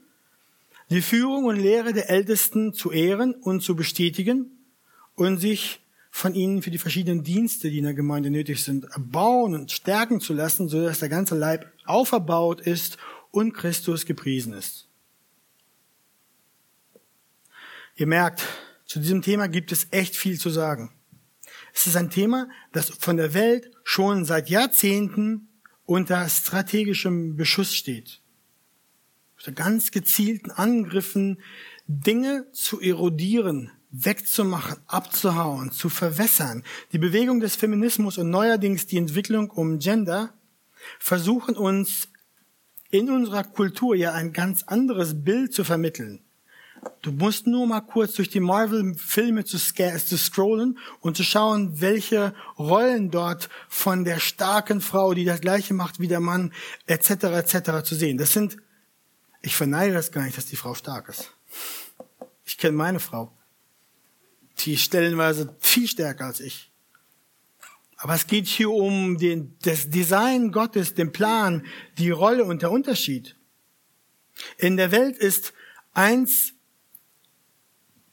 die 0.91 1.03
Führung 1.03 1.47
und 1.47 1.57
Lehre 1.57 1.93
der 1.93 2.11
Ältesten 2.11 2.75
zu 2.75 2.93
ehren 2.93 3.35
und 3.35 3.63
zu 3.63 3.75
bestätigen 3.75 4.51
und 5.15 5.39
sich 5.39 5.81
von 6.11 6.35
ihnen 6.35 6.63
für 6.63 6.71
die 6.71 6.79
verschiedenen 6.79 7.25
Dienste, 7.25 7.71
die 7.71 7.79
in 7.79 7.85
der 7.85 7.95
Gemeinde 7.95 8.31
nötig 8.31 8.63
sind, 8.63 8.85
erbauen 8.85 9.55
und 9.55 9.73
stärken 9.73 10.21
zu 10.21 10.35
lassen, 10.35 10.69
so 10.69 10.81
dass 10.85 11.01
der 11.01 11.09
ganze 11.09 11.37
Leib 11.37 11.67
auferbaut 11.87 12.61
ist 12.61 12.99
und 13.33 13.55
Christus 13.55 14.07
gepriesen 14.07 14.53
ist. 14.53 14.84
Ihr 17.97 18.09
merkt, 18.09 18.45
zu 18.87 18.99
diesem 18.99 19.23
Thema 19.23 19.47
gibt 19.47 19.71
es 19.71 19.87
echt 19.93 20.17
viel 20.17 20.39
zu 20.39 20.51
sagen. 20.51 20.91
Es 21.73 21.87
ist 21.87 21.97
ein 21.97 22.11
Thema, 22.11 22.49
das 22.73 22.91
von 22.91 23.17
der 23.17 23.35
Welt 23.35 23.71
schon 23.85 24.25
seit 24.25 24.51
Jahrzehnten 24.51 25.49
unter 25.85 26.29
strategischem 26.29 27.37
Beschuss 27.37 27.75
steht. 27.75 28.21
Unter 29.39 29.53
ganz 29.53 29.93
gezielten 29.93 30.51
Angriffen 30.51 31.41
Dinge 31.87 32.47
zu 32.53 32.81
erodieren, 32.81 33.71
wegzumachen, 33.91 34.79
abzuhauen, 34.89 35.71
zu 35.71 35.89
verwässern. 35.89 36.65
Die 36.93 36.99
Bewegung 36.99 37.39
des 37.39 37.55
Feminismus 37.55 38.19
und 38.19 38.29
neuerdings 38.29 38.87
die 38.87 38.97
Entwicklung 38.97 39.51
um 39.51 39.79
Gender 39.79 40.35
versuchen 40.99 41.57
uns 41.57 42.09
in 42.91 43.09
unserer 43.09 43.45
Kultur 43.45 43.95
ja 43.95 44.13
ein 44.13 44.33
ganz 44.33 44.65
anderes 44.65 45.23
Bild 45.23 45.55
zu 45.55 45.63
vermitteln. 45.63 46.24
Du 47.03 47.13
musst 47.13 47.47
nur 47.47 47.67
mal 47.67 47.83
kurz 47.83 48.15
durch 48.15 48.31
die 48.31 48.41
Marvel-Filme 48.41 49.45
zu, 49.45 49.59
zu 49.59 50.17
scrollen 50.17 50.79
und 51.01 51.17
zu 51.17 51.23
schauen, 51.23 51.81
welche 51.81 52.35
Rollen 52.59 53.11
dort 53.11 53.51
von 53.69 54.05
der 54.05 54.21
starken 54.21 54.81
Frau, 54.81 55.13
die 55.13 55.27
das 55.27 55.43
Gleiche 55.43 55.75
macht 55.75 56.01
wie 56.01 56.09
der 56.09 56.21
Mann, 56.21 56.53
etc., 56.87 57.11
etc. 57.25 57.85
zu 57.85 57.95
sehen. 57.95 58.17
Das 58.17 58.33
sind, 58.33 58.57
ich 59.43 59.55
verneide 59.55 59.93
das 59.93 60.13
gar 60.13 60.25
nicht, 60.25 60.39
dass 60.39 60.47
die 60.47 60.57
Frau 60.57 60.75
stark 60.75 61.11
ist. 61.11 61.33
Ich 62.47 62.57
kenne 62.57 62.77
meine 62.77 63.01
Frau. 63.01 63.31
Die 64.61 64.75
ist 64.75 64.83
stellenweise 64.83 65.55
viel 65.61 65.89
stärker 65.89 66.25
als 66.25 66.41
ich. 66.41 66.71
Aber 67.99 68.15
es 68.15 68.27
geht 68.27 68.47
hier 68.47 68.71
um 68.71 69.19
den, 69.19 69.57
das 69.63 69.91
Design 69.91 70.53
Gottes, 70.53 70.95
den 70.95 71.13
Plan, 71.13 71.67
die 71.99 72.11
Rolle 72.11 72.45
und 72.45 72.63
der 72.63 72.71
Unterschied. 72.71 73.37
In 74.59 74.77
der 74.77 74.91
Welt 74.91 75.17
ist 75.17 75.53
eins 75.93 76.54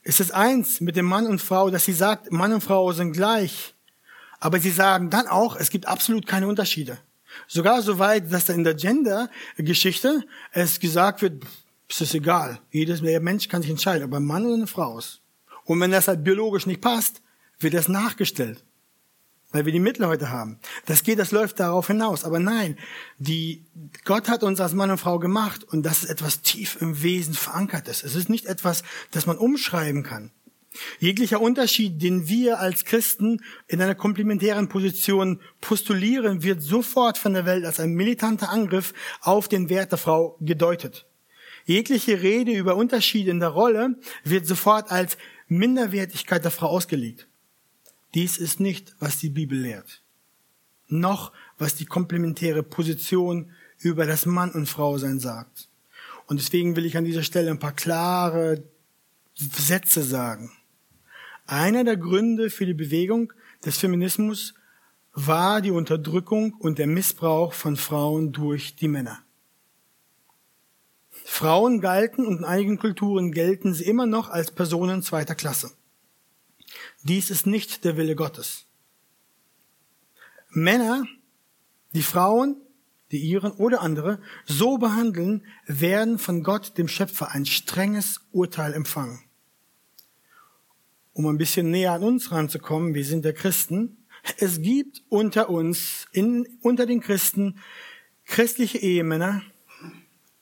ist 0.03 0.19
es 0.19 0.31
eins 0.31 0.81
mit 0.81 0.95
dem 0.95 1.05
Mann 1.05 1.27
und 1.27 1.41
Frau, 1.41 1.69
dass 1.69 1.85
sie 1.85 1.93
sagt, 1.93 2.31
Mann 2.31 2.53
und 2.53 2.63
Frau 2.63 2.91
sind 2.91 3.13
gleich. 3.13 3.75
Aber 4.39 4.59
sie 4.59 4.71
sagen 4.71 5.09
dann 5.09 5.27
auch, 5.27 5.55
es 5.55 5.69
gibt 5.69 5.87
absolut 5.87 6.25
keine 6.25 6.47
Unterschiede. 6.47 6.97
Sogar 7.47 7.81
so 7.81 7.99
weit, 7.99 8.31
dass 8.33 8.45
da 8.45 8.53
in 8.53 8.63
der 8.63 8.73
Gender-Geschichte 8.73 10.23
es 10.51 10.79
gesagt 10.79 11.21
wird, 11.21 11.43
es 11.87 12.01
ist 12.01 12.15
egal. 12.15 12.59
Jedes 12.71 13.01
Mensch 13.01 13.47
kann 13.47 13.61
sich 13.61 13.71
entscheiden, 13.71 14.05
ob 14.05 14.13
ein 14.13 14.23
Mann 14.23 14.45
oder 14.45 14.55
eine 14.55 14.67
Frau 14.67 14.97
ist. 14.97 15.21
Und 15.65 15.79
wenn 15.79 15.91
das 15.91 16.07
halt 16.07 16.23
biologisch 16.23 16.65
nicht 16.65 16.81
passt, 16.81 17.21
wird 17.59 17.73
das 17.73 17.87
nachgestellt. 17.87 18.63
Weil 19.51 19.65
wir 19.65 19.73
die 19.73 19.79
Mittel 19.79 20.07
heute 20.07 20.29
haben. 20.29 20.59
Das 20.85 21.03
geht, 21.03 21.19
das 21.19 21.31
läuft 21.31 21.59
darauf 21.59 21.87
hinaus. 21.87 22.23
Aber 22.23 22.39
nein, 22.39 22.77
die, 23.17 23.65
Gott 24.05 24.29
hat 24.29 24.43
uns 24.43 24.61
als 24.61 24.73
Mann 24.73 24.91
und 24.91 24.97
Frau 24.97 25.19
gemacht 25.19 25.63
und 25.63 25.83
das 25.85 26.03
ist 26.03 26.09
etwas 26.09 26.41
tief 26.41 26.77
im 26.79 27.03
Wesen 27.03 27.33
verankertes. 27.33 28.03
Es 28.03 28.15
ist 28.15 28.29
nicht 28.29 28.45
etwas, 28.45 28.83
das 29.11 29.25
man 29.25 29.37
umschreiben 29.37 30.03
kann. 30.03 30.31
Jeglicher 30.99 31.41
Unterschied, 31.41 32.01
den 32.01 32.29
wir 32.29 32.59
als 32.59 32.85
Christen 32.85 33.41
in 33.67 33.81
einer 33.81 33.95
komplementären 33.95 34.69
Position 34.69 35.41
postulieren, 35.59 36.43
wird 36.43 36.61
sofort 36.61 37.17
von 37.17 37.33
der 37.33 37.45
Welt 37.45 37.65
als 37.65 37.81
ein 37.81 37.93
militanter 37.93 38.49
Angriff 38.49 38.93
auf 39.19 39.49
den 39.49 39.69
Wert 39.69 39.91
der 39.91 39.97
Frau 39.97 40.37
gedeutet. 40.39 41.07
Jegliche 41.65 42.21
Rede 42.21 42.53
über 42.53 42.75
Unterschiede 42.75 43.31
in 43.31 43.39
der 43.39 43.49
Rolle 43.49 43.99
wird 44.23 44.47
sofort 44.47 44.91
als 44.91 45.17
Minderwertigkeit 45.47 46.43
der 46.43 46.51
Frau 46.51 46.67
ausgelegt. 46.67 47.27
Dies 48.13 48.37
ist 48.37 48.59
nicht, 48.59 48.95
was 48.99 49.19
die 49.19 49.29
Bibel 49.29 49.57
lehrt, 49.57 50.01
noch 50.87 51.31
was 51.57 51.75
die 51.75 51.85
komplementäre 51.85 52.63
Position 52.63 53.51
über 53.77 54.05
das 54.05 54.25
Mann 54.25 54.51
und 54.51 54.67
Frau 54.67 54.97
sein 54.97 55.19
sagt. 55.19 55.69
Und 56.27 56.39
deswegen 56.39 56.75
will 56.75 56.85
ich 56.85 56.97
an 56.97 57.05
dieser 57.05 57.23
Stelle 57.23 57.51
ein 57.51 57.59
paar 57.59 57.71
klare 57.71 58.63
Sätze 59.35 60.03
sagen. 60.03 60.51
Einer 61.45 61.83
der 61.83 61.97
Gründe 61.97 62.49
für 62.49 62.65
die 62.65 62.73
Bewegung 62.73 63.33
des 63.65 63.77
Feminismus 63.77 64.53
war 65.13 65.61
die 65.61 65.71
Unterdrückung 65.71 66.53
und 66.53 66.79
der 66.79 66.87
Missbrauch 66.87 67.53
von 67.53 67.75
Frauen 67.75 68.31
durch 68.31 68.75
die 68.75 68.87
Männer. 68.87 69.19
Frauen 71.25 71.81
galten 71.81 72.25
und 72.25 72.39
in 72.39 72.45
einigen 72.45 72.77
Kulturen 72.77 73.31
gelten 73.31 73.73
sie 73.73 73.85
immer 73.85 74.05
noch 74.05 74.29
als 74.29 74.51
Personen 74.51 75.01
zweiter 75.01 75.35
Klasse. 75.35 75.71
Dies 77.03 77.29
ist 77.29 77.47
nicht 77.47 77.83
der 77.83 77.97
Wille 77.97 78.15
Gottes. 78.15 78.65
Männer, 80.49 81.05
die 81.93 82.03
Frauen, 82.03 82.57
die 83.11 83.17
ihren 83.17 83.51
oder 83.53 83.81
andere 83.81 84.19
so 84.45 84.77
behandeln, 84.77 85.45
werden 85.65 86.19
von 86.19 86.43
Gott, 86.43 86.77
dem 86.77 86.87
Schöpfer, 86.87 87.31
ein 87.31 87.45
strenges 87.45 88.21
Urteil 88.31 88.73
empfangen. 88.73 89.23
Um 91.13 91.27
ein 91.27 91.37
bisschen 91.37 91.71
näher 91.71 91.93
an 91.93 92.03
uns 92.03 92.31
ranzukommen, 92.31 92.93
wir 92.93 93.05
sind 93.05 93.25
der 93.25 93.33
Christen, 93.33 93.97
es 94.37 94.61
gibt 94.61 95.03
unter 95.09 95.49
uns, 95.49 96.07
in, 96.11 96.47
unter 96.61 96.85
den 96.85 97.01
Christen, 97.01 97.59
christliche 98.25 98.77
Ehemänner, 98.77 99.41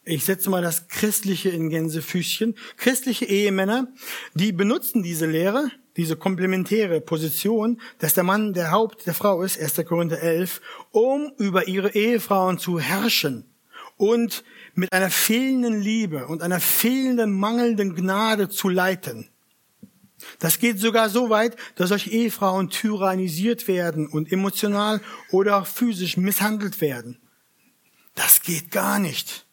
ich 0.04 0.26
setze 0.26 0.50
mal 0.50 0.62
das 0.62 0.88
Christliche 0.88 1.50
in 1.50 1.70
Gänsefüßchen, 1.70 2.56
christliche 2.78 3.26
Ehemänner, 3.26 3.94
die 4.34 4.52
benutzen 4.52 5.04
diese 5.04 5.28
Lehre, 5.28 5.72
diese 6.00 6.16
komplementäre 6.16 7.02
Position, 7.02 7.82
dass 7.98 8.14
der 8.14 8.24
Mann 8.24 8.54
der 8.54 8.72
Haupt 8.72 9.06
der 9.06 9.14
Frau 9.14 9.44
ist, 9.44 9.60
1. 9.60 9.86
Korinther 9.86 10.22
11, 10.22 10.62
um 10.92 11.34
über 11.38 11.68
ihre 11.68 11.94
Ehefrauen 11.94 12.58
zu 12.58 12.80
herrschen 12.80 13.44
und 13.98 14.46
mit 14.76 14.94
einer 14.94 15.10
fehlenden 15.10 15.82
Liebe 15.82 16.28
und 16.28 16.42
einer 16.42 16.62
fehlenden, 16.62 17.38
mangelnden 17.38 17.96
Gnade 17.96 18.48
zu 18.48 18.70
leiten. 18.70 19.28
Das 20.40 20.60
geht 20.60 20.80
sogar 20.80 21.10
so 21.10 21.30
weit, 21.30 21.58
dass 21.76 21.90
solche 21.90 22.12
Ehefrauen 22.12 22.70
tyrannisiert 22.70 23.68
werden 23.68 24.08
und 24.08 24.32
emotional 24.32 25.02
oder 25.32 25.66
physisch 25.66 26.16
misshandelt 26.16 26.80
werden. 26.80 27.20
Das 28.16 28.42
geht 28.42 28.72
gar 28.72 29.00
nicht. 29.00 29.46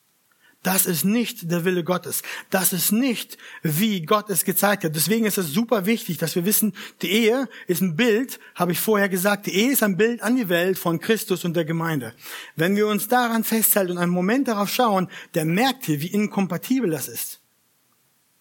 Das 0.66 0.84
ist 0.84 1.04
nicht 1.04 1.48
der 1.52 1.64
Wille 1.64 1.84
Gottes. 1.84 2.24
Das 2.50 2.72
ist 2.72 2.90
nicht, 2.90 3.38
wie 3.62 4.02
Gott 4.02 4.28
es 4.30 4.44
gezeigt 4.44 4.82
hat. 4.82 4.96
Deswegen 4.96 5.24
ist 5.24 5.38
es 5.38 5.52
super 5.52 5.86
wichtig, 5.86 6.18
dass 6.18 6.34
wir 6.34 6.44
wissen, 6.44 6.72
die 7.02 7.12
Ehe 7.12 7.48
ist 7.68 7.82
ein 7.82 7.94
Bild, 7.94 8.40
habe 8.56 8.72
ich 8.72 8.80
vorher 8.80 9.08
gesagt, 9.08 9.46
die 9.46 9.54
Ehe 9.54 9.70
ist 9.70 9.84
ein 9.84 9.96
Bild 9.96 10.24
an 10.24 10.34
die 10.34 10.48
Welt 10.48 10.76
von 10.76 10.98
Christus 10.98 11.44
und 11.44 11.54
der 11.54 11.64
Gemeinde. 11.64 12.14
Wenn 12.56 12.74
wir 12.74 12.88
uns 12.88 13.06
daran 13.06 13.44
festhalten 13.44 13.92
und 13.92 13.98
einen 13.98 14.10
Moment 14.10 14.48
darauf 14.48 14.68
schauen, 14.68 15.08
der 15.34 15.44
merkt 15.44 15.84
hier, 15.84 16.00
wie 16.00 16.08
inkompatibel 16.08 16.90
das 16.90 17.06
ist. 17.06 17.38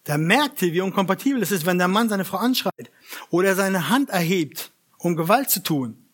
Da 0.02 0.18
merkt 0.18 0.60
ihr, 0.62 0.72
wie 0.72 0.80
unkompatibel 0.80 1.40
es 1.40 1.52
ist, 1.52 1.64
wenn 1.64 1.78
der 1.78 1.86
Mann 1.86 2.08
seine 2.08 2.24
Frau 2.24 2.38
anschreit 2.38 2.90
oder 3.30 3.54
seine 3.54 3.88
Hand 3.88 4.10
erhebt, 4.10 4.72
um 4.98 5.14
Gewalt 5.14 5.48
zu 5.48 5.62
tun. 5.62 6.05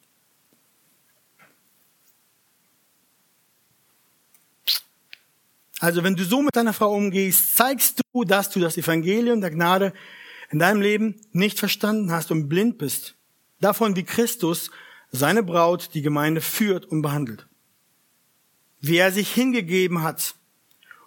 Also 5.83 6.05
wenn 6.05 6.15
du 6.15 6.25
so 6.25 6.43
mit 6.43 6.55
deiner 6.55 6.73
Frau 6.73 6.95
umgehst, 6.95 7.57
zeigst 7.57 8.03
du, 8.13 8.23
dass 8.23 8.51
du 8.51 8.61
das 8.61 8.77
Evangelium 8.77 9.41
der 9.41 9.51
Gnade 9.51 9.93
in 10.53 10.61
deinem 10.61 10.81
Leben 10.81 11.21
nicht 11.33 11.59
verstanden 11.59 12.13
hast 12.13 12.31
und 12.31 12.49
blind 12.49 12.79
bist. 12.79 13.17
Davon, 13.61 13.97
wie 13.97 14.05
Christus 14.05 14.71
seine 15.11 15.43
Braut, 15.43 15.91
die 15.95 16.03
Gemeinde, 16.03 16.41
führt 16.41 16.85
und 16.85 17.03
behandelt. 17.03 17.49
Wie 18.81 18.97
er 18.97 19.11
sich 19.11 19.35
hingegeben 19.35 20.05
hat 20.05 20.37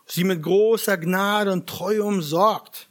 sie 0.08 0.26
mit 0.26 0.44
großer 0.44 0.98
Gnade 0.98 1.54
und 1.54 1.68
Treue 1.68 2.04
umsorgt. 2.04 2.90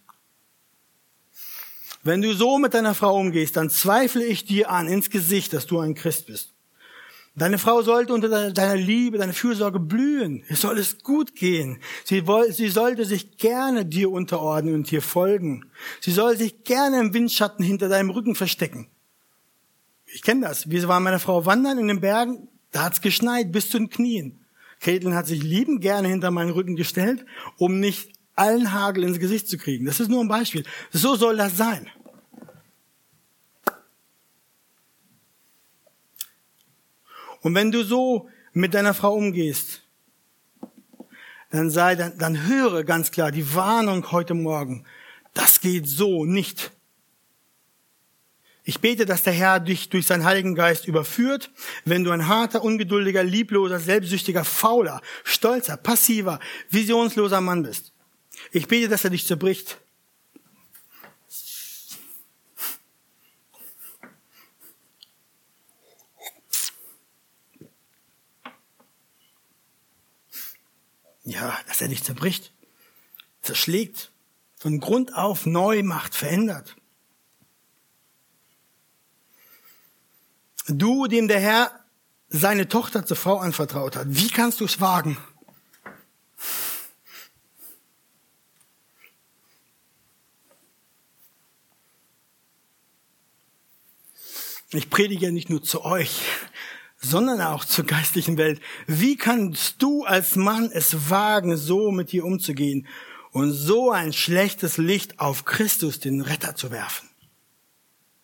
Wenn 2.02 2.22
du 2.22 2.32
so 2.32 2.56
mit 2.56 2.72
deiner 2.72 2.94
Frau 2.94 3.14
umgehst, 3.14 3.58
dann 3.58 3.68
zweifle 3.68 4.24
ich 4.24 4.46
dir 4.46 4.70
an 4.70 4.88
ins 4.88 5.10
Gesicht, 5.10 5.52
dass 5.52 5.66
du 5.66 5.80
ein 5.80 5.94
Christ 5.94 6.28
bist. 6.28 6.53
Deine 7.36 7.58
Frau 7.58 7.82
sollte 7.82 8.14
unter 8.14 8.52
deiner 8.52 8.76
Liebe, 8.76 9.18
deiner 9.18 9.32
Fürsorge 9.32 9.80
blühen. 9.80 10.44
Es 10.48 10.60
soll 10.60 10.78
es 10.78 11.02
gut 11.02 11.34
gehen. 11.34 11.80
Sie, 12.04 12.22
sie 12.50 12.68
sollte 12.68 13.04
sich 13.04 13.38
gerne 13.38 13.84
dir 13.84 14.12
unterordnen 14.12 14.74
und 14.74 14.90
dir 14.90 15.02
folgen. 15.02 15.66
Sie 16.00 16.12
soll 16.12 16.36
sich 16.36 16.62
gerne 16.62 17.00
im 17.00 17.12
Windschatten 17.12 17.64
hinter 17.64 17.88
deinem 17.88 18.10
Rücken 18.10 18.36
verstecken. 18.36 18.86
Ich 20.06 20.22
kenne 20.22 20.42
das. 20.42 20.70
Wir 20.70 20.86
waren 20.86 21.02
meiner 21.02 21.18
Frau 21.18 21.44
wandern 21.44 21.78
in 21.78 21.88
den 21.88 22.00
Bergen, 22.00 22.48
da 22.70 22.84
hat's 22.84 23.00
geschneit 23.00 23.50
bis 23.50 23.68
zu 23.68 23.78
den 23.78 23.90
Knien. 23.90 24.44
Caitlin 24.80 25.14
hat 25.14 25.26
sich 25.26 25.42
lieben 25.42 25.80
gerne 25.80 26.08
hinter 26.08 26.30
meinen 26.30 26.50
Rücken 26.50 26.76
gestellt, 26.76 27.24
um 27.56 27.80
nicht 27.80 28.12
allen 28.36 28.72
Hagel 28.72 29.02
ins 29.02 29.18
Gesicht 29.18 29.48
zu 29.48 29.58
kriegen. 29.58 29.86
Das 29.86 29.98
ist 29.98 30.08
nur 30.08 30.20
ein 30.20 30.28
Beispiel. 30.28 30.64
So 30.92 31.16
soll 31.16 31.36
das 31.36 31.56
sein. 31.56 31.88
Und 37.44 37.54
wenn 37.54 37.70
du 37.70 37.84
so 37.84 38.30
mit 38.54 38.72
deiner 38.72 38.94
Frau 38.94 39.12
umgehst, 39.12 39.82
dann 41.50 41.68
sei, 41.68 41.94
dann, 41.94 42.16
dann 42.16 42.46
höre 42.46 42.84
ganz 42.84 43.10
klar 43.10 43.30
die 43.30 43.54
Warnung 43.54 44.10
heute 44.12 44.32
Morgen. 44.32 44.86
Das 45.34 45.60
geht 45.60 45.86
so 45.86 46.24
nicht. 46.24 46.72
Ich 48.64 48.80
bete, 48.80 49.04
dass 49.04 49.24
der 49.24 49.34
Herr 49.34 49.60
dich 49.60 49.90
durch 49.90 50.06
seinen 50.06 50.24
Heiligen 50.24 50.54
Geist 50.54 50.88
überführt, 50.88 51.50
wenn 51.84 52.02
du 52.02 52.12
ein 52.12 52.28
harter, 52.28 52.64
ungeduldiger, 52.64 53.22
liebloser, 53.22 53.78
selbstsüchtiger, 53.78 54.42
fauler, 54.42 55.02
stolzer, 55.22 55.76
passiver, 55.76 56.40
visionsloser 56.70 57.42
Mann 57.42 57.62
bist. 57.62 57.92
Ich 58.52 58.68
bete, 58.68 58.88
dass 58.88 59.04
er 59.04 59.10
dich 59.10 59.26
zerbricht. 59.26 59.76
Ja, 71.24 71.58
dass 71.66 71.80
er 71.80 71.88
dich 71.88 72.04
zerbricht, 72.04 72.52
zerschlägt, 73.42 74.12
von 74.56 74.78
Grund 74.78 75.14
auf 75.14 75.46
neu 75.46 75.82
macht, 75.82 76.14
verändert. 76.14 76.76
Du, 80.66 81.06
dem 81.06 81.28
der 81.28 81.40
Herr 81.40 81.84
seine 82.28 82.68
Tochter 82.68 83.04
zur 83.04 83.16
Frau 83.16 83.38
anvertraut 83.38 83.96
hat, 83.96 84.06
wie 84.08 84.28
kannst 84.28 84.60
du 84.60 84.64
es 84.64 84.80
wagen? 84.80 85.18
Ich 94.72 94.90
predige 94.90 95.26
ja 95.26 95.30
nicht 95.30 95.50
nur 95.50 95.62
zu 95.62 95.84
euch, 95.84 96.22
sondern 97.04 97.40
auch 97.40 97.64
zur 97.64 97.84
geistlichen 97.84 98.36
Welt. 98.36 98.60
Wie 98.86 99.16
kannst 99.16 99.82
du 99.82 100.04
als 100.04 100.36
Mann 100.36 100.70
es 100.72 101.10
wagen, 101.10 101.56
so 101.56 101.90
mit 101.90 102.12
dir 102.12 102.24
umzugehen 102.24 102.86
und 103.32 103.52
so 103.52 103.90
ein 103.90 104.12
schlechtes 104.12 104.78
Licht 104.78 105.20
auf 105.20 105.44
Christus, 105.44 106.00
den 106.00 106.20
Retter, 106.20 106.56
zu 106.56 106.70
werfen? 106.70 107.08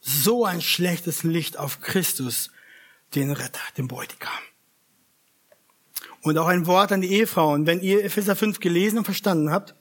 so 0.01 0.45
ein 0.45 0.61
schlechtes 0.61 1.23
Licht 1.23 1.59
auf 1.59 1.81
Christus, 1.81 2.51
den 3.15 3.31
Retter, 3.31 3.61
den 3.77 3.89
Bräutigam. 3.89 4.31
Und 6.23 6.37
auch 6.39 6.49
ein 6.49 6.67
Wort 6.67 6.93
an 6.93 7.01
die 7.01 7.13
Ehefrauen. 7.13 7.67
Wenn 7.67 7.81
ihr 7.81 8.05
Epheser 8.05 8.37
5 8.37 8.61
gelesen 8.61 8.99
und 8.99 9.05
verstanden 9.05 9.51
habt, 9.51 9.75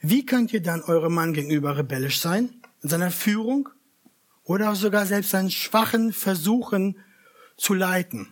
wie 0.00 0.26
könnt 0.26 0.52
ihr 0.52 0.62
dann 0.62 0.82
eurem 0.82 1.14
Mann 1.14 1.34
gegenüber 1.34 1.76
rebellisch 1.76 2.20
sein? 2.20 2.50
In 2.82 2.88
seiner 2.88 3.10
Führung? 3.10 3.68
Oder 4.42 4.74
sogar 4.74 5.06
selbst 5.06 5.30
seinen 5.30 5.50
schwachen 5.50 6.12
Versuchen 6.12 6.98
zu 7.56 7.74
leiten? 7.74 8.28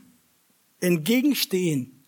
Entgegenstehen 0.83 2.05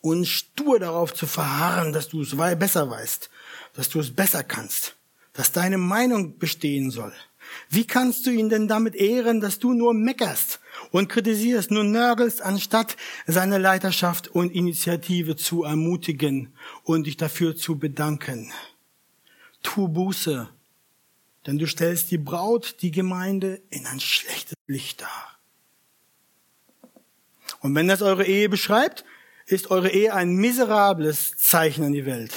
und 0.00 0.26
stur 0.26 0.78
darauf 0.78 1.14
zu 1.14 1.26
verharren, 1.26 1.92
dass 1.92 2.08
du 2.08 2.22
es 2.22 2.36
besser 2.36 2.90
weißt, 2.90 3.30
dass 3.74 3.88
du 3.88 4.00
es 4.00 4.14
besser 4.14 4.42
kannst, 4.44 4.96
dass 5.32 5.52
deine 5.52 5.78
Meinung 5.78 6.38
bestehen 6.38 6.90
soll. 6.90 7.12
Wie 7.70 7.86
kannst 7.86 8.26
du 8.26 8.30
ihn 8.30 8.48
denn 8.50 8.68
damit 8.68 8.94
ehren, 8.94 9.40
dass 9.40 9.58
du 9.58 9.72
nur 9.72 9.94
meckerst 9.94 10.60
und 10.90 11.08
kritisierst, 11.08 11.70
nur 11.70 11.84
nörgelst, 11.84 12.42
anstatt 12.42 12.96
seine 13.26 13.58
Leiterschaft 13.58 14.28
und 14.28 14.52
Initiative 14.52 15.36
zu 15.36 15.64
ermutigen 15.64 16.52
und 16.84 17.06
dich 17.06 17.16
dafür 17.16 17.56
zu 17.56 17.78
bedanken? 17.78 18.52
Tu 19.62 19.88
Buße, 19.88 20.48
denn 21.46 21.58
du 21.58 21.66
stellst 21.66 22.10
die 22.10 22.18
Braut, 22.18 22.76
die 22.82 22.90
Gemeinde, 22.90 23.60
in 23.70 23.86
ein 23.86 24.00
schlechtes 24.00 24.54
Licht 24.66 25.00
dar. 25.00 25.37
Und 27.60 27.74
wenn 27.74 27.88
das 27.88 28.02
eure 28.02 28.24
Ehe 28.24 28.48
beschreibt, 28.48 29.04
ist 29.46 29.70
eure 29.70 29.90
Ehe 29.90 30.14
ein 30.14 30.34
miserables 30.34 31.36
Zeichen 31.36 31.84
an 31.84 31.92
die 31.92 32.06
Welt. 32.06 32.32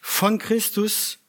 Von 0.00 0.38
Christus 0.38 1.20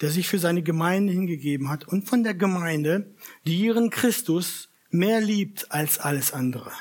der 0.00 0.10
sich 0.10 0.28
für 0.28 0.38
seine 0.38 0.62
Gemeinde 0.62 1.12
hingegeben 1.12 1.70
hat 1.70 1.86
und 1.86 2.08
von 2.08 2.24
der 2.24 2.34
Gemeinde, 2.34 3.06
die 3.46 3.58
ihren 3.58 3.90
Christus 3.90 4.68
mehr 4.90 5.20
liebt 5.20 5.72
als 5.72 5.98
alles 5.98 6.32
andere. 6.32 6.72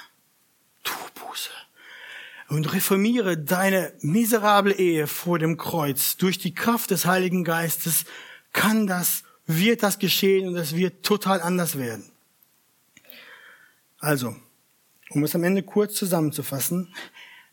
Tu 0.83 0.93
Buße 1.15 1.49
und 2.49 2.73
reformiere 2.73 3.37
deine 3.37 3.93
miserable 4.01 4.73
Ehe 4.73 5.07
vor 5.07 5.39
dem 5.39 5.57
Kreuz. 5.57 6.17
Durch 6.17 6.37
die 6.37 6.53
Kraft 6.53 6.91
des 6.91 7.05
Heiligen 7.05 7.43
Geistes 7.43 8.05
kann 8.51 8.87
das, 8.87 9.23
wird 9.45 9.83
das 9.83 9.99
geschehen 9.99 10.47
und 10.47 10.55
es 10.55 10.75
wird 10.75 11.05
total 11.05 11.41
anders 11.41 11.77
werden. 11.77 12.11
Also, 13.99 14.35
um 15.14 15.24
es 15.24 15.36
am 15.36 15.43
Ende 15.43 15.64
kurz 15.64 15.93
zusammenzufassen, 15.93 16.93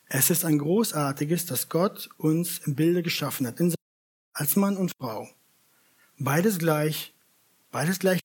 es 0.09 0.31
ist 0.31 0.45
ein 0.45 0.59
großartiges, 0.59 1.47
dass 1.47 1.69
Gott 1.69 2.09
uns 2.17 2.59
im 2.67 2.75
Bilde 2.75 3.03
geschaffen 3.03 3.47
hat, 3.47 3.61
als 4.33 4.57
Mann 4.57 4.77
und 4.77 4.93
Frau. 4.99 5.29
Beides 6.19 6.59
gleich, 6.59 7.15
beides 7.71 7.99
gleich. 7.99 8.21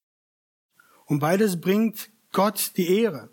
Und 1.06 1.20
beides 1.20 1.62
bringt 1.62 2.10
Gott 2.32 2.72
die 2.78 3.02
Ehre. 3.02 3.30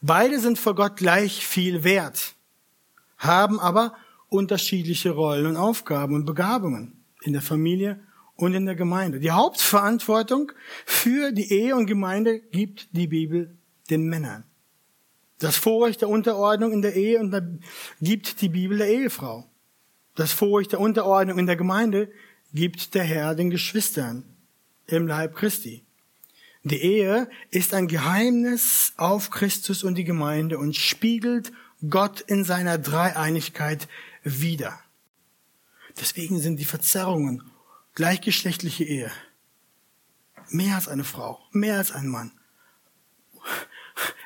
Beide 0.00 0.38
sind 0.38 0.58
vor 0.58 0.74
Gott 0.74 0.96
gleich 0.96 1.44
viel 1.44 1.82
wert, 1.82 2.34
haben 3.18 3.58
aber 3.58 3.96
unterschiedliche 4.28 5.10
Rollen 5.10 5.46
und 5.46 5.56
Aufgaben 5.56 6.14
und 6.14 6.26
Begabungen 6.26 7.04
in 7.22 7.32
der 7.32 7.42
Familie 7.42 8.00
und 8.36 8.54
in 8.54 8.66
der 8.66 8.76
Gemeinde. 8.76 9.18
Die 9.18 9.30
Hauptverantwortung 9.30 10.52
für 10.84 11.32
die 11.32 11.50
Ehe 11.50 11.74
und 11.74 11.86
Gemeinde 11.86 12.40
gibt 12.40 12.88
die 12.92 13.08
Bibel 13.08 13.56
den 13.90 14.06
Männern. 14.06 14.44
Das 15.38 15.56
Vorrecht 15.56 16.00
der 16.00 16.08
Unterordnung 16.08 16.72
in 16.72 16.82
der 16.82 16.94
Ehe 16.94 17.20
und 17.20 17.60
gibt 18.00 18.40
die 18.40 18.48
Bibel 18.48 18.78
der 18.78 18.88
Ehefrau. 18.88 19.44
Das 20.14 20.32
Vorrecht 20.32 20.72
der 20.72 20.80
Unterordnung 20.80 21.38
in 21.38 21.46
der 21.46 21.56
Gemeinde 21.56 22.10
gibt 22.54 22.94
der 22.94 23.04
Herr 23.04 23.34
den 23.34 23.50
Geschwistern 23.50 24.24
im 24.86 25.06
Leib 25.06 25.34
Christi. 25.34 25.84
Die 26.62 26.80
Ehe 26.82 27.28
ist 27.50 27.74
ein 27.74 27.86
Geheimnis 27.86 28.92
auf 28.96 29.30
Christus 29.30 29.84
und 29.84 29.94
die 29.96 30.04
Gemeinde 30.04 30.58
und 30.58 30.74
spiegelt 30.74 31.52
Gott 31.88 32.22
in 32.22 32.44
seiner 32.44 32.78
Dreieinigkeit 32.78 33.88
wider. 34.24 34.78
Deswegen 36.00 36.40
sind 36.40 36.56
die 36.56 36.64
Verzerrungen 36.64 37.42
gleichgeschlechtliche 37.94 38.84
Ehe 38.84 39.12
mehr 40.50 40.76
als 40.76 40.88
eine 40.88 41.04
Frau, 41.04 41.40
mehr 41.52 41.78
als 41.78 41.92
ein 41.92 42.08
Mann. 42.08 42.32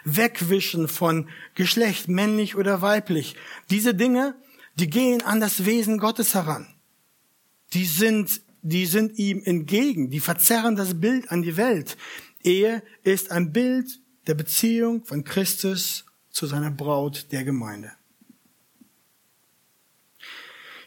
Wegwischen 0.05 0.89
von 0.89 1.29
Geschlecht, 1.55 2.09
männlich 2.09 2.57
oder 2.57 2.83
weiblich. 2.83 3.37
Diese 3.71 3.95
Dinge, 3.95 4.35
die 4.75 4.91
gehen 4.91 5.23
an 5.23 5.41
das 5.41 5.65
Wesen 5.65 5.99
Gottes 5.99 6.35
heran 6.35 6.67
die 7.73 7.85
sind, 7.85 8.43
die 8.63 8.87
sind 8.87 9.19
ihm 9.19 9.43
entgegen, 9.45 10.11
die 10.11 10.21
verzerren 10.21 10.77
das 10.77 11.01
Bild 11.01 11.31
an 11.31 11.43
die 11.43 11.57
Welt. 11.57 11.97
Ehe 12.43 12.83
ist 13.03 13.31
ein 13.31 13.53
Bild 13.53 14.01
der 14.27 14.35
Beziehung 14.35 15.05
von 15.05 15.25
Christus 15.25 16.05
zu 16.31 16.47
seiner 16.47 16.71
Braut 16.71 17.33
der 17.33 17.45
Gemeinde. 17.45 17.93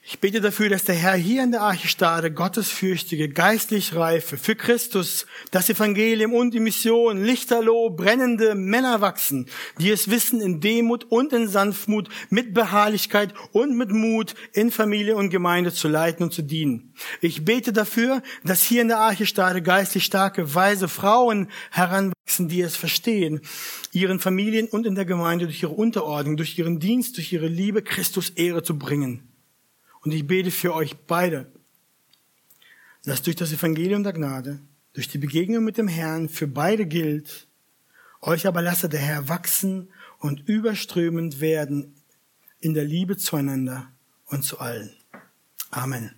Ich 0.05 0.19
bete 0.19 0.41
dafür, 0.41 0.67
dass 0.67 0.83
der 0.83 0.95
Herr 0.95 1.15
hier 1.15 1.45
in 1.45 1.51
der 1.51 1.61
Arche 1.61 1.87
Stade 1.87 2.29
gottesfürchtige, 2.29 3.29
geistlich 3.29 3.95
reife, 3.95 4.35
für 4.37 4.53
Christus, 4.53 5.25
das 5.51 5.69
Evangelium 5.69 6.33
und 6.33 6.53
die 6.53 6.59
Mission, 6.59 7.23
lichterloh 7.23 7.89
brennende 7.89 8.53
Männer 8.53 8.99
wachsen, 8.99 9.47
die 9.79 9.89
es 9.91 10.09
wissen, 10.09 10.41
in 10.41 10.59
Demut 10.59 11.05
und 11.05 11.31
in 11.31 11.47
Sanftmut, 11.47 12.09
mit 12.29 12.53
Beharrlichkeit 12.53 13.33
und 13.53 13.77
mit 13.77 13.91
Mut 13.91 14.35
in 14.51 14.71
Familie 14.71 15.15
und 15.15 15.29
Gemeinde 15.29 15.71
zu 15.71 15.87
leiten 15.87 16.23
und 16.23 16.33
zu 16.33 16.41
dienen. 16.41 16.93
Ich 17.21 17.45
bete 17.45 17.71
dafür, 17.71 18.21
dass 18.43 18.61
hier 18.61 18.81
in 18.81 18.89
der 18.89 18.99
Arche 18.99 19.25
Stade 19.25 19.61
geistlich 19.61 20.03
starke, 20.03 20.53
weise 20.53 20.89
Frauen 20.89 21.47
heranwachsen, 21.71 22.49
die 22.49 22.59
es 22.59 22.75
verstehen, 22.75 23.39
ihren 23.93 24.19
Familien 24.19 24.67
und 24.67 24.85
in 24.85 24.95
der 24.95 25.05
Gemeinde 25.05 25.45
durch 25.45 25.63
ihre 25.63 25.71
Unterordnung, 25.71 26.35
durch 26.35 26.59
ihren 26.59 26.81
Dienst, 26.81 27.15
durch 27.15 27.31
ihre 27.31 27.47
Liebe 27.47 27.81
Christus 27.81 28.31
Ehre 28.31 28.63
zu 28.63 28.77
bringen. 28.77 29.29
Und 30.03 30.11
ich 30.11 30.27
bete 30.27 30.51
für 30.51 30.73
euch 30.73 30.95
beide, 31.07 31.51
dass 33.05 33.21
durch 33.21 33.35
das 33.35 33.51
Evangelium 33.51 34.03
der 34.03 34.13
Gnade, 34.13 34.59
durch 34.93 35.07
die 35.07 35.17
Begegnung 35.17 35.63
mit 35.63 35.77
dem 35.77 35.87
Herrn 35.87 36.29
für 36.29 36.47
beide 36.47 36.85
gilt, 36.85 37.47
euch 38.21 38.47
aber 38.47 38.61
lasse 38.61 38.89
der 38.89 38.99
Herr 38.99 39.27
wachsen 39.27 39.89
und 40.19 40.47
überströmend 40.47 41.41
werden 41.41 41.95
in 42.59 42.73
der 42.73 42.85
Liebe 42.85 43.17
zueinander 43.17 43.91
und 44.25 44.43
zu 44.43 44.59
allen. 44.59 44.91
Amen. 45.71 46.11